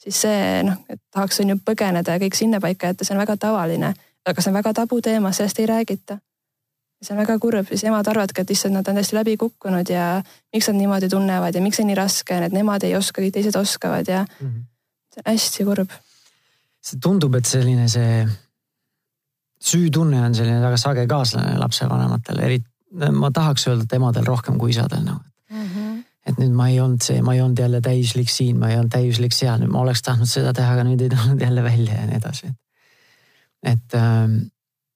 siis 0.00 0.20
see 0.20 0.62
noh, 0.66 0.80
et 0.88 1.00
tahaks 1.12 1.40
on 1.40 1.54
ju 1.54 1.56
põgeneda 1.64 2.16
ja 2.16 2.20
kõik 2.20 2.36
sinnapaika 2.36 2.92
jätta, 2.92 3.04
see 3.04 3.14
on 3.14 3.22
väga 3.22 3.36
tavaline, 3.40 3.94
aga 4.26 4.42
see 4.42 4.50
on 4.50 4.58
väga 4.60 4.72
tabuteema, 4.80 5.32
sellest 5.32 5.60
ei 5.60 5.66
räägita. 5.66 6.18
see 7.02 7.12
on 7.12 7.20
väga 7.20 7.38
kurb, 7.38 7.68
siis 7.68 7.84
emad 7.84 8.08
arvavadki, 8.08 8.40
et 8.40 8.50
issand, 8.50 8.74
nad 8.74 8.88
on 8.88 8.96
täiesti 8.96 9.16
läbi 9.16 9.36
kukkunud 9.36 9.88
ja 9.88 10.22
miks 10.52 10.68
nad 10.68 10.76
niimoodi 10.76 11.08
tunnevad 11.08 11.54
ja 11.54 11.60
miks 11.60 11.76
see 11.76 11.88
nii 11.88 11.96
raske 12.00 12.36
on, 12.36 12.46
et 12.48 12.52
nemad 12.52 12.84
ei 12.84 12.96
oska, 12.96 13.20
kõik 13.20 13.34
teised 13.36 13.56
oskavad 13.60 14.08
ja 14.08 14.24
mm. 14.24 14.46
-hmm 14.46 14.73
see 15.14 15.22
on 15.22 15.30
hästi 15.32 15.68
kurb. 15.68 15.92
see 16.84 17.00
tundub, 17.00 17.34
et 17.38 17.48
selline 17.48 17.88
see 17.88 18.24
süütunne 19.64 20.20
on 20.26 20.34
selline 20.36 20.60
väga 20.60 20.78
sage 20.80 21.06
kaaslane 21.08 21.56
lapsevanematel, 21.60 22.40
eriti 22.44 22.68
ma 23.14 23.30
tahaks 23.34 23.68
öelda, 23.68 23.86
et 23.86 23.96
emadel 23.96 24.26
rohkem 24.28 24.58
kui 24.60 24.70
isadel 24.70 25.02
nagu 25.02 25.20
mm. 25.50 25.62
-hmm. 25.66 26.02
et 26.26 26.38
nüüd 26.38 26.54
ma 26.54 26.68
ei 26.70 26.80
olnud 26.80 27.02
see, 27.02 27.22
ma 27.22 27.34
ei 27.34 27.42
olnud 27.42 27.58
jälle 27.58 27.80
täiuslik 27.80 28.30
siin, 28.30 28.58
ma 28.58 28.70
ei 28.70 28.78
olnud 28.78 28.92
täiuslik 28.92 29.32
seal, 29.34 29.58
nüüd 29.60 29.72
ma 29.72 29.80
oleks 29.80 30.02
tahtnud 30.02 30.30
seda 30.30 30.52
teha, 30.52 30.74
aga 30.76 30.84
nüüd 30.84 31.00
ei 31.00 31.10
tulnud 31.14 31.40
jälle 31.40 31.62
välja 31.62 32.00
ja 32.00 32.06
nii 32.06 32.20
edasi. 32.22 32.52
et, 33.62 33.94
ähm, 33.94 34.36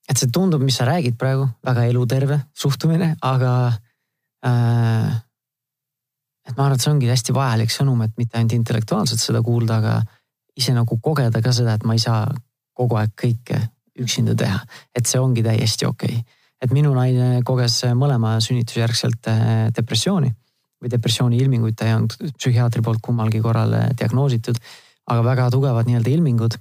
et 0.08 0.16
see 0.16 0.30
tundub, 0.32 0.62
mis 0.62 0.76
sa 0.76 0.84
räägid 0.84 1.16
praegu, 1.18 1.48
väga 1.64 1.84
eluterve 1.84 2.40
suhtumine, 2.54 3.16
aga 3.22 3.72
äh, 4.46 5.16
et 6.48 6.56
ma 6.56 6.64
arvan, 6.64 6.78
et 6.78 6.84
see 6.84 6.92
ongi 6.92 7.10
hästi 7.10 7.34
vajalik 7.36 7.72
sõnum, 7.72 8.00
et 8.04 8.14
mitte 8.20 8.38
ainult 8.38 8.56
intellektuaalselt 8.56 9.20
seda 9.20 9.42
kuulda, 9.44 9.80
aga 9.82 9.98
ise 10.58 10.74
nagu 10.74 10.98
kogeda 11.02 11.42
ka 11.44 11.52
seda, 11.54 11.76
et 11.76 11.86
ma 11.86 11.96
ei 11.96 12.02
saa 12.02 12.24
kogu 12.78 12.98
aeg 12.98 13.14
kõike 13.18 13.60
üksinda 13.98 14.34
teha. 14.38 14.58
et 14.94 15.06
see 15.06 15.20
ongi 15.20 15.42
täiesti 15.42 15.86
okei 15.86 16.18
okay.. 16.20 16.36
et 16.62 16.74
minu 16.74 16.92
naine 16.94 17.42
koges 17.46 17.80
mõlema 17.98 18.36
sünnitusjärgselt 18.42 19.30
eh, 19.30 19.70
depressiooni 19.74 20.30
või 20.78 20.92
depressiooni 20.92 21.40
ilminguid, 21.42 21.74
ta 21.74 21.88
ei 21.88 21.96
olnud 21.96 22.14
psühhiaatri 22.38 22.82
poolt 22.86 23.02
kummalgi 23.02 23.42
korral 23.42 23.74
eh, 23.74 23.88
diagnoositud, 23.98 24.60
aga 25.10 25.24
väga 25.26 25.48
tugevad 25.54 25.88
nii-öelda 25.88 26.14
ilmingud. 26.14 26.58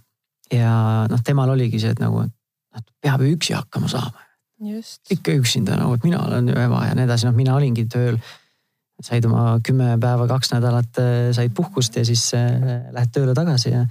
ja 0.54 1.06
noh, 1.12 1.22
temal 1.24 1.50
oligi 1.54 1.80
see, 1.84 1.92
et 1.94 2.02
nagu, 2.02 2.24
et 2.24 2.34
noh, 2.78 2.86
peab 3.04 3.22
ju 3.22 3.36
üksi 3.36 3.54
hakkama 3.54 3.90
saama. 3.92 4.26
ikka 5.14 5.38
üksinda 5.38 5.78
nagu, 5.78 5.94
et 5.94 6.04
mina 6.04 6.24
olen 6.26 6.50
ju 6.50 6.58
ema 6.58 6.86
ja 6.88 6.96
nii 6.98 7.06
edasi, 7.06 7.28
noh, 7.28 7.36
mina 7.38 7.56
olingi 7.56 7.86
tööl 7.86 8.18
said 9.04 9.26
oma 9.30 9.60
kümme 9.66 9.96
päeva, 10.02 10.28
kaks 10.30 10.52
nädalat 10.54 11.00
äh, 11.02 11.16
said 11.36 11.54
puhkust 11.56 11.96
ja 12.00 12.06
siis 12.06 12.30
äh, 12.38 12.88
lähed 12.94 13.14
tööle 13.14 13.36
tagasi 13.38 13.74
ja, 13.74 13.84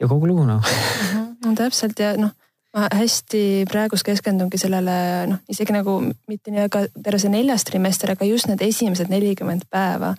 ja 0.00 0.08
kogu 0.10 0.30
lugu 0.30 0.46
noh. 0.48 0.64
no 1.44 1.52
täpselt 1.58 1.98
ja 2.02 2.14
noh, 2.18 2.32
ma 2.74 2.88
hästi 2.94 3.66
praegust 3.70 4.06
keskendungi 4.06 4.58
sellele 4.60 4.96
noh, 5.30 5.42
isegi 5.50 5.76
nagu 5.76 6.00
mitte 6.30 6.50
nii 6.50 6.66
väga 6.66 6.86
terve 6.96 7.22
see 7.22 7.32
neljas 7.32 7.66
trimester, 7.68 8.14
aga 8.14 8.26
just 8.28 8.50
need 8.50 8.62
esimesed 8.66 9.12
nelikümmend 9.12 9.68
päeva. 9.70 10.14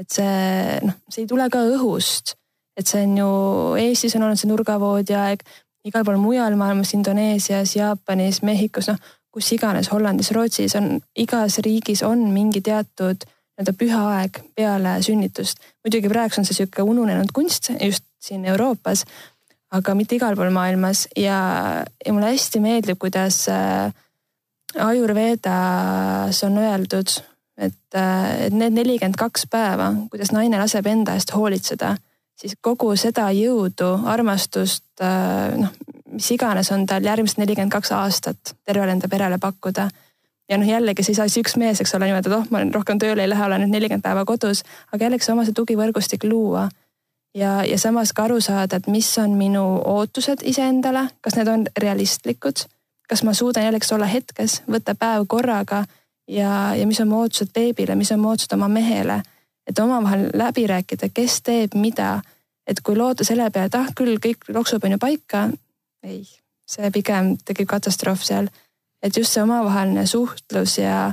et 0.00 0.10
see 0.10 0.80
noh, 0.82 0.96
see 1.10 1.22
ei 1.24 1.28
tule 1.30 1.44
ka 1.52 1.60
õhust, 1.76 2.34
et 2.78 2.88
see 2.88 3.04
on 3.06 3.18
ju 3.20 3.28
Eestis 3.84 4.16
on 4.16 4.24
olnud 4.26 4.40
see 4.40 4.50
nurgavoodi 4.50 5.14
aeg, 5.14 5.44
igal 5.84 6.04
pool 6.06 6.16
mujal 6.18 6.56
maailmas, 6.56 6.94
Indoneesias, 6.96 7.76
Jaapanis, 7.76 8.40
Mehhikos, 8.42 8.88
noh 8.88 9.12
kus 9.34 9.50
iganes, 9.56 9.90
Hollandis, 9.90 10.30
Rootsis 10.34 10.76
on, 10.78 11.00
igas 11.18 11.58
riigis 11.64 12.04
on 12.06 12.28
mingi 12.30 12.62
teatud 12.62 13.26
nii-öelda 13.26 13.74
püha 13.78 14.00
aeg 14.18 14.40
peale 14.54 14.96
sünnitust. 15.02 15.58
muidugi 15.84 16.10
praegu 16.10 16.38
on 16.38 16.46
see 16.46 16.58
sihuke 16.58 16.82
ununenud 16.82 17.30
kunst 17.34 17.70
just 17.80 18.06
siin 18.22 18.44
Euroopas, 18.50 19.04
aga 19.74 19.94
mitte 19.94 20.16
igal 20.16 20.36
pool 20.38 20.50
maailmas 20.54 21.06
ja, 21.18 21.84
ja 22.06 22.12
mulle 22.14 22.32
hästi 22.32 22.62
meeldib, 22.62 22.98
kuidas 22.98 23.44
äh, 23.50 23.92
Ajurvedas 24.74 26.42
on 26.46 26.58
öeldud, 26.58 27.14
et, 27.58 27.94
äh, 27.94 28.46
et 28.46 28.54
need 28.54 28.74
nelikümmend 28.74 29.18
kaks 29.18 29.46
päeva, 29.50 29.92
kuidas 30.10 30.32
naine 30.34 30.58
laseb 30.58 30.86
enda 30.90 31.14
eest 31.14 31.34
hoolitseda, 31.34 31.94
siis 32.38 32.56
kogu 32.60 32.94
seda 32.98 33.28
jõudu, 33.34 33.92
armastust, 34.10 34.86
äh, 35.02 35.54
noh, 35.58 35.74
mis 36.14 36.30
iganes 36.30 36.70
on 36.72 36.86
tal 36.86 37.04
järgmised 37.04 37.40
nelikümmend 37.42 37.72
kaks 37.72 37.92
aastat 37.92 38.54
tervele 38.64 38.94
enda 38.96 39.08
perele 39.10 39.38
pakkuda 39.42 39.88
ja 40.48 40.58
noh, 40.58 40.68
jällegi 40.68 41.02
siis 41.02 41.38
üks 41.40 41.56
mees, 41.56 41.80
eks 41.80 41.94
ole, 41.96 42.08
niimoodi, 42.08 42.30
et 42.30 42.36
oh, 42.36 42.46
ma 42.52 42.62
rohkem 42.72 43.00
tööle 43.00 43.24
ei 43.24 43.30
lähe, 43.30 43.44
olen 43.44 43.64
nüüd 43.64 43.74
nelikümmend 43.74 44.04
päeva 44.04 44.24
kodus, 44.28 44.62
aga 44.92 45.06
jällegi 45.06 45.26
see 45.26 45.34
oma 45.34 45.46
see 45.46 45.56
tugivõrgustik 45.56 46.26
luua. 46.28 46.68
ja, 47.34 47.64
ja 47.64 47.78
samas 47.78 48.12
ka 48.12 48.28
aru 48.28 48.40
saada, 48.40 48.76
et 48.76 48.86
mis 48.86 49.08
on 49.18 49.34
minu 49.38 49.64
ootused 49.84 50.44
iseendale, 50.44 51.08
kas 51.20 51.36
need 51.36 51.48
on 51.48 51.66
realistlikud, 51.80 52.66
kas 53.08 53.24
ma 53.24 53.34
suudan 53.34 53.64
jällegi 53.64 53.94
olla 53.94 54.06
hetkes, 54.06 54.62
võtta 54.70 54.94
päev 54.94 55.26
korraga 55.28 55.84
ja, 56.28 56.74
ja 56.74 56.86
mis 56.86 57.00
on 57.00 57.08
mu 57.08 57.24
ootused 57.24 57.52
beebile, 57.54 57.96
mis 57.96 58.12
on 58.12 58.20
mu 58.20 58.30
ootused 58.34 58.52
oma 58.52 58.68
mehele. 58.68 59.22
et 59.66 59.78
omavahel 59.78 60.28
läbi 60.34 60.66
rääkida, 60.66 61.08
kes 61.08 61.42
teeb 61.42 61.74
mida, 61.74 62.20
et 62.66 62.80
kui 62.84 62.96
loota 62.96 63.24
selle 63.24 63.50
peale, 63.50 63.66
et 63.66 63.74
ah 63.74 63.86
küll 63.96 64.18
kõik 64.20 64.44
loksub 64.52 64.84
on 64.84 64.92
ju 64.92 64.98
paika. 64.98 65.48
Ei, 66.04 66.22
see 66.68 66.90
pigem 66.90 67.34
tekib 67.44 67.68
katastroof 67.68 68.22
seal 68.24 68.48
et 69.04 69.16
just 69.16 69.36
see 69.36 69.42
omavaheline 69.42 70.06
suhtlus 70.06 70.78
ja, 70.78 71.12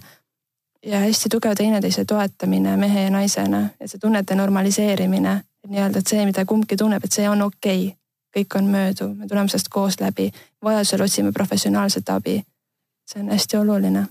ja 0.86 1.00
hästi 1.04 1.30
tugev 1.30 1.56
teineteise 1.58 2.06
toetamine 2.06 2.78
mehe 2.78 3.08
ja 3.08 3.10
naisena 3.12 3.62
ja 3.80 3.88
see 3.88 4.00
tunnete 4.00 4.36
normaliseerimine, 4.36 5.34
nii-öelda, 5.68 6.00
et 6.00 6.14
see, 6.14 6.24
mida 6.26 6.46
kumbki 6.48 6.78
tunneb, 6.80 7.04
et 7.04 7.20
see 7.20 7.28
on 7.30 7.44
okei 7.48 7.88
okay. 7.88 7.98
kõik 8.32 8.56
on 8.58 8.70
mööduv, 8.72 9.12
me 9.18 9.28
tuleme 9.28 9.52
sellest 9.52 9.68
koos 9.74 10.00
läbi, 10.00 10.30
vajadusel 10.64 11.04
otsime 11.04 11.34
professionaalset 11.36 12.10
abi. 12.10 12.40
see 13.12 13.22
on 13.24 13.30
hästi 13.30 13.58
oluline 13.58 14.06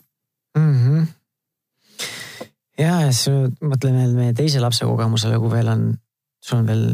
mm. 0.58 0.74
-hmm. 0.76 1.06
ja, 2.78 3.00
ja 3.00 3.12
siis 3.12 3.56
mõtlen 3.64 3.96
veel 3.96 4.14
meie 4.14 4.32
teise 4.32 4.60
lapse 4.60 4.84
kogemusele, 4.84 5.38
kui 5.38 5.50
veel 5.50 5.68
on, 5.68 5.94
sul 6.44 6.58
on 6.58 6.66
veel 6.66 6.84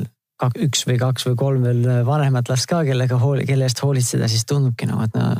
üks 0.62 0.85
või 0.88 0.99
kaks 1.01 1.27
või 1.31 1.37
kolm 1.40 1.62
veel 1.64 1.85
vanemat 2.07 2.51
last 2.53 2.68
ka, 2.68 2.83
kellega 2.85 3.18
hooli, 3.20 3.46
kelle 3.49 3.64
eest 3.68 3.81
hoolitseda, 3.83 4.29
siis 4.29 4.44
tundubki 4.49 4.88
nagu, 4.88 5.07
et 5.07 5.16
no 5.16 5.31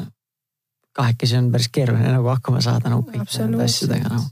kahekesi 0.97 1.37
on 1.37 1.51
päris 1.53 1.69
keeruline 1.73 2.15
nagu 2.15 2.31
hakkama 2.33 2.63
saada 2.65 2.93
nagu 2.93 3.05
kõikide 3.05 3.45
nende 3.45 3.67
asjadega 3.67 4.15
nagu. 4.15 4.31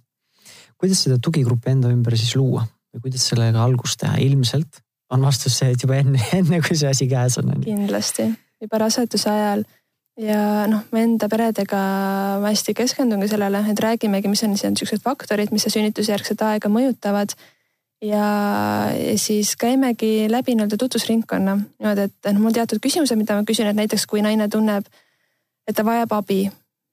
kuidas 0.81 1.05
seda 1.05 1.21
tugigruppi 1.23 1.75
enda 1.75 1.93
ümber 1.93 2.17
siis 2.17 2.33
luua 2.37 2.65
või 2.95 3.07
kuidas 3.07 3.29
sellega 3.29 3.63
algust 3.65 4.01
teha, 4.01 4.17
ilmselt 4.25 4.81
on 5.13 5.25
vastus 5.25 5.59
see, 5.61 5.75
et 5.75 5.85
juba 5.85 5.99
enne, 6.01 6.21
enne 6.39 6.61
kui 6.65 6.77
see 6.79 6.91
asi 6.91 7.09
käes 7.11 7.39
on. 7.43 7.53
kindlasti, 7.65 8.31
juba 8.65 8.81
raseduse 8.87 9.31
ajal 9.31 9.65
ja 10.21 10.65
noh, 10.71 10.85
me 10.95 11.05
enda 11.05 11.29
peredega 11.31 11.81
hästi 12.45 12.75
keskendungi 12.79 13.29
sellele, 13.33 13.65
et 13.71 13.81
räägimegi, 13.83 14.31
mis 14.31 14.45
on 14.47 14.55
niisugused 14.55 15.03
faktorid, 15.05 15.53
mis 15.55 15.67
sünnitusjärgset 15.69 16.43
aega 16.47 16.71
mõjutavad. 16.71 17.35
Ja, 18.05 18.27
siis 19.17 19.55
käimegi 19.57 20.27
läbi 20.31 20.55
nii-öelda 20.55 20.77
tutvusringkonna 20.81 21.57
niimoodi, 21.57 22.09
et 22.09 22.31
noh, 22.33 22.45
mul 22.45 22.55
teatud 22.57 22.83
küsimused, 22.85 23.19
mida 23.19 23.37
ma 23.39 23.47
küsin, 23.49 23.71
et 23.71 23.79
näiteks 23.79 24.07
kui 24.11 24.23
naine 24.25 24.49
tunneb, 24.53 24.87
et 25.69 25.77
ta 25.77 25.85
vajab 25.87 26.13
abi, 26.19 26.45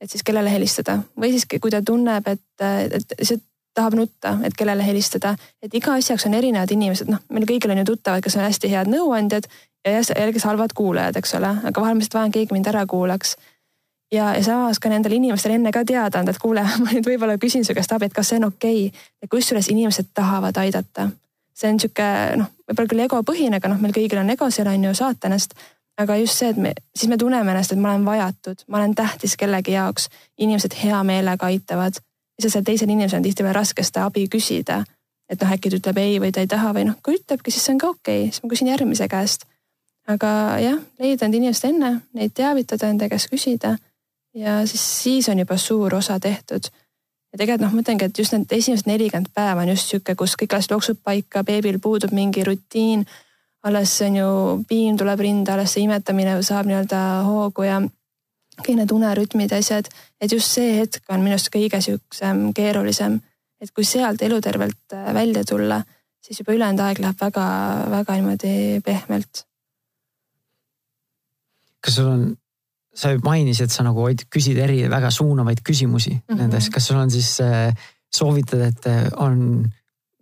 et 0.01 0.11
siis 0.11 0.23
kellele 0.23 0.51
helistada? 0.53 0.99
Või 1.19 1.33
siis 1.35 1.47
kui 1.51 1.73
ta 1.73 1.81
tunneb, 1.85 2.27
et, 2.31 2.43
et 2.97 3.17
see 3.21 3.41
tahab 3.77 3.95
nutta, 3.95 4.35
et 4.43 4.55
kellele 4.57 4.85
helistada, 4.85 5.35
et 5.63 5.73
iga 5.77 5.95
asjaks 5.99 6.25
on 6.27 6.35
erinevad 6.37 6.71
inimesed, 6.71 7.11
noh, 7.11 7.21
meil 7.31 7.47
kõigil 7.49 7.71
on 7.71 7.83
ju 7.83 7.91
tuttavad, 7.93 8.23
kes 8.23 8.35
on 8.39 8.47
hästi 8.47 8.71
head 8.71 8.91
nõuandjad 8.91 9.47
ja 9.85 9.99
jällegi 9.99 10.43
halvad 10.43 10.75
kuulajad, 10.77 11.17
eks 11.17 11.35
ole, 11.39 11.53
aga 11.69 11.83
vahel 11.83 11.95
ma 11.95 12.03
lihtsalt 12.03 12.19
vajan, 12.19 12.35
keegi 12.35 12.55
mind 12.55 12.69
ära 12.71 12.83
kuulaks. 12.89 13.35
Ja, 14.11 14.35
ja 14.35 14.43
samas 14.43 14.79
ka 14.79 14.89
nendele 14.89 15.15
inimestele 15.15 15.55
enne 15.55 15.71
ka 15.71 15.83
teada 15.85 16.19
anda, 16.19 16.31
et 16.31 16.41
kuule, 16.41 16.63
ma 16.83 16.93
nüüd 16.93 17.07
võib-olla 17.07 17.37
küsin 17.41 17.65
su 17.65 17.75
käest 17.77 17.91
abi, 17.95 18.09
et 18.09 18.15
kas 18.15 18.31
see 18.31 18.41
on 18.41 18.49
okei 18.51 18.85
okay. 18.89 19.31
kusjuures 19.31 19.71
inimesed 19.73 20.11
tahavad 20.13 20.57
aidata. 20.57 21.09
see 21.55 21.69
on 21.69 21.79
sihuke 21.79 22.07
noh, 22.41 22.51
võib-olla 22.69 22.93
küll 22.93 23.05
egopõhine, 23.05 23.59
aga 23.61 23.71
noh, 23.71 23.81
meil 23.81 23.93
kõigil 23.95 24.21
on 24.21 24.29
ego 24.33 24.49
seal 24.49 24.71
on 24.71 24.89
ju 24.89 24.93
saatanast. 24.97 25.53
aga 26.01 26.15
just 26.17 26.39
see, 26.39 26.49
et 26.49 26.57
me, 26.57 26.73
siis 26.95 27.09
me 27.09 27.17
tunneme 27.17 27.51
ennast, 27.51 27.71
et 27.71 27.79
ma 27.79 27.91
olen 27.91 28.05
vajatud, 28.05 28.63
ma 28.67 28.79
olen 28.79 28.95
tähtis 28.95 29.35
kellegi 29.37 29.75
jaoks, 29.75 30.09
inimesed 30.37 30.73
hea 30.83 31.03
meelega 31.03 31.45
aitavad. 31.45 31.99
lihtsalt 32.37 32.53
seal 32.53 32.65
teisel 32.65 32.89
inimesel 32.89 33.19
on 33.19 33.23
tihtipeale 33.23 33.53
raske 33.53 33.83
seda 33.83 34.05
abi 34.05 34.27
küsida 34.27 34.83
et 35.31 35.39
noh, 35.39 35.51
äkki 35.51 35.69
ta 35.69 35.77
ütleb 35.77 35.97
ei 35.97 36.19
või 36.19 36.31
ta 36.35 36.41
ei 36.43 36.47
taha 36.47 36.73
või 36.75 36.83
noh, 36.89 36.97
kui 37.03 37.15
ütlebki, 37.15 37.51
siis 37.51 37.63
see 37.63 37.73
on 37.73 37.79
ka 37.79 37.87
okei 37.93 38.23
okay., 38.23 38.31
siis 38.31 38.43
ma 38.43 38.49
küsin 38.51 38.67
järgmise 38.67 39.07
käest 39.07 39.45
aga 40.09 40.57
jah, 40.59 40.79
leida 40.99 41.27
need 41.27 41.37
inimesed 41.39 41.69
enne, 41.69 41.91
neid 42.17 42.33
teavitada, 42.35 42.89
nende 42.89 43.07
käest 43.11 43.29
küsida 43.31 43.77
ja 44.33 44.67
siis, 44.67 45.03
siis 45.03 45.29
on 45.29 45.39
juba 45.39 45.57
suur 45.57 45.95
osa 45.95 46.19
tehtud. 46.19 46.69
ja 47.31 47.37
tegelikult 47.37 47.63
noh, 47.63 47.73
ma 47.73 47.79
mõtlengi, 47.79 48.07
et 48.07 48.17
just 48.17 48.35
need 48.35 48.51
esimesed 48.51 48.87
nelikümmend 48.89 49.31
päeva 49.35 49.63
on 49.63 49.71
just 49.71 49.91
sihuke, 49.91 50.15
kus 50.19 50.35
kõik 50.39 50.55
alles 50.55 50.71
loksub 50.71 50.99
paika, 51.03 51.43
beebil 51.47 51.79
puudub 51.79 52.11
mingi 52.11 52.43
rutiin. 52.43 53.05
alles 53.63 54.01
on 54.01 54.15
ju, 54.15 54.29
piim 54.67 54.97
tuleb 54.97 55.19
rinda, 55.19 55.53
alles 55.53 55.73
see 55.73 55.83
imetamine 55.85 56.41
saab 56.43 56.65
nii-öelda 56.69 57.01
hoogu 57.27 57.67
ja 57.67 57.81
kõik 58.61 58.77
need 58.77 58.91
unerütmid 58.91 59.51
ja 59.51 59.59
asjad, 59.61 59.87
et 60.21 60.31
just 60.31 60.51
see 60.51 60.79
hetk 60.79 61.05
on 61.09 61.21
minu 61.21 61.37
arust 61.37 61.51
kõige 61.53 61.81
sihukesem 61.81 62.51
keerulisem. 62.53 63.21
et 63.61 63.71
kui 63.71 63.85
sealt 63.85 64.21
elutervelt 64.21 64.95
välja 65.13 65.43
tulla, 65.45 65.83
siis 66.21 66.39
juba 66.39 66.53
ülejäänud 66.53 66.81
aeg 66.81 66.99
läheb 66.99 67.21
väga-väga 67.21 68.15
niimoodi 68.17 68.81
pehmelt 68.85 69.45
kas 71.81 71.95
sul 71.97 72.07
on, 72.07 72.25
sa 72.93 73.13
mainisid, 73.23 73.69
et 73.69 73.73
sa 73.73 73.85
nagu 73.87 74.07
küsid 74.29 74.57
eri 74.59 74.83
väga 74.91 75.11
suunavaid 75.11 75.61
küsimusi 75.63 76.11
mm 76.15 76.21
-hmm. 76.27 76.39
nendes, 76.41 76.69
kas 76.69 76.87
sul 76.87 76.97
on 76.97 77.11
siis 77.11 77.39
äh, 77.41 77.73
soovitad, 78.15 78.61
et 78.67 78.87
äh, 78.87 79.07
on 79.15 79.71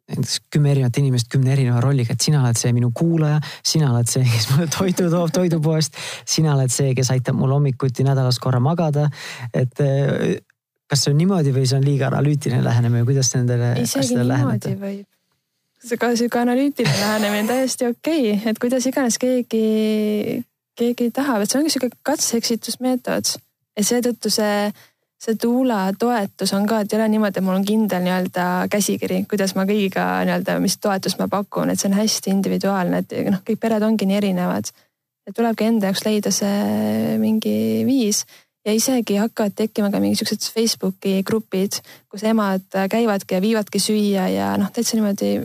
näiteks 0.09 0.39
kümme 0.49 0.71
erinevat 0.71 0.97
inimest 0.97 1.29
kümne 1.29 1.53
erineva 1.53 1.81
rolliga, 1.81 2.13
et 2.13 2.21
sina 2.21 2.41
oled 2.43 2.57
see 2.57 2.73
minu 2.73 2.91
kuulaja, 2.93 3.39
sina 3.63 3.91
oled 3.93 4.07
see, 4.09 4.23
kes 4.23 4.49
mulle 4.51 4.67
toidu 4.67 5.09
toob 5.09 5.31
toidupoest, 5.33 5.97
sina 6.25 6.55
oled 6.55 6.73
see, 6.73 6.95
kes 6.95 7.11
aitab 7.11 7.35
mul 7.35 7.51
hommikuti 7.51 8.03
nädalas 8.03 8.39
korra 8.39 8.59
magada. 8.59 9.09
et 9.53 9.79
äh, 9.79 10.41
kas 10.89 11.03
see 11.03 11.13
on 11.13 11.17
niimoodi 11.17 11.53
või 11.53 11.67
see 11.69 11.77
on 11.77 11.85
liiga 11.85 12.07
analüütiline 12.07 12.63
lähenemine, 12.63 13.05
kuidas 13.05 13.33
nendele? 13.35 13.75
võib 14.81 15.05
see 15.79 15.97
ka 15.97 16.11
sihuke 16.15 16.41
analüütiline 16.41 16.99
lähenemine 16.99 17.41
on 17.45 17.51
täiesti 17.53 17.87
okei 17.87 18.31
okay., 18.33 18.51
et 18.51 18.59
kuidas 18.59 18.85
iganes 18.89 19.17
keegi, 19.21 20.43
keegi 20.79 21.09
tahab, 21.15 21.43
et 21.43 21.51
see 21.51 21.59
ongi 21.59 21.73
sihuke 21.73 21.99
katse-eksitusmeetod 22.07 23.33
ja 23.77 23.85
seetõttu 23.85 24.31
see, 24.33 24.69
see 25.19 25.37
tuula 25.39 25.81
toetus 25.99 26.53
on 26.57 26.67
ka, 26.69 26.81
et 26.83 26.93
ei 26.93 26.99
ole 26.99 27.09
niimoodi, 27.13 27.39
et 27.39 27.45
mul 27.45 27.59
on 27.59 27.67
kindel 27.67 28.03
nii-öelda 28.05 28.45
käsikiri, 28.71 29.23
kuidas 29.29 29.55
ma 29.57 29.67
kõigiga 29.69 30.09
nii-öelda, 30.27 30.59
mis 30.63 30.77
toetust 30.81 31.21
ma 31.21 31.29
pakun, 31.31 31.71
et 31.71 31.81
see 31.81 31.89
on 31.91 31.97
hästi 31.99 32.33
individuaalne, 32.35 33.03
et 33.03 33.17
noh, 33.29 33.43
kõik 33.47 33.61
pered 33.61 33.85
ongi 33.85 34.09
nii 34.09 34.21
erinevad. 34.23 34.71
et 35.29 35.35
tulebki 35.37 35.67
enda 35.69 35.91
jaoks 35.91 36.01
leida 36.07 36.31
see 36.33 37.17
mingi 37.21 37.83
viis 37.85 38.23
ja 38.65 38.73
isegi 38.73 39.19
hakkavad 39.19 39.53
tekkima 39.55 39.91
ka 39.93 39.99
mingisugused 40.01 40.47
Facebooki 40.53 41.21
grupid, 41.23 41.77
kus 42.09 42.23
emad 42.23 42.65
käivadki 42.89 43.37
ja 43.37 43.41
viivadki 43.41 43.79
süüa 43.79 44.27
ja 44.33 44.51
noh, 44.57 44.71
täitsa 44.73 44.97
niimoodi 44.97 45.37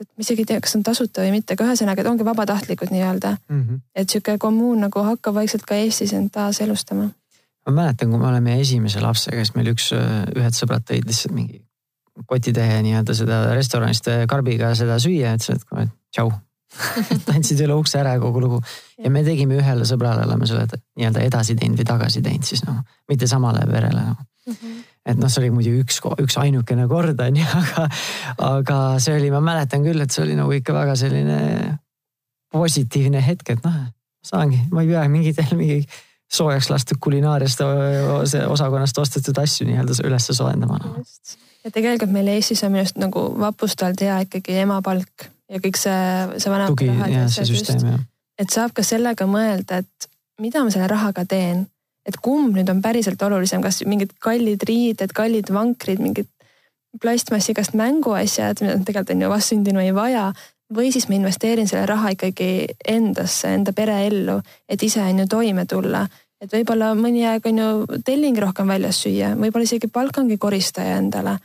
et 0.00 0.08
ma 0.08 0.24
isegi 0.24 0.44
ei 0.44 0.50
tea, 0.52 0.62
kas 0.64 0.76
on 0.78 0.82
tasuta 0.86 1.24
või 1.24 1.36
mitte, 1.38 1.54
aga 1.54 1.68
ühesõnaga, 1.68 2.02
et 2.02 2.10
ongi 2.10 2.26
vabatahtlikud 2.26 2.92
nii-öelda 2.94 3.36
mm. 3.36 3.62
-hmm. 3.62 3.80
et 3.94 4.10
sihuke 4.10 4.36
kommuun 4.38 4.84
nagu 4.86 5.04
hakkab 5.04 5.38
vaikselt 5.38 5.66
ka 5.68 5.78
Eestis 5.78 6.12
end 6.16 6.30
taaselustama. 6.34 7.08
ma 7.66 7.72
mäletan, 7.80 8.10
kui 8.10 8.18
me 8.18 8.28
oleme 8.28 8.60
esimese 8.60 9.00
lapsega, 9.00 9.44
siis 9.44 9.54
meil 9.54 9.72
üks, 9.74 9.92
ühed 9.92 10.58
sõbrad 10.60 10.86
tõid 10.88 11.08
lihtsalt 11.08 11.34
mingi 11.34 11.62
kotitäie 12.26 12.82
nii-öelda 12.82 13.14
seda 13.14 13.40
restoranist 13.54 14.10
karbiga 14.28 14.74
seda 14.74 14.98
süüa, 14.98 15.36
ütlesid, 15.38 15.62
et 15.82 15.90
tšau 16.14 16.32
andsid 17.34 17.60
üle 17.64 17.76
ukse 17.78 17.98
ära 18.00 18.18
kogu 18.20 18.40
lugu. 18.44 18.58
ja 18.98 19.10
me 19.10 19.22
tegime 19.24 19.56
ühele 19.56 19.86
sõbrale, 19.88 20.26
oleme 20.26 20.46
selle 20.46 20.66
nii-öelda 20.98 21.24
edasi 21.24 21.56
teinud 21.56 21.80
või 21.80 21.88
tagasi 21.88 22.22
teinud 22.22 22.44
siis 22.44 22.64
noh, 22.66 22.82
mitte 23.08 23.26
samale 23.26 23.64
perele 23.70 24.04
noh 24.10 24.18
mm 24.18 24.52
-hmm 24.52 24.84
et 25.08 25.18
noh, 25.18 25.30
see 25.32 25.44
oli 25.44 25.52
muidu 25.54 25.74
üks, 25.82 26.00
üks 26.22 26.36
ainukene 26.40 26.88
kord 26.90 27.20
on 27.24 27.38
ju, 27.40 27.46
aga, 27.62 27.86
aga 28.50 28.80
see 29.02 29.16
oli, 29.18 29.30
ma 29.34 29.40
mäletan 29.44 29.86
küll, 29.86 30.00
et 30.04 30.14
see 30.14 30.24
oli 30.26 30.36
nagu 30.38 30.52
ikka 30.56 30.76
väga 30.76 30.96
selline 31.00 31.38
positiivne 32.52 33.22
hetk, 33.24 33.54
et 33.56 33.64
noh, 33.64 33.80
saangi, 34.24 34.60
ma 34.72 34.84
ei 34.84 34.92
pea 34.92 35.06
mingit 35.12 35.40
jälle 35.40 35.58
mingi 35.58 35.80
soojaks 36.32 36.70
lastud 36.70 37.00
kulinaariast 37.00 37.60
osakonnast 38.48 38.98
ostetud 38.98 39.38
asju 39.40 39.66
nii-öelda 39.68 39.96
ülesse 40.04 40.34
soojendama 40.36 40.76
no.. 40.82 41.04
ja 41.64 41.70
tegelikult 41.72 42.12
meil 42.12 42.28
Eestis 42.34 42.60
on 42.64 42.74
minu 42.74 42.84
arust 42.84 43.00
nagu 43.00 43.22
vapustavalt 43.40 44.04
hea 44.04 44.18
ikkagi 44.26 44.58
emapalk 44.64 45.28
ja 45.48 45.62
kõik 45.64 45.80
see, 45.80 46.02
see 46.36 46.52
vanemate 46.52 46.90
jah. 46.90 48.04
et 48.38 48.52
saab 48.52 48.76
ka 48.76 48.84
sellega 48.84 49.24
mõelda, 49.30 49.80
et 49.80 50.10
mida 50.40 50.64
ma 50.64 50.74
selle 50.74 50.90
rahaga 50.90 51.24
teen 51.28 51.64
et 52.08 52.16
kumb 52.24 52.56
nüüd 52.56 52.68
on 52.72 52.80
päriselt 52.82 53.22
olulisem, 53.22 53.62
kas 53.64 53.82
mingid 53.86 54.14
kallid 54.24 54.64
riided, 54.68 55.12
kallid 55.16 55.52
vankrid, 55.52 56.00
mingid 56.02 56.28
plastmassigast 57.02 57.76
mänguasjad, 57.78 58.62
mida 58.64 58.78
tegelikult 58.84 59.12
on 59.14 59.26
ju 59.26 59.34
vastsündinu 59.34 59.84
ei 59.84 59.92
vaja. 59.94 60.32
või 60.74 60.90
siis 60.92 61.06
ma 61.08 61.14
investeerin 61.16 61.68
selle 61.68 61.86
raha 61.88 62.10
ikkagi 62.12 62.66
endasse, 62.92 63.48
enda 63.56 63.72
pereellu, 63.72 64.34
et 64.68 64.82
ise 64.82 65.00
on 65.00 65.18
ju 65.18 65.26
toime 65.26 65.64
tulla. 65.66 66.06
et 66.40 66.52
võib-olla 66.52 66.94
mõni 66.94 67.24
aeg 67.26 67.46
on 67.46 67.58
ju 67.58 68.00
tellingi 68.04 68.40
rohkem 68.40 68.68
väljas 68.68 69.02
süüa, 69.02 69.34
võib-olla 69.36 69.64
isegi 69.64 69.88
palkangi 69.88 70.36
koristaja 70.38 70.96
endale 70.96 71.38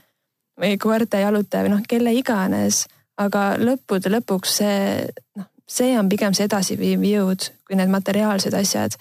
või 0.60 0.78
koerte 0.78 1.20
jalutaja 1.20 1.64
või 1.64 1.76
noh, 1.76 1.82
kelle 1.88 2.14
iganes. 2.14 2.88
aga 3.18 3.58
lõppude 3.58 4.10
lõpuks 4.10 4.58
see, 4.58 5.08
noh, 5.36 5.46
see 5.68 5.98
on 6.00 6.10
pigem 6.10 6.34
see 6.34 6.46
edasiviiv 6.46 7.04
jõud 7.04 7.50
kui 7.68 7.76
need 7.76 7.90
materiaalsed 7.90 8.54
asjad 8.54 8.98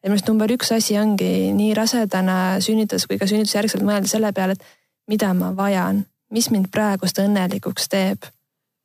ja 0.00 0.08
minu 0.08 0.16
arust 0.16 0.28
number 0.28 0.52
üks 0.52 0.72
asi 0.72 0.96
ongi 0.98 1.52
nii 1.56 1.72
rasedana 1.76 2.36
sünnitades 2.64 3.06
kui 3.06 3.18
ka 3.20 3.28
sünnitusjärgselt 3.28 3.84
mõelda 3.84 4.08
selle 4.08 4.32
peale, 4.36 4.56
et 4.56 5.10
mida 5.10 5.32
ma 5.36 5.52
vajan, 5.56 6.04
mis 6.32 6.50
mind 6.50 6.70
praegust 6.72 7.18
õnnelikuks 7.20 7.88
teeb. 7.92 8.28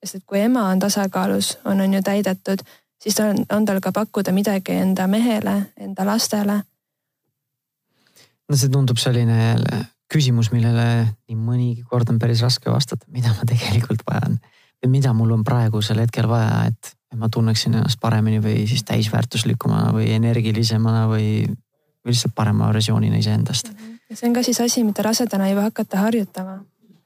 sest 0.03 0.20
et 0.20 0.26
kui 0.28 0.39
ema 0.43 0.68
on 0.70 0.80
tasakaalus, 0.80 1.57
on, 1.66 1.82
on 1.82 1.93
ju 1.93 2.01
täidetud, 2.05 2.61
siis 3.01 3.18
on, 3.24 3.45
on 3.49 3.66
tal 3.66 3.82
ka 3.82 3.91
pakkuda 3.91 4.34
midagi 4.36 4.76
enda 4.78 5.07
mehele, 5.07 5.55
enda 5.80 6.05
lastele. 6.05 6.61
no 8.49 8.57
see 8.57 8.70
tundub 8.70 8.99
selline 9.01 9.55
küsimus, 10.11 10.51
millele 10.53 11.07
nii 11.30 11.38
mõnigi 11.39 11.88
kord 11.89 12.09
on 12.11 12.20
päris 12.20 12.43
raske 12.45 12.70
vastata, 12.70 13.07
mida 13.09 13.34
ma 13.34 13.47
tegelikult 13.47 14.03
vajan 14.09 14.38
või 14.84 14.91
mida 14.99 15.13
mul 15.18 15.32
on 15.34 15.43
praegusel 15.47 16.03
hetkel 16.03 16.28
vaja, 16.30 16.68
et 16.70 16.94
et 17.12 17.20
ma 17.20 17.30
tunneksin 17.30 17.76
ennast 17.78 17.99
paremini 18.01 18.41
või 18.43 18.66
siis 18.70 18.84
täisväärtuslikumana 18.88 19.91
või 19.95 20.10
energilisemana 20.16 21.06
või, 21.12 21.45
lihtsalt 22.06 22.36
parema 22.36 22.70
versioonina 22.74 23.18
iseendast. 23.18 23.72
Mhm. 23.74 23.93
ja 24.10 24.16
see 24.16 24.30
on 24.30 24.34
ka 24.34 24.43
siis 24.43 24.62
asi, 24.62 24.84
mida 24.84 25.03
rasedana 25.03 25.49
juba 25.49 25.62
hakata 25.70 25.97
harjutama. 25.97 26.60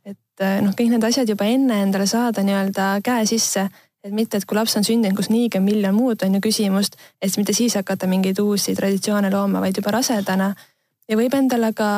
et 0.05 0.41
eh, 0.41 0.61
noh, 0.61 0.73
kõik 0.73 0.89
need 0.89 1.03
asjad 1.03 1.29
juba 1.29 1.45
enne 1.45 1.81
endale 1.83 2.07
saada 2.07 2.43
nii-öelda 2.43 3.01
käe 3.03 3.25
sisse, 3.25 3.69
et 4.03 4.13
mitte, 4.13 4.37
et 4.37 4.45
kui 4.45 4.55
laps 4.57 4.75
on 4.77 4.83
sündinud, 4.83 5.15
kus 5.15 5.29
niigi 5.29 5.57
on 5.59 5.63
miljon 5.63 5.95
muud 5.95 6.23
on 6.23 6.35
ju 6.35 6.41
küsimust, 6.41 6.95
et 7.21 7.37
mitte 7.37 7.53
siis 7.53 7.75
hakata 7.75 8.07
mingeid 8.07 8.39
uusi 8.39 8.75
traditsioone 8.75 9.29
looma, 9.31 9.59
vaid 9.59 9.77
juba 9.77 9.91
rasedana. 9.91 10.55
ja 11.09 11.17
võib 11.17 11.33
endale 11.33 11.73
ka 11.73 11.89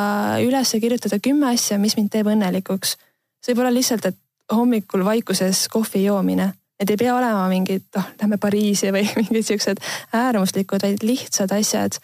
üles 0.42 0.74
kirjutada 0.80 1.18
kümme 1.18 1.54
asja, 1.54 1.78
mis 1.78 1.96
mind 1.96 2.10
teeb 2.10 2.26
õnnelikuks 2.26 2.96
see 3.42 3.52
võib 3.52 3.64
olla 3.64 3.74
lihtsalt, 3.74 4.06
et 4.06 4.18
hommikul 4.52 5.04
vaikuses 5.04 5.66
kohvi 5.72 6.04
joomine, 6.06 6.52
et 6.82 6.90
ei 6.90 6.98
pea 6.98 7.14
olema 7.14 7.44
mingid, 7.50 7.86
noh, 7.96 8.10
lähme 8.20 8.38
Pariisi 8.42 8.90
või 8.94 9.06
mingid 9.20 9.46
siuksed 9.46 9.80
äärmuslikud, 10.18 10.82
vaid 10.82 11.06
lihtsad 11.06 11.54
asjad. 11.54 11.98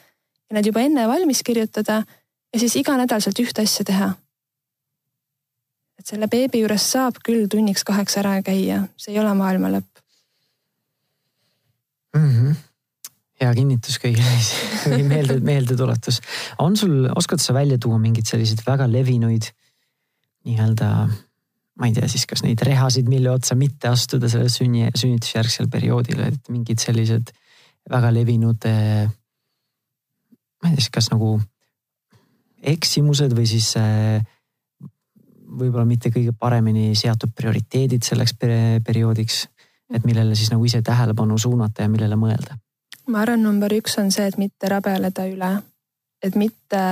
ja 0.48 0.56
need 0.56 0.70
juba 0.70 0.84
enne 0.86 1.08
valmis 1.10 1.42
kirjutada 1.44 2.02
ja 2.52 2.60
siis 2.62 2.76
iga 2.80 2.96
nädal 3.00 3.20
sealt 3.24 3.42
ühte 3.42 3.64
asja 3.66 3.84
teha. 3.84 4.12
et 5.98 6.06
selle 6.06 6.30
beebi 6.30 6.62
juures 6.62 6.90
saab 6.92 7.18
küll 7.26 7.48
tunniks 7.50 7.84
kaheks 7.84 8.16
ära 8.22 8.38
käia, 8.42 8.86
see 8.96 9.14
ei 9.14 9.20
ole 9.20 9.34
maailma 9.34 9.74
lõpp 9.74 10.02
mm. 12.14 12.32
-hmm 12.32 12.56
hea 13.38 13.54
kinnitus 13.54 13.98
kõigile 14.02 14.34
või 14.92 15.04
meelde, 15.06 15.38
meeldetuletus. 15.40 16.20
on 16.58 16.76
sul, 16.76 17.06
oskad 17.16 17.42
sa 17.42 17.54
välja 17.54 17.78
tuua 17.78 17.98
mingeid 18.02 18.26
selliseid 18.26 18.64
väga 18.66 18.88
levinuid 18.90 19.50
nii-öelda, 20.48 20.88
ma 21.78 21.86
ei 21.86 21.94
tea 21.94 22.08
siis, 22.10 22.26
kas 22.26 22.42
neid 22.42 22.62
rehasid, 22.66 23.06
mille 23.10 23.30
otsa 23.30 23.54
mitte 23.58 23.90
astuda 23.90 24.30
sellel 24.30 24.50
sünni, 24.52 24.88
sünnitusjärgsel 24.98 25.70
perioodil, 25.70 26.24
et 26.26 26.50
mingid 26.50 26.82
sellised 26.82 27.30
väga 27.90 28.10
levinud. 28.14 28.66
ma 28.66 30.70
ei 30.70 30.74
tea 30.74 30.82
siis, 30.82 30.90
kas 30.90 31.12
nagu 31.14 31.36
eksimused 32.58 33.30
või 33.36 33.46
siis 33.46 33.70
äh, 33.78 34.18
võib-olla 35.48 35.86
mitte 35.88 36.12
kõige 36.14 36.34
paremini 36.38 36.92
seatud 36.98 37.32
prioriteedid 37.36 38.04
selleks 38.04 38.34
perioodiks, 38.84 39.46
et 39.94 40.04
millele 40.04 40.36
siis 40.36 40.52
nagu 40.52 40.64
ise 40.64 40.82
tähelepanu 40.84 41.38
suunata 41.38 41.86
ja 41.86 41.92
millele 41.92 42.18
mõelda? 42.18 42.58
ma 43.08 43.22
arvan, 43.24 43.40
number 43.40 43.72
üks 43.72 43.94
on 44.02 44.10
see, 44.12 44.26
et 44.28 44.36
mitte 44.36 44.68
rabeleda 44.68 45.24
üle, 45.30 45.48
et 46.20 46.34
mitte, 46.36 46.82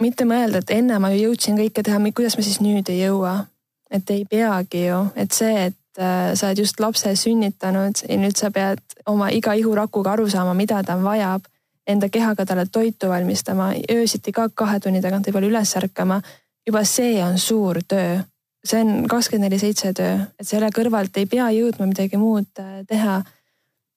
mitte 0.00 0.26
mõelda, 0.26 0.62
et 0.62 0.70
enne 0.74 0.98
ma 0.98 1.10
ju 1.14 1.28
jõudsin 1.28 1.58
kõike 1.58 1.84
teha, 1.86 2.00
kuidas 2.10 2.36
ma 2.38 2.44
siis 2.46 2.60
nüüd 2.64 2.88
ei 2.90 3.04
jõua. 3.04 3.46
et 3.94 4.10
ei 4.10 4.24
peagi 4.24 4.86
ju, 4.86 4.96
et 5.14 5.30
see, 5.32 5.66
et 5.68 5.98
äh, 6.02 6.34
sa 6.34 6.48
oled 6.48 6.58
just 6.58 6.80
lapse 6.80 7.12
sünnitanud 7.16 8.00
ja 8.08 8.16
nüüd 8.18 8.34
sa 8.36 8.50
pead 8.50 8.80
oma 9.06 9.28
iga 9.30 9.52
ihurakuga 9.54 10.12
aru 10.12 10.26
saama, 10.28 10.54
mida 10.54 10.82
ta 10.82 10.96
vajab 10.98 11.44
enda 11.86 12.08
kehaga 12.08 12.46
talle 12.46 12.66
toitu 12.66 13.08
valmistama, 13.08 13.72
öösiti 13.92 14.32
ka 14.32 14.48
kahe 14.48 14.80
tunni 14.80 15.02
tagant 15.02 15.26
võib-olla 15.28 15.52
üles 15.52 15.76
ärkama. 15.76 16.22
juba 16.66 16.84
see 16.84 17.22
on 17.22 17.38
suur 17.38 17.78
töö, 17.88 18.18
see 18.64 18.80
on 18.80 19.08
kakskümmend 19.08 19.50
neli 19.50 19.58
seitse 19.60 19.92
töö, 19.92 20.18
et 20.40 20.48
selle 20.48 20.70
kõrvalt 20.74 21.16
ei 21.20 21.26
pea 21.26 21.50
jõudma 21.52 21.86
midagi 21.86 22.16
muud 22.16 22.50
äh, 22.58 22.82
teha. 22.88 23.22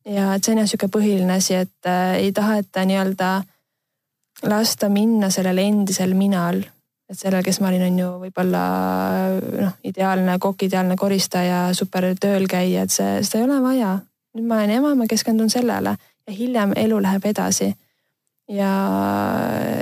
ja 0.05 0.33
et 0.35 0.43
see 0.43 0.53
on 0.53 0.61
jah 0.61 0.67
sihuke 0.69 0.91
põhiline 0.91 1.39
asi, 1.39 1.55
et 1.55 1.89
äh, 1.89 2.19
ei 2.21 2.31
taheta 2.31 2.85
nii-öelda 2.85 3.31
lasta 4.43 4.89
minna 4.89 5.29
sellel 5.33 5.57
endisel 5.57 6.13
minal, 6.17 6.59
et 7.09 7.17
sellel, 7.17 7.43
kes 7.45 7.61
ma 7.61 7.71
olin, 7.71 7.85
on 7.88 7.99
ju 8.01 8.09
võib-olla 8.25 8.63
noh, 9.39 9.73
ideaalne 9.88 10.38
kokk, 10.43 10.67
ideaalne 10.67 10.97
koristaja, 10.99 11.67
super 11.77 12.09
tööl 12.19 12.47
käija, 12.51 12.83
et 12.85 12.93
see, 12.93 13.21
seda 13.23 13.41
ei 13.41 13.47
ole 13.47 13.61
vaja. 13.63 13.95
nüüd 14.38 14.45
ma 14.45 14.59
olen 14.59 14.75
ema, 14.77 14.93
ma 14.95 15.07
keskendun 15.09 15.49
sellele 15.49 15.95
ja 16.27 16.33
hiljem 16.35 16.75
elu 16.75 16.99
läheb 17.01 17.25
edasi. 17.25 17.73
ja, 18.49 18.73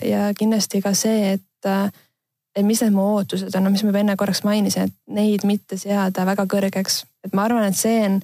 ja 0.06 0.30
kindlasti 0.38 0.82
ka 0.82 0.94
see, 0.94 1.34
et, 1.34 1.72
et 2.56 2.66
mis 2.66 2.82
need 2.82 2.94
mu 2.94 3.10
ootused 3.18 3.54
on, 3.58 3.66
no 3.66 3.74
mis 3.74 3.84
ma 3.84 3.92
juba 3.92 4.02
enne 4.06 4.16
korraks 4.16 4.44
mainisin, 4.46 4.88
et 4.88 4.96
neid 5.08 5.46
mitte 5.46 5.78
seada 5.78 6.26
väga 6.26 6.48
kõrgeks, 6.50 7.04
et 7.26 7.34
ma 7.34 7.46
arvan, 7.50 7.68
et 7.68 7.78
see 7.78 8.00
on 8.06 8.22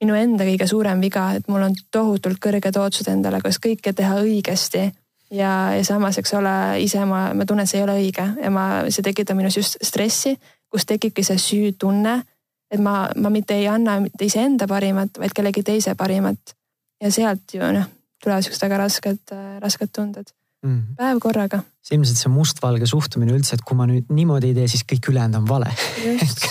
minu 0.00 0.16
enda 0.16 0.44
kõige 0.44 0.68
suurem 0.68 1.00
viga, 1.00 1.30
et 1.36 1.48
mul 1.48 1.64
on 1.66 1.74
tohutult 1.90 2.40
kõrged 2.40 2.76
ootused 2.76 3.08
endale, 3.08 3.40
kas 3.40 3.58
kõike 3.60 3.92
teha 3.96 4.20
õigesti 4.20 4.90
ja, 5.30 5.52
ja 5.76 5.84
samas, 5.84 6.18
eks 6.18 6.34
ole, 6.38 6.54
ise 6.82 7.04
ma, 7.08 7.30
ma 7.34 7.46
tunnen, 7.46 7.66
et 7.66 7.70
see 7.70 7.80
ei 7.80 7.86
ole 7.86 7.98
õige 8.00 8.26
ja 8.42 8.52
ma, 8.54 8.66
see 8.90 9.04
tekitab 9.06 9.38
minus 9.38 9.58
just 9.58 9.78
stressi, 9.84 10.36
kus 10.70 10.86
tekibki 10.86 11.24
see 11.26 11.38
süütunne. 11.40 12.22
et 12.70 12.80
ma, 12.82 13.08
ma 13.16 13.30
mitte 13.30 13.54
ei 13.54 13.68
anna 13.70 14.00
mitte 14.02 14.26
iseenda 14.26 14.66
parimat, 14.66 15.18
vaid 15.22 15.32
kellegi 15.34 15.62
teise 15.62 15.94
parimat 15.94 16.56
ja 17.02 17.10
sealt 17.14 17.54
ju 17.54 17.62
noh, 17.62 17.86
tulevad 18.22 18.42
siuksed 18.42 18.66
väga 18.66 18.80
rasked, 18.82 19.36
rasked 19.62 19.92
tunded 19.94 20.32
mm. 20.66 20.78
-hmm. 20.78 20.94
päev 20.96 21.18
korraga. 21.22 21.62
see 21.82 21.94
ilmselt 21.96 22.18
see 22.18 22.32
mustvalge 22.32 22.86
suhtumine 22.86 23.32
üldse, 23.36 23.54
et 23.54 23.62
kui 23.62 23.76
ma 23.78 23.86
nüüd 23.86 24.10
niimoodi 24.10 24.50
ei 24.50 24.56
tee, 24.58 24.68
siis 24.68 24.82
kõik 24.92 25.10
ülejäänud 25.12 25.38
on 25.42 25.48
vale 25.48 25.70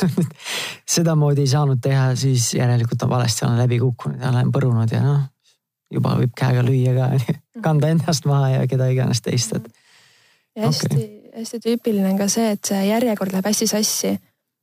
sedamoodi 0.96 1.44
ei 1.44 1.52
saanud 1.52 1.82
teha, 1.84 2.14
siis 2.16 2.54
järelikult 2.56 3.04
on 3.04 3.10
valesti, 3.10 3.46
olen 3.46 3.60
läbi 3.60 3.80
kukkunud 3.84 4.22
ja 4.22 4.32
olen 4.32 4.54
põrunud 4.56 4.96
ja 4.96 5.04
noh, 5.04 5.26
juba 5.94 6.16
võib 6.20 6.34
käega 6.38 6.64
lüüa 6.66 6.96
ka, 6.98 7.10
mhm. 7.18 7.66
kanda 7.66 7.92
ennast 7.94 8.26
maha 8.30 8.56
ja 8.56 8.70
keda 8.70 8.90
iganes 8.94 9.22
teist, 9.26 9.58
et. 9.58 9.68
ja 10.58 10.70
hästi 10.70 10.92
okay., 10.92 11.12
hästi 11.36 11.60
tüüpiline 11.66 12.14
on 12.14 12.18
ka 12.20 12.30
see, 12.32 12.56
et 12.56 12.64
see 12.64 12.88
järjekord 12.88 13.36
läheb 13.36 13.52
hästi 13.52 13.68
sassi. 13.68 14.16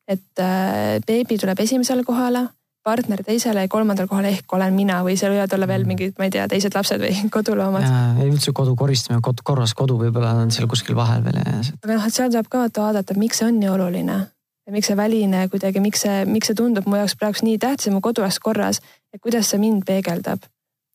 et 0.08 0.40
äh, 0.40 0.98
beebi 1.06 1.38
tuleb 1.38 1.60
esimesele 1.62 2.04
kohale 2.04 2.48
partner 2.82 3.22
teisele 3.22 3.62
ja 3.62 3.70
kolmandal 3.70 4.08
kohal 4.10 4.26
ehk 4.26 4.52
olen 4.56 4.74
mina 4.74 4.98
või 5.06 5.14
seal 5.18 5.32
võivad 5.36 5.52
olla 5.54 5.68
veel 5.70 5.84
mm. 5.84 5.92
mingid, 5.92 6.14
ma 6.18 6.26
ei 6.26 6.32
tea, 6.34 6.48
teised 6.50 6.74
lapsed 6.74 7.02
või 7.02 7.14
koduloomad. 7.36 7.86
ja 7.86 8.26
üldse 8.26 8.54
kodu 8.56 8.74
koristamine, 8.78 9.22
kod, 9.24 9.42
korras 9.46 9.74
kodu 9.78 9.98
võib-olla 10.00 10.34
on 10.42 10.50
seal 10.54 10.68
kuskil 10.70 10.98
vahel 10.98 11.22
veel 11.24 11.38
ja. 11.38 11.60
aga 11.62 11.92
noh, 11.94 12.06
et 12.08 12.16
seal 12.16 12.32
tuleb 12.32 12.50
ka 12.50 12.66
vaadata, 12.78 13.18
miks 13.18 13.42
see 13.42 13.50
on 13.50 13.60
nii 13.62 13.70
oluline 13.70 14.18
ja 14.66 14.74
miks 14.74 14.90
see 14.90 14.98
väline 14.98 15.46
kuidagi, 15.52 15.82
miks 15.82 16.04
see, 16.06 16.24
miks 16.28 16.50
see 16.50 16.58
tundub 16.58 16.88
mu 16.90 16.98
jaoks 16.98 17.16
praegu 17.18 17.46
nii 17.46 17.60
tähtis, 17.62 17.88
et 17.90 17.94
mu 17.94 18.02
kodu 18.04 18.24
oleks 18.24 18.40
korras 18.42 18.82
ja 19.12 19.22
kuidas 19.22 19.50
see 19.50 19.62
mind 19.62 19.86
peegeldab. 19.86 20.44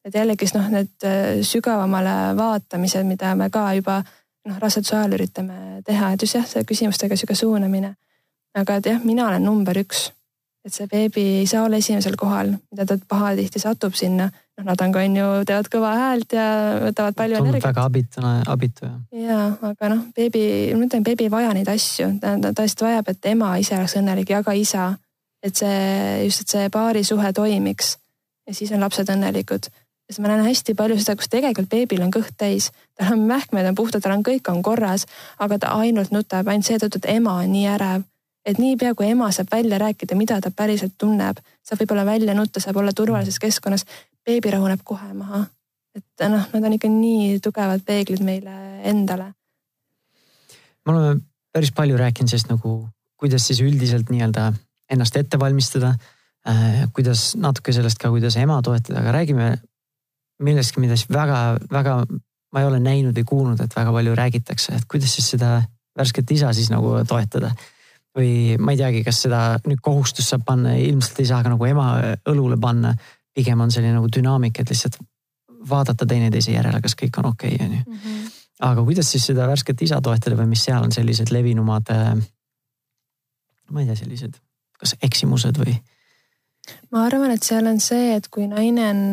Et 0.07 0.15
jällegist 0.15 0.55
noh, 0.55 0.67
need 0.71 1.07
äh, 1.07 1.39
sügavamale 1.45 2.35
vaatamised, 2.37 3.07
mida 3.07 3.35
me 3.35 3.49
ka 3.53 3.69
juba 3.77 4.01
noh, 4.01 4.59
raseduse 4.61 4.95
ajal 4.95 5.17
üritame 5.19 5.81
teha, 5.85 6.13
et 6.13 6.23
just 6.23 6.39
jah, 6.39 6.45
see 6.47 6.67
küsimustega 6.67 7.17
sihuke 7.19 7.35
suunamine. 7.35 7.95
aga 8.57 8.79
et 8.79 8.93
jah, 8.93 9.03
mina 9.05 9.27
olen 9.27 9.43
number 9.45 9.77
üks 9.77 10.07
et 10.67 10.75
see 10.75 10.87
beebi 10.91 11.23
ei 11.41 11.47
saa 11.47 11.63
olla 11.63 11.79
esimesel 11.79 12.17
kohal, 12.19 12.51
mida 12.71 12.85
ta 12.85 12.97
pahatihti 13.07 13.59
satub 13.59 13.95
sinna. 13.95 14.29
noh, 14.57 14.65
nad 14.65 14.81
on 14.81 14.91
ka 14.91 15.03
on 15.05 15.15
ju, 15.15 15.25
teevad 15.47 15.67
kõva 15.71 15.91
häält 15.95 16.33
ja 16.33 16.45
võtavad 16.81 17.15
palju 17.15 17.39
energiat. 17.39 17.67
väga 17.69 17.85
abituna, 17.87 18.31
abitu 18.51 18.87
jah. 18.87 18.97
ja, 19.23 19.41
aga 19.69 19.91
noh, 19.93 20.03
beebi, 20.15 20.43
ma 20.75 20.87
ütlen, 20.89 21.05
beebi 21.07 21.27
ei 21.27 21.31
vaja 21.31 21.53
neid 21.55 21.69
asju, 21.71 22.09
ta, 22.21 22.35
ta 22.41 22.53
tõesti 22.57 22.87
vajab, 22.87 23.13
et 23.13 23.29
ema 23.31 23.53
ise 23.61 23.77
oleks 23.77 23.95
õnnelik 24.01 24.33
ja 24.33 24.43
ka 24.43 24.55
isa. 24.57 24.89
et 25.43 25.55
see 25.55 26.23
just, 26.25 26.43
et 26.43 26.55
see 26.55 26.69
paarisuhe 26.73 27.33
toimiks 27.33 27.95
ja 28.47 28.55
siis 28.55 28.71
on 28.75 28.83
lapsed 28.83 29.09
õnnelikud 29.13 29.69
sest 30.07 30.21
ma 30.23 30.31
näen 30.31 30.45
hästi 30.47 30.73
palju 30.77 30.99
seda, 30.99 31.17
kus 31.19 31.29
tegelikult 31.31 31.69
beebil 31.69 32.01
on 32.05 32.11
kõht 32.15 32.35
täis, 32.39 32.71
tal 32.95 33.17
on 33.17 33.25
mähkmed 33.27 33.67
on 33.67 33.75
puhtad, 33.75 34.01
tal 34.03 34.15
on 34.15 34.23
kõik 34.23 34.47
on 34.51 34.61
korras, 34.63 35.05
aga 35.39 35.59
ta 35.59 35.73
ainult 35.81 36.13
nutab 36.15 36.47
ainult 36.47 36.67
seetõttu, 36.67 37.01
et 37.01 37.09
ema 37.17 37.41
on 37.41 37.51
nii 37.51 37.67
ärev 37.73 38.05
et 38.47 38.59
niipea 38.61 38.95
kui 38.95 39.09
ema 39.11 39.27
saab 39.35 39.51
välja 39.51 39.79
rääkida, 39.81 40.15
mida 40.15 40.39
ta 40.41 40.51
päriselt 40.55 40.95
tunneb, 40.97 41.39
saab 41.65 41.81
võib-olla 41.81 42.05
välja 42.07 42.35
nutta, 42.37 42.63
saab 42.63 42.79
olla 42.79 42.93
turvalises 42.95 43.39
keskkonnas, 43.43 43.83
beebi 44.25 44.51
rahuneb 44.53 44.83
kohe 44.87 45.11
maha. 45.13 45.45
et 45.97 46.29
noh, 46.29 46.43
nad 46.53 46.65
on 46.69 46.75
ikka 46.75 46.89
nii 46.93 47.39
tugevad 47.43 47.81
peeglid 47.85 48.21
meile 48.23 48.53
endale. 48.85 49.31
me 50.85 50.93
oleme 50.93 51.21
päris 51.51 51.71
palju 51.71 51.97
rääkinud 51.97 52.29
sellest 52.29 52.51
nagu, 52.51 52.87
kuidas 53.17 53.47
siis 53.47 53.61
üldiselt 53.65 54.11
nii-öelda 54.13 54.51
ennast 54.89 55.15
ette 55.17 55.39
valmistada 55.39 55.95
äh,. 56.47 56.85
kuidas 56.93 57.33
natuke 57.35 57.73
sellest 57.73 57.97
ka, 57.97 58.09
kuidas 58.13 58.37
ema 58.37 58.61
toetada, 58.61 59.01
aga 59.01 59.11
räägime 59.19 59.57
millestki, 60.43 60.81
mida 60.83 60.97
siis 60.97 61.09
väga-väga 61.09 62.01
ma 62.53 62.61
ei 62.61 62.67
ole 62.67 62.79
näinud 62.79 63.17
või 63.17 63.25
kuulnud, 63.27 63.63
et 63.63 63.75
väga 63.75 63.91
palju 63.93 64.13
räägitakse, 64.15 64.77
et 64.77 64.85
kuidas 64.89 65.13
siis 65.17 65.31
seda 65.35 65.61
värsket 65.97 66.31
isa 66.31 66.53
siis 66.53 66.69
nagu 66.71 66.93
toetada 67.07 67.51
või 68.17 68.57
ma 68.59 68.73
ei 68.73 68.79
teagi, 68.79 69.03
kas 69.05 69.19
seda 69.25 69.41
nüüd 69.67 69.81
kohustust 69.83 70.31
saab 70.31 70.45
panna, 70.47 70.73
ilmselt 70.81 71.19
ei 71.21 71.29
saa 71.29 71.43
ka 71.45 71.53
nagu 71.53 71.67
ema 71.69 71.91
õlule 72.29 72.57
panna. 72.61 72.95
pigem 73.37 73.59
on 73.61 73.71
selline 73.71 73.93
nagu 73.93 74.07
dünaamika, 74.09 74.63
et 74.63 74.69
lihtsalt 74.73 74.95
vaadata 75.69 76.05
teineteise 76.09 76.51
järele, 76.51 76.79
kas 76.81 76.95
kõik 76.97 77.19
on 77.21 77.27
okei 77.29 77.53
okay,, 77.55 77.67
on 77.67 77.73
ju. 77.75 77.83
Mhm. 77.93 78.25
aga 78.59 78.83
kuidas 78.83 79.11
siis 79.11 79.25
seda 79.25 79.47
värsket 79.47 79.81
isa 79.81 80.01
toetada 80.01 80.35
või 80.35 80.47
mis 80.47 80.63
seal 80.65 80.83
on 80.83 80.91
sellised 80.91 81.29
levinumad, 81.31 81.91
äh, 81.93 82.15
ma 83.69 83.81
ei 83.81 83.85
tea, 83.85 83.95
sellised, 83.95 84.39
kas 84.79 84.95
eksimused 85.01 85.59
või? 85.61 85.77
ma 86.91 87.05
arvan, 87.05 87.31
et 87.31 87.43
seal 87.43 87.67
on 87.67 87.79
see, 87.79 88.15
et 88.15 88.27
kui 88.27 88.47
naine 88.47 88.89
on, 88.89 89.03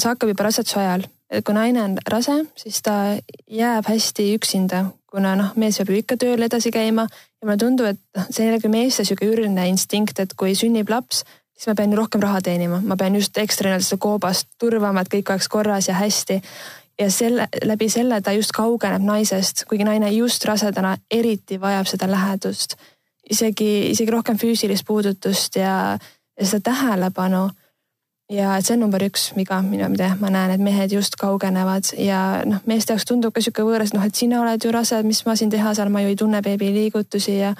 see 0.00 0.08
hakkab 0.08 0.32
juba 0.32 0.46
raseduse 0.46 0.80
ajal, 0.80 1.04
et 1.32 1.44
kui 1.44 1.54
naine 1.56 1.82
on 1.82 1.98
rase, 2.08 2.34
siis 2.56 2.80
ta 2.84 3.16
jääb 3.50 3.88
hästi 3.88 4.32
üksinda, 4.36 4.84
kuna 5.10 5.34
noh, 5.36 5.52
mees 5.60 5.78
peab 5.80 5.92
ju 5.92 6.00
ikka 6.00 6.16
tööl 6.20 6.44
edasi 6.46 6.72
käima 6.72 7.06
ja 7.08 7.46
mulle 7.46 7.58
tundub, 7.60 7.88
et 7.92 8.00
noh, 8.16 8.28
see 8.30 8.44
on 8.44 8.50
jällegi 8.50 8.72
meeste 8.72 9.06
sihuke 9.08 9.28
ürgne 9.28 9.66
instinkt, 9.70 10.20
et 10.22 10.34
kui 10.38 10.54
sünnib 10.58 10.92
laps, 10.92 11.22
siis 11.56 11.68
ma 11.70 11.76
pean 11.78 11.92
ju 11.92 11.98
rohkem 12.00 12.22
raha 12.24 12.40
teenima, 12.44 12.80
ma 12.84 12.96
pean 13.00 13.16
just 13.18 13.36
ekstra 13.38 13.68
nii-öelda 13.68 13.88
seda 13.88 14.00
koobast 14.02 14.48
turvama, 14.60 15.04
et 15.04 15.12
kõik 15.12 15.34
oleks 15.34 15.50
korras 15.52 15.88
ja 15.88 15.98
hästi. 15.98 16.40
ja 17.00 17.10
selle, 17.10 17.48
läbi 17.64 17.88
selle 17.88 18.20
ta 18.20 18.32
just 18.32 18.52
kaugeneb 18.52 19.02
naisest, 19.02 19.64
kuigi 19.68 19.84
naine 19.84 20.10
just 20.12 20.44
rasedana 20.44 20.96
eriti 21.10 21.60
vajab 21.60 21.86
seda 21.86 22.10
lähedust. 22.10 22.76
isegi, 23.30 23.90
isegi 23.90 24.10
rohkem 24.10 24.38
füüsilist 24.38 24.86
puudutust 24.86 25.56
ja, 25.56 25.98
ja 26.40 26.46
seda 26.46 26.70
tähelepanu 26.70 27.48
ja 28.32 28.56
et 28.56 28.66
see 28.66 28.76
on 28.76 28.84
number 28.86 29.02
üks 29.04 29.30
viga, 29.36 29.60
mida, 29.66 29.88
mida 29.92 30.14
ma 30.20 30.30
näen, 30.32 30.54
et 30.54 30.64
mehed 30.64 30.94
just 30.94 31.18
kaugenevad 31.20 31.92
ja 32.00 32.42
noh, 32.48 32.62
meeste 32.68 32.94
jaoks 32.94 33.06
tundub 33.08 33.34
ka 33.34 33.44
sihuke 33.44 33.64
võõras, 33.66 33.92
noh, 33.96 34.04
et 34.06 34.16
sina 34.16 34.40
oled 34.40 34.64
ju 34.64 34.72
rase, 34.74 35.02
mis 35.06 35.22
ma 35.26 35.36
siin 35.36 35.52
teha 35.52 35.74
saan, 35.76 35.92
ma 35.92 36.02
ju 36.04 36.12
ei 36.12 36.18
tunne 36.18 36.42
beebi 36.44 36.72
liigutusi 36.74 37.36
ja 37.38 37.52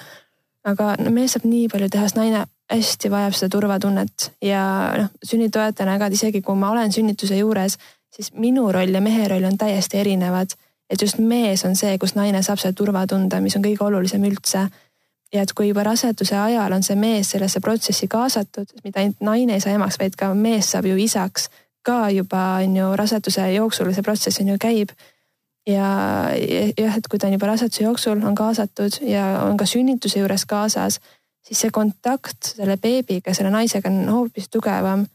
aga 0.65 0.95
no 1.03 1.13
mees 1.15 1.35
saab 1.37 1.47
nii 1.49 1.69
palju 1.73 1.91
teha, 1.93 2.09
sest 2.09 2.19
naine 2.19 2.45
hästi 2.73 3.11
vajab 3.13 3.37
seda 3.37 3.53
turvatunnet 3.53 4.29
ja 4.45 4.63
noh, 4.99 5.11
sünnitoetajana 5.27 5.99
ka, 6.01 6.09
et 6.09 6.19
isegi 6.19 6.43
kui 6.45 6.59
ma 6.59 6.73
olen 6.73 6.95
sünnituse 6.95 7.41
juures, 7.41 7.77
siis 8.13 8.33
minu 8.39 8.69
roll 8.73 8.95
ja 8.95 9.03
mehe 9.05 9.29
roll 9.29 9.45
on 9.49 9.59
täiesti 9.59 10.01
erinevad. 10.01 10.57
et 10.93 11.01
just 11.01 11.19
mees 11.19 11.65
on 11.65 11.77
see, 11.77 11.97
kus 11.99 12.13
naine 12.15 12.43
saab 12.45 12.59
selle 12.61 12.77
turvatunde, 12.77 13.39
mis 13.41 13.55
on 13.57 13.63
kõige 13.65 13.81
olulisem 13.87 14.25
üldse. 14.29 14.67
Ja 15.33 15.43
et 15.43 15.53
kui 15.57 15.69
juba 15.69 15.83
raseduse 15.83 16.37
ajal 16.37 16.73
on 16.73 16.83
see 16.83 16.97
mees 16.97 17.31
sellesse 17.31 17.61
protsessi 17.61 18.09
kaasatud, 18.09 18.67
mitte 18.85 19.01
ainult 19.01 19.21
naine 19.21 19.55
ei 19.57 19.61
saa 19.61 19.73
emaks, 19.73 19.99
vaid 19.99 20.17
ka 20.19 20.35
mees 20.35 20.71
saab 20.75 20.87
ju 20.91 20.97
isaks 20.97 21.49
ka 21.83 22.11
juba 22.11 22.43
on 22.63 22.77
ju 22.77 22.93
raseduse 22.97 23.53
jooksul 23.55 23.93
see 23.93 24.03
protsess 24.03 24.41
on 24.41 24.53
ju 24.53 24.59
käib 24.61 24.93
ja 25.67 25.89
jah, 26.79 26.97
et 26.97 27.09
kui 27.09 27.19
ta 27.19 27.27
on 27.27 27.37
juba 27.37 27.51
raseduse 27.51 27.85
jooksul 27.85 28.23
on 28.23 28.35
kaasatud 28.39 29.03
ja 29.07 29.43
on 29.47 29.57
ka 29.57 29.67
sünnituse 29.67 30.19
juures 30.19 30.47
kaasas, 30.47 31.01
siis 31.47 31.61
see 31.65 31.75
kontakt 31.75 32.55
selle 32.57 32.77
beebiga, 32.77 33.35
selle 33.35 33.51
naisega 33.51 33.91
on 33.91 34.09
hoopis 34.09 34.49
tugevam. 34.49 35.07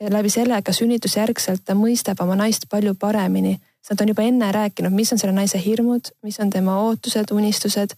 ja 0.00 0.08
läbi 0.12 0.30
selle 0.32 0.62
ka 0.64 0.72
sünnitusjärgselt 0.72 1.60
ta 1.64 1.74
mõistab 1.76 2.22
oma 2.24 2.36
naist 2.36 2.64
palju 2.70 2.94
paremini. 2.94 3.60
nad 3.90 4.00
on 4.00 4.08
juba 4.08 4.22
enne 4.22 4.52
rääkinud, 4.52 4.92
mis 4.92 5.12
on 5.12 5.18
selle 5.18 5.32
naise 5.32 5.60
hirmud, 5.64 6.12
mis 6.22 6.40
on 6.40 6.50
tema 6.50 6.80
ootused, 6.80 7.32
unistused 7.32 7.96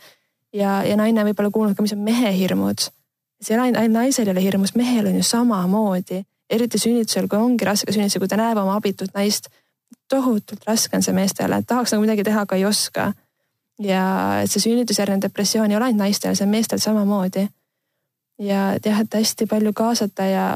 ja, 0.53 0.83
ja 0.85 0.97
naine 0.97 1.25
võib-olla 1.29 1.51
kuulnud 1.51 1.77
ka, 1.77 1.85
mis 1.85 1.95
on 1.97 2.05
mehe 2.05 2.33
hirmud. 2.37 2.89
see 3.43 3.59
ainult 3.59 3.91
naisel 3.91 4.29
ei 4.29 4.33
ole 4.37 4.43
hirmus, 4.43 4.75
mehel 4.79 5.09
on 5.11 5.17
ju 5.19 5.25
samamoodi, 5.27 6.23
eriti 6.51 6.79
sünnitusel, 6.79 7.27
kui 7.29 7.39
ongi 7.39 7.67
raske 7.67 7.93
sünnitusel, 7.93 8.23
kui 8.23 8.31
ta 8.31 8.39
näeb 8.39 8.59
oma 8.61 8.77
abitut 8.79 9.15
naist 9.15 9.49
tohutult 10.09 10.65
raske 10.67 10.97
on 10.97 11.03
see 11.03 11.15
meestele, 11.17 11.63
tahaks 11.67 11.95
nagu 11.95 12.05
midagi 12.05 12.25
teha, 12.29 12.45
aga 12.47 12.57
ei 12.57 12.65
oska. 12.69 13.13
ja 13.83 14.03
et 14.43 14.51
see 14.53 14.61
sünnitusjärgne 14.69 15.23
depressioon 15.23 15.71
ei 15.71 15.77
ole 15.77 15.89
ainult 15.89 16.05
naistel, 16.05 16.37
see 16.37 16.47
on 16.47 16.53
meestel 16.53 16.79
samamoodi. 16.79 17.49
ja 18.39 18.61
jah, 18.85 19.01
et 19.01 19.15
hästi 19.15 19.47
palju 19.47 19.73
kaasata 19.73 20.29
ja 20.29 20.47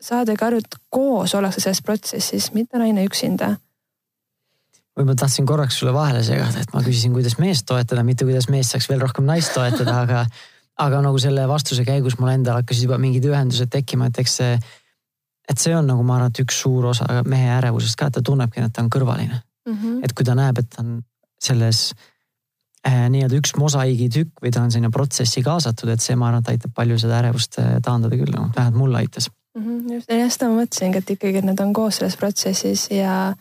saadagi 0.00 0.44
aru, 0.44 0.56
et 0.56 0.78
koos 0.88 1.34
ollakse 1.34 1.60
selles 1.60 1.82
protsessis, 1.82 2.52
mitte 2.54 2.78
naine 2.78 3.04
üksinda 3.04 3.56
või 5.00 5.08
ma 5.08 5.16
tahtsin 5.18 5.48
korraks 5.48 5.80
sulle 5.80 5.94
vahele 5.96 6.22
segada, 6.26 6.60
et 6.60 6.72
ma 6.76 6.84
küsisin, 6.84 7.14
kuidas 7.16 7.38
meest 7.40 7.66
toetada, 7.68 8.04
mitte 8.06 8.28
kuidas 8.28 8.50
mees 8.52 8.70
saaks 8.72 8.88
veel 8.90 9.00
rohkem 9.00 9.24
naist 9.24 9.54
toetada, 9.56 9.96
aga, 10.04 10.26
aga 10.84 11.00
nagu 11.04 11.18
selle 11.22 11.46
vastuse 11.48 11.84
käigus 11.88 12.18
mul 12.20 12.34
endal 12.34 12.60
hakkasid 12.60 12.88
juba 12.88 13.00
mingid 13.00 13.24
ühendused 13.30 13.72
tekkima, 13.72 14.10
et 14.10 14.20
eks 14.20 14.36
see 14.42 14.52
et 15.50 15.58
see 15.58 15.74
on 15.74 15.88
nagu 15.88 16.04
ma 16.06 16.18
arvan, 16.18 16.30
et 16.30 16.42
üks 16.44 16.60
suur 16.62 16.90
osa 16.92 17.22
mehe 17.26 17.50
ärevusest 17.56 17.98
ka, 17.98 18.08
et 18.10 18.18
ta 18.18 18.22
tunnebki, 18.24 18.62
et 18.62 18.74
ta 18.74 18.84
on 18.84 18.92
kõrvaline 18.92 19.40
mm. 19.40 19.74
-hmm. 19.74 19.98
et 20.04 20.14
kui 20.14 20.26
ta 20.26 20.36
näeb, 20.38 20.62
et 20.62 20.70
ta 20.70 20.84
on 20.84 21.00
selles 21.42 21.92
äh, 22.86 23.08
nii-öelda 23.10 23.40
üks 23.40 23.56
mosaiigitükk 23.58 24.44
või 24.44 24.54
ta 24.54 24.62
on 24.62 24.70
sinna 24.70 24.90
protsessi 24.94 25.42
kaasatud, 25.42 25.90
et 25.90 26.04
see, 26.04 26.16
ma 26.16 26.28
arvan, 26.28 26.44
et 26.44 26.54
aitab 26.54 26.74
palju 26.76 26.98
seda 27.02 27.18
ärevust 27.22 27.58
äh, 27.58 27.78
taandada 27.82 28.16
küll, 28.16 28.32
noh 28.36 28.50
vähemalt 28.56 28.78
mulle 28.78 29.02
aitas 29.02 29.30
mm. 29.30 29.62
-hmm. 29.64 29.94
just, 29.94 30.10
ja 30.10 30.30
seda 30.30 30.50
ma 30.50 30.62
mõtlesingi, 30.62 31.02
et 31.02 31.14
ikkagi, 31.16 31.42
et 31.42 31.48
nad 31.50 31.60
on 31.60 31.72
koos 31.72 32.00
selles 32.00 32.16
protsessis 32.16 32.90
ja 32.94 33.34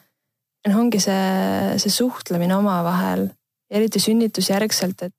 noh, 0.69 0.83
ongi 0.83 1.01
see, 1.03 1.79
see 1.81 1.93
suhtlemine 1.93 2.55
omavahel, 2.57 3.27
eriti 3.69 4.01
sünnitusjärgselt, 4.03 5.09
et 5.09 5.15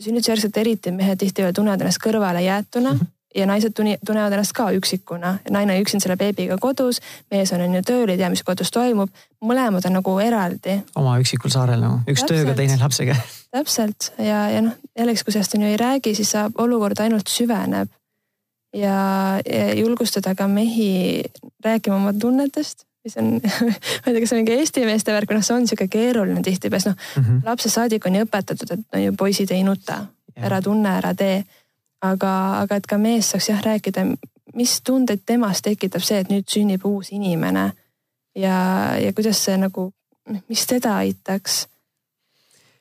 sünnitusjärgselt 0.00 0.56
eriti 0.60 0.92
mehed 0.94 1.20
tihtipeale 1.20 1.56
tunnevad 1.56 1.82
ennast 1.84 2.02
kõrvale 2.02 2.44
jäetuna 2.46 2.94
mm. 2.94 3.00
-hmm 3.00 3.16
ja 3.34 3.46
naised 3.46 3.74
tunnevad 3.74 4.32
ennast 4.34 4.54
ka 4.56 4.70
üksikuna, 4.74 5.36
naine 5.54 5.76
on 5.76 5.84
üksinda 5.84 6.02
selle 6.02 6.16
beebiga 6.18 6.56
kodus, 6.58 6.98
mees 7.30 7.52
on 7.54 7.62
on 7.62 7.76
ju 7.78 7.82
tööl, 7.86 8.10
ei 8.10 8.18
tea, 8.18 8.30
mis 8.32 8.42
kodus 8.42 8.72
toimub. 8.74 9.10
mõlemad 9.44 9.86
on 9.86 9.92
nagu 9.92 10.18
eraldi. 10.18 10.80
oma 10.94 11.18
üksikul 11.22 11.50
saarel 11.50 11.80
nagu, 11.80 12.00
üks 12.10 12.24
Täpselt. 12.24 12.32
tööga, 12.34 12.54
teine 12.54 12.78
lapsega. 12.80 13.14
täpselt 13.50 14.12
ja, 14.18 14.48
ja 14.50 14.60
noh, 14.66 14.74
jällegi, 14.98 15.24
kui 15.24 15.32
sellest 15.32 15.54
on 15.54 15.62
ju 15.62 15.68
ei 15.68 15.76
räägi, 15.76 16.14
siis 16.14 16.30
saab 16.30 16.58
olukord 16.58 16.98
ainult 17.00 17.28
süveneb. 17.28 17.88
ja, 18.74 19.40
ja 19.46 19.74
julgustada 19.74 20.34
ka 20.34 20.48
mehi 20.48 21.22
rääkima 21.64 21.96
oma 21.96 22.12
tunnetest 22.12 22.89
mis 23.04 23.16
on 23.20 23.32
ma 23.40 23.40
ei 23.40 24.12
tea, 24.12 24.20
kas 24.20 24.28
see 24.32 24.36
on 24.36 24.42
mingi 24.42 24.58
Eesti 24.58 24.84
meeste 24.88 25.14
värk 25.14 25.30
või 25.30 25.38
noh, 25.38 25.46
see 25.46 25.56
on 25.56 25.68
sihuke 25.70 25.88
keeruline 25.92 26.42
tihtipeale, 26.44 26.82
sest 26.82 26.92
noh 26.92 26.98
mm 27.00 27.26
-hmm. 27.28 27.46
lapsest 27.48 27.78
saadik 27.78 28.06
on 28.06 28.18
ju 28.18 28.26
õpetatud, 28.26 28.74
et 28.76 28.84
no 28.92 29.04
ju 29.04 29.16
poisid 29.16 29.50
ei 29.56 29.64
nuta, 29.64 30.04
ära 30.36 30.60
tunne, 30.62 30.96
ära 30.98 31.14
tee 31.14 31.42
aga, 32.04 32.32
aga 32.64 32.78
et 32.80 32.86
ka 32.88 32.98
mees 33.00 33.30
saaks 33.32 33.50
jah 33.50 33.62
rääkida, 33.64 34.06
mis 34.56 34.78
tundeid 34.86 35.24
temas 35.26 35.62
tekitab 35.62 36.04
see, 36.04 36.20
et 36.22 36.30
nüüd 36.32 36.48
sünnib 36.50 36.84
uus 36.88 37.12
inimene 37.14 37.70
ja, 38.36 38.56
ja 39.00 39.12
kuidas 39.16 39.42
see 39.44 39.58
nagu, 39.60 39.90
mis 40.48 40.64
teda 40.66 40.96
aitaks? 41.04 41.66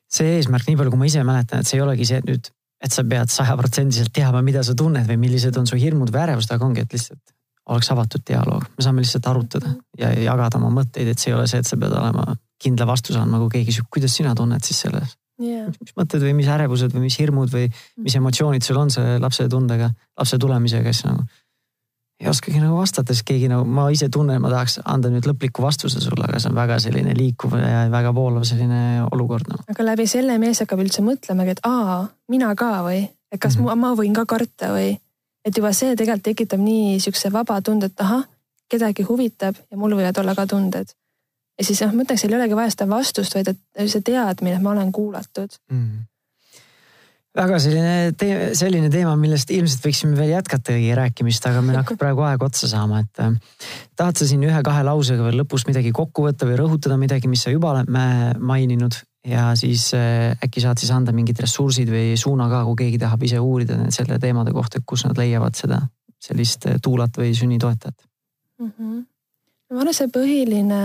see 0.10 0.38
eesmärk, 0.40 0.66
nii 0.66 0.78
palju 0.80 0.96
kui 0.96 1.04
ma 1.04 1.10
ise 1.10 1.24
mäletan, 1.26 1.62
et 1.62 1.70
see 1.70 1.78
ei 1.78 1.84
olegi 1.86 2.08
see, 2.10 2.22
et 2.22 2.26
nüüd, 2.26 2.48
et 2.82 2.94
sa 2.94 3.04
pead 3.06 3.30
sajaprotsendiliselt 3.30 4.14
teadma, 4.16 4.42
mida 4.46 4.64
sa 4.66 4.74
tunned 4.78 5.06
või 5.06 5.20
millised 5.22 5.58
on 5.60 5.70
su 5.70 5.78
hirmud 5.78 6.10
või 6.14 6.24
ärevused, 6.24 6.56
aga 6.56 6.66
ongi, 6.66 6.86
et 6.86 6.96
lihtsalt 6.96 7.36
oleks 7.70 7.92
avatud 7.94 8.26
dialoog, 8.28 8.68
me 8.78 8.86
saame 8.86 9.06
lihtsalt 9.06 9.28
arutada 9.30 9.74
ja 10.00 10.12
jagada 10.24 10.58
oma 10.58 10.72
mõtteid, 10.82 11.12
et 11.12 11.22
see 11.22 11.32
ei 11.32 11.38
ole 11.38 11.48
see, 11.48 11.62
et 11.62 11.70
sa 11.70 11.78
pead 11.78 11.94
olema 11.94 12.34
kindla 12.60 12.88
vastuse 12.90 13.20
andma, 13.22 13.40
kui 13.44 13.58
keegi 13.58 13.72
küsib, 13.72 13.90
kuidas 13.94 14.16
sina 14.18 14.36
tunned 14.36 14.66
siis 14.66 14.82
selles 14.86 15.16
yeah.. 15.42 15.68
mis 15.80 15.96
mõtted 15.98 16.24
või 16.24 16.36
mis 16.42 16.50
ärevused 16.52 16.96
või 16.96 17.06
mis 17.08 17.20
hirmud 17.22 17.52
või 17.54 17.70
mis 18.04 18.18
emotsioonid 18.20 18.66
sul 18.66 18.80
on 18.82 18.92
selle 18.94 19.20
lapse 19.24 19.48
tundega, 19.52 19.92
lapse 20.20 20.40
tulemisega, 20.42 20.94
siis 20.94 21.08
nagu 21.08 21.28
ei 22.20 22.28
oskagi 22.28 22.60
nagu 22.60 22.76
vastata, 22.76 23.16
sest 23.16 23.24
keegi 23.28 23.48
nagu 23.48 23.64
ma 23.64 23.86
ise 23.96 24.10
tunnen, 24.12 24.42
ma 24.44 24.52
tahaks 24.52 24.82
anda 24.84 25.12
nüüd 25.12 25.28
lõpliku 25.30 25.64
vastuse 25.64 26.02
sulle, 26.04 26.26
aga 26.28 26.42
see 26.42 26.52
on 26.52 26.58
väga 26.58 26.80
selline 26.84 27.14
liikuv 27.16 27.56
ja 27.56 27.86
väga 27.92 28.12
voolav 28.16 28.44
selline 28.48 29.06
olukord 29.08 29.48
no.. 29.52 29.62
aga 29.72 29.86
läbi 29.88 30.08
selle 30.10 30.36
mees 30.42 30.60
hakkab 30.64 30.84
üldse 30.84 31.04
mõtlemagi, 31.06 31.56
et 31.56 31.62
aa, 31.68 32.02
mina 32.32 32.52
ka 32.60 32.74
või, 32.84 33.06
et 33.32 33.40
kas 33.40 33.56
mm 33.56 33.70
-hmm. 33.70 33.80
ma, 33.80 33.94
ma 33.94 34.00
võin 34.00 34.18
ka 34.18 34.26
karta 34.28 34.74
või. 34.76 34.98
Et 35.46 35.56
juba 35.56 35.72
see 35.76 35.96
tegelikult 35.96 36.26
tekitab 36.32 36.62
nii 36.64 37.00
sihukese 37.00 37.32
vaba 37.34 37.60
tunde, 37.66 37.90
et 37.90 38.06
ahah, 38.06 38.26
kedagi 38.70 39.06
huvitab 39.08 39.58
ja 39.70 39.80
mul 39.80 39.98
võivad 39.98 40.22
olla 40.22 40.36
ka 40.38 40.46
tunded. 40.50 40.94
Ja 41.60 41.66
siis 41.68 41.82
noh, 41.84 41.96
ma 41.96 42.06
ütleks, 42.06 42.24
seal 42.24 42.36
ei 42.36 42.40
olegi 42.40 42.56
vaja 42.56 42.72
seda 42.72 42.88
vastust, 42.88 43.36
vaid 43.36 43.50
et 43.52 43.90
see 43.92 44.06
teadmine, 44.06 44.56
et 44.60 44.64
ma 44.64 44.72
olen 44.76 44.94
kuulatud. 44.96 45.58
Mm. 45.74 46.06
väga 47.40 47.60
selline 47.62 48.14
tee, 48.20 48.38
selline 48.58 48.90
teema, 48.92 49.14
millest 49.20 49.52
ilmselt 49.54 49.84
võiksime 49.86 50.18
veel 50.18 50.34
jätkatagi 50.34 50.96
rääkimist, 50.98 51.46
aga 51.46 51.62
meil 51.64 51.78
hakkab 51.80 52.00
praegu 52.02 52.24
aeg 52.28 52.42
otsa 52.44 52.68
saama, 52.72 53.04
et 53.04 53.22
äh, 53.24 53.36
tahad 54.00 54.20
sa 54.20 54.28
siin 54.28 54.44
ühe-kahe 54.48 54.82
lausega 54.88 55.28
veel 55.28 55.40
lõpus 55.44 55.68
midagi 55.70 55.94
kokku 55.96 56.26
võtta 56.26 56.48
või 56.50 56.58
rõhutada 56.60 56.98
midagi, 57.00 57.32
mis 57.32 57.46
sa 57.46 57.54
juba 57.54 57.76
oled 57.76 57.92
maininud 57.92 58.98
ja 59.28 59.52
siis 59.60 59.92
äh, 59.98 60.38
äkki 60.44 60.64
saad 60.64 60.80
siis 60.80 60.92
anda 60.96 61.14
mingid 61.16 61.40
ressursid 61.44 61.92
või 61.92 62.18
suuna 62.20 62.50
ka, 62.52 62.64
kui 62.70 62.84
keegi 62.86 63.00
tahab 63.02 63.24
ise 63.28 63.40
uurida 63.44 63.80
selle 63.92 64.20
teemade 64.20 64.54
kohta, 64.56 64.82
kus 64.86 65.06
nad 65.08 65.18
leiavad 65.20 65.58
seda 65.60 65.82
sellist 66.20 66.70
äh, 66.70 66.80
tuulat 66.84 67.18
või 67.20 67.34
sünnitoetajat 67.36 68.06
mm. 68.60 68.74
-hmm 68.78 69.00
ma 69.70 69.84
arvan, 69.84 69.94
see 69.94 70.10
põhiline 70.10 70.84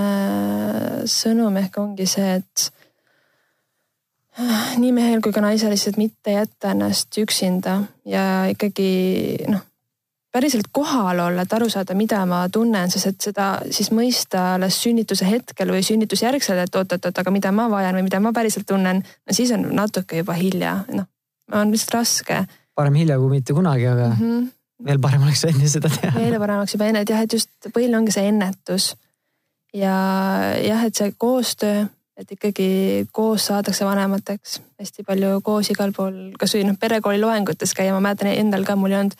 sõnum 1.08 1.56
ehk 1.56 1.78
ongi 1.80 2.06
see, 2.08 2.34
et 2.36 2.64
nii 4.82 4.90
mehel 4.92 5.22
kui 5.24 5.32
ka 5.32 5.40
naisel 5.40 5.72
lihtsalt 5.72 5.96
mitte 6.00 6.34
jätta 6.34 6.74
ennast 6.74 7.16
üksinda 7.22 7.78
ja 8.04 8.44
ikkagi 8.50 8.90
noh, 9.48 9.62
päriselt 10.34 10.66
kohal 10.74 11.20
olla, 11.22 11.44
et 11.44 11.52
aru 11.54 11.68
saada, 11.70 11.94
mida 11.94 12.24
ma 12.26 12.42
tunnen, 12.52 12.90
sest 12.90 13.12
et 13.12 13.28
seda 13.28 13.46
siis 13.70 13.92
mõista 13.94 14.54
alles 14.56 14.80
sünnituse 14.82 15.28
hetkel 15.28 15.70
või 15.70 15.84
sünnitusjärgselt, 15.86 16.64
et 16.66 16.80
oot-oot-oot, 16.80 17.20
aga 17.22 17.34
mida 17.34 17.52
ma 17.54 17.68
vajan 17.70 17.94
või 18.00 18.08
mida 18.08 18.20
ma 18.22 18.34
päriselt 18.34 18.66
tunnen, 18.66 19.04
no 19.04 19.36
siis 19.36 19.52
on 19.54 19.68
natuke 19.78 20.24
juba 20.24 20.34
hilja, 20.38 20.80
noh, 20.90 21.06
on 21.54 21.70
lihtsalt 21.70 22.00
raske. 22.00 22.42
parem 22.74 22.98
hilja 22.98 23.18
kui 23.22 23.30
mitte 23.30 23.54
kunagi, 23.54 23.86
aga 23.86 24.10
mm. 24.10 24.20
-hmm 24.20 24.52
veel 24.84 25.00
parem 25.00 25.22
oleks 25.22 25.44
enne 25.48 25.68
seda 25.70 25.88
teha. 25.88 26.12
veel 26.18 26.38
parem 26.42 26.62
oleks 26.62 26.74
juba 26.74 26.88
enne, 26.90 27.04
et 27.04 27.10
jah, 27.10 27.22
et 27.22 27.32
just 27.32 27.50
põhiline 27.70 27.98
ongi 27.98 28.14
see 28.14 28.28
ennetus. 28.28 28.94
ja 29.74 29.94
jah, 30.60 30.84
et 30.84 30.94
see 30.94 31.14
koostöö, 31.18 31.86
et 32.16 32.30
ikkagi 32.30 33.06
koos 33.12 33.46
saadakse 33.50 33.86
vanemateks 33.86 34.60
hästi 34.80 35.06
palju 35.06 35.40
koos 35.46 35.70
igal 35.70 35.92
pool, 35.96 36.34
kasvõi 36.38 36.66
noh, 36.66 36.78
perekooli 36.80 37.20
loengutes 37.22 37.74
käia, 37.74 37.94
ma 37.94 38.02
mäletan 38.04 38.32
endal 38.34 38.66
ka, 38.66 38.76
mul 38.76 38.92
ei 38.92 39.00
olnud 39.00 39.16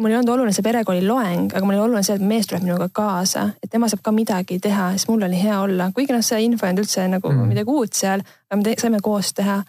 mul 0.00 0.10
ei 0.10 0.16
olnud 0.18 0.32
oluline 0.34 0.54
see 0.54 0.66
perekooli 0.66 1.04
loeng, 1.06 1.52
aga 1.54 1.62
mul 1.62 1.76
oli 1.76 1.84
oluline 1.84 2.06
see, 2.06 2.16
et 2.18 2.26
mees 2.26 2.48
tuleb 2.50 2.64
minuga 2.66 2.88
kaasa, 2.92 3.46
et 3.62 3.70
tema 3.70 3.88
saab 3.90 4.02
ka 4.04 4.12
midagi 4.14 4.58
teha, 4.62 4.90
siis 4.96 5.06
mul 5.10 5.22
oli 5.26 5.38
hea 5.38 5.60
olla, 5.60 5.90
kuigi 5.94 6.14
noh, 6.14 6.24
see 6.24 6.42
info 6.46 6.66
ei 6.66 6.74
olnud 6.74 6.84
üldse 6.84 7.06
nagu 7.12 7.30
mm. 7.30 7.52
midagi 7.52 7.74
uut 7.74 7.94
seal, 7.98 8.24
aga 8.50 8.60
me 8.60 8.74
saime 8.80 9.00
koos 9.04 9.32
teha. 9.38 9.60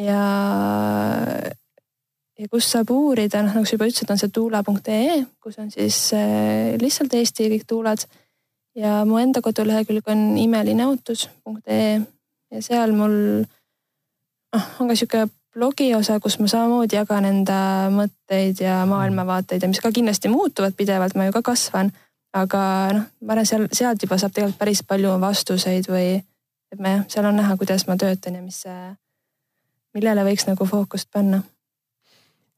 ja 0.00 0.22
ja 2.36 2.48
kus 2.52 2.68
saab 2.72 2.90
uurida, 2.92 3.42
noh 3.44 3.54
nagu 3.56 3.68
sa 3.68 3.76
juba 3.76 3.88
ütlesid, 3.88 4.10
on 4.12 4.20
see 4.20 4.32
tuula.ee, 4.32 5.20
kus 5.42 5.60
on 5.60 5.70
siis 5.72 6.00
äh, 6.16 6.74
lihtsalt 6.80 7.14
Eesti 7.16 7.50
kõik 7.52 7.68
tuulad. 7.68 8.06
ja 8.76 9.02
mu 9.08 9.20
enda 9.20 9.40
kodulehekülg 9.44 10.08
on 10.12 10.28
imelineotus.ee 10.40 11.92
ja 12.52 12.62
seal 12.62 12.92
mul 12.96 13.16
noh, 13.44 14.66
on 14.80 14.90
ka 14.90 14.96
sihuke 14.96 15.26
blogi 15.56 15.88
osa, 15.96 16.18
kus 16.20 16.38
ma 16.40 16.48
samamoodi 16.50 16.98
jagan 16.98 17.24
enda 17.28 17.58
mõtteid 17.94 18.60
ja 18.60 18.82
maailmavaateid 18.88 19.64
ja 19.64 19.70
mis 19.70 19.80
ka 19.80 19.92
kindlasti 19.94 20.28
muutuvad 20.32 20.76
pidevalt, 20.76 21.16
ma 21.16 21.28
ju 21.28 21.36
ka 21.38 21.42
kasvan. 21.52 21.92
aga 22.36 22.62
noh, 22.92 23.04
ma 23.24 23.32
arvan, 23.32 23.46
seal, 23.48 23.62
sealt 23.72 24.02
juba 24.02 24.18
saab 24.20 24.34
tegelikult 24.36 24.58
päris 24.60 24.82
palju 24.84 25.14
vastuseid 25.22 25.86
või 25.88 26.18
et 26.72 26.80
me, 26.82 26.98
seal 27.08 27.24
on 27.24 27.38
näha, 27.38 27.56
kuidas 27.56 27.86
ma 27.88 27.96
töötan 27.96 28.36
ja 28.36 28.42
mis 28.42 28.60
millele 29.96 30.24
võiks 30.26 30.44
nagu 30.44 30.66
fookust 30.68 31.08
panna 31.12 31.40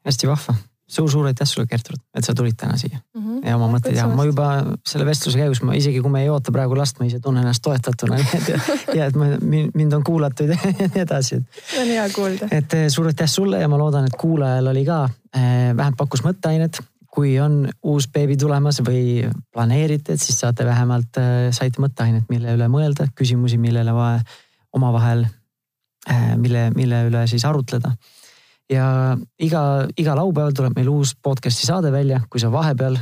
hästi 0.08 0.30
vahva 0.30 0.56
suur-suur 0.88 1.28
aitäh 1.28 1.46
sulle, 1.48 1.66
Gertrud, 1.68 2.00
et 2.16 2.24
sa 2.24 2.32
tulid 2.34 2.56
täna 2.56 2.76
siia 2.80 2.98
mm 2.98 3.22
-hmm. 3.22 3.46
ja 3.48 3.56
oma 3.56 3.68
mõtteid 3.76 3.96
jagama. 3.96 4.16
ma 4.16 4.24
juba 4.24 4.48
selle 4.86 5.06
vestluse 5.06 5.38
käigus, 5.38 5.62
ma 5.62 5.74
isegi 5.76 6.00
kui 6.00 6.10
me 6.10 6.22
ei 6.22 6.28
oota 6.32 6.52
praegu 6.52 6.76
last, 6.76 7.00
ma 7.00 7.06
ise 7.06 7.20
tunnen 7.20 7.44
ennast 7.44 7.62
toetatuna 7.62 8.18
ja 8.98 9.06
et 9.06 9.16
ma, 9.16 9.30
mind 9.74 9.92
on 9.92 10.04
kuulatud 10.04 10.48
ja 10.54 10.58
nii 10.78 11.04
edasi. 11.04 11.42
see 11.70 11.82
on 11.82 11.92
hea 11.92 12.08
kuulda. 12.14 12.48
et 12.50 12.74
eh, 12.74 12.88
suur 12.88 13.06
aitäh 13.12 13.28
sulle 13.28 13.60
ja 13.60 13.68
ma 13.68 13.78
loodan, 13.78 14.08
et 14.08 14.16
kuulajal 14.16 14.72
oli 14.72 14.84
ka 14.84 15.04
eh, 15.34 15.76
vähemalt 15.76 15.96
pakkus 15.96 16.24
mõtteainet. 16.24 16.80
kui 17.18 17.40
on 17.40 17.68
uus 17.82 18.08
beebi 18.08 18.36
tulemas 18.36 18.80
või 18.84 19.28
planeerite, 19.52 20.12
et 20.12 20.20
siis 20.20 20.40
saate 20.40 20.64
vähemalt 20.64 21.16
eh,, 21.16 21.48
saite 21.52 21.80
mõtteainet, 21.82 22.24
mille 22.28 22.54
üle 22.54 22.68
mõelda, 22.68 23.08
küsimusi, 23.14 23.58
millele 23.58 23.92
vaja 23.92 24.20
omavahel 24.72 25.26
eh,, 26.08 26.36
mille, 26.36 26.70
mille 26.70 27.08
üle 27.08 27.26
siis 27.26 27.44
arutleda 27.44 27.92
ja 28.72 29.16
iga, 29.40 29.62
iga 29.96 30.16
laupäeval 30.18 30.56
tuleb 30.56 30.76
meil 30.76 30.90
uus 30.92 31.14
podcast'i 31.22 31.68
saade 31.68 31.92
välja, 31.92 32.20
kui 32.30 32.40
sa 32.40 32.50
vahepeal 32.52 32.98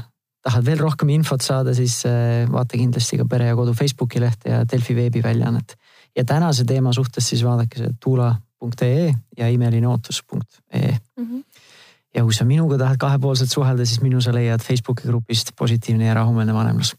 tahad 0.46 0.66
veel 0.66 0.78
rohkem 0.78 1.10
infot 1.16 1.42
saada, 1.42 1.74
siis 1.74 1.98
äh, 2.06 2.44
vaata 2.50 2.78
kindlasti 2.78 3.18
ka 3.18 3.26
Pere 3.30 3.50
ja 3.50 3.56
Kodu 3.58 3.74
Facebooki 3.74 4.22
lehte 4.22 4.52
ja 4.52 4.62
Delfi 4.70 4.94
veebiväljaannet. 4.96 5.76
ja 6.16 6.24
tänase 6.24 6.64
teema 6.64 6.92
suhtes 6.92 7.28
siis 7.28 7.44
vaadake 7.44 7.78
see 7.78 7.90
tuula.ee 8.00 9.14
ja 9.38 9.48
imeline-ootus.ee 9.48 10.98
mm. 11.16 11.24
-hmm. 11.24 11.44
ja 12.14 12.22
kui 12.22 12.34
sa 12.34 12.44
minuga 12.44 12.78
tahad 12.78 12.96
kahepoolselt 12.96 13.50
suhelda, 13.50 13.84
siis 13.84 14.00
minu 14.00 14.20
sa 14.20 14.34
leiad 14.34 14.62
Facebooki 14.62 15.08
grupist 15.08 15.52
Positiivne 15.58 16.06
ja 16.06 16.14
rahumeelne 16.14 16.54
vanemlus 16.54 16.94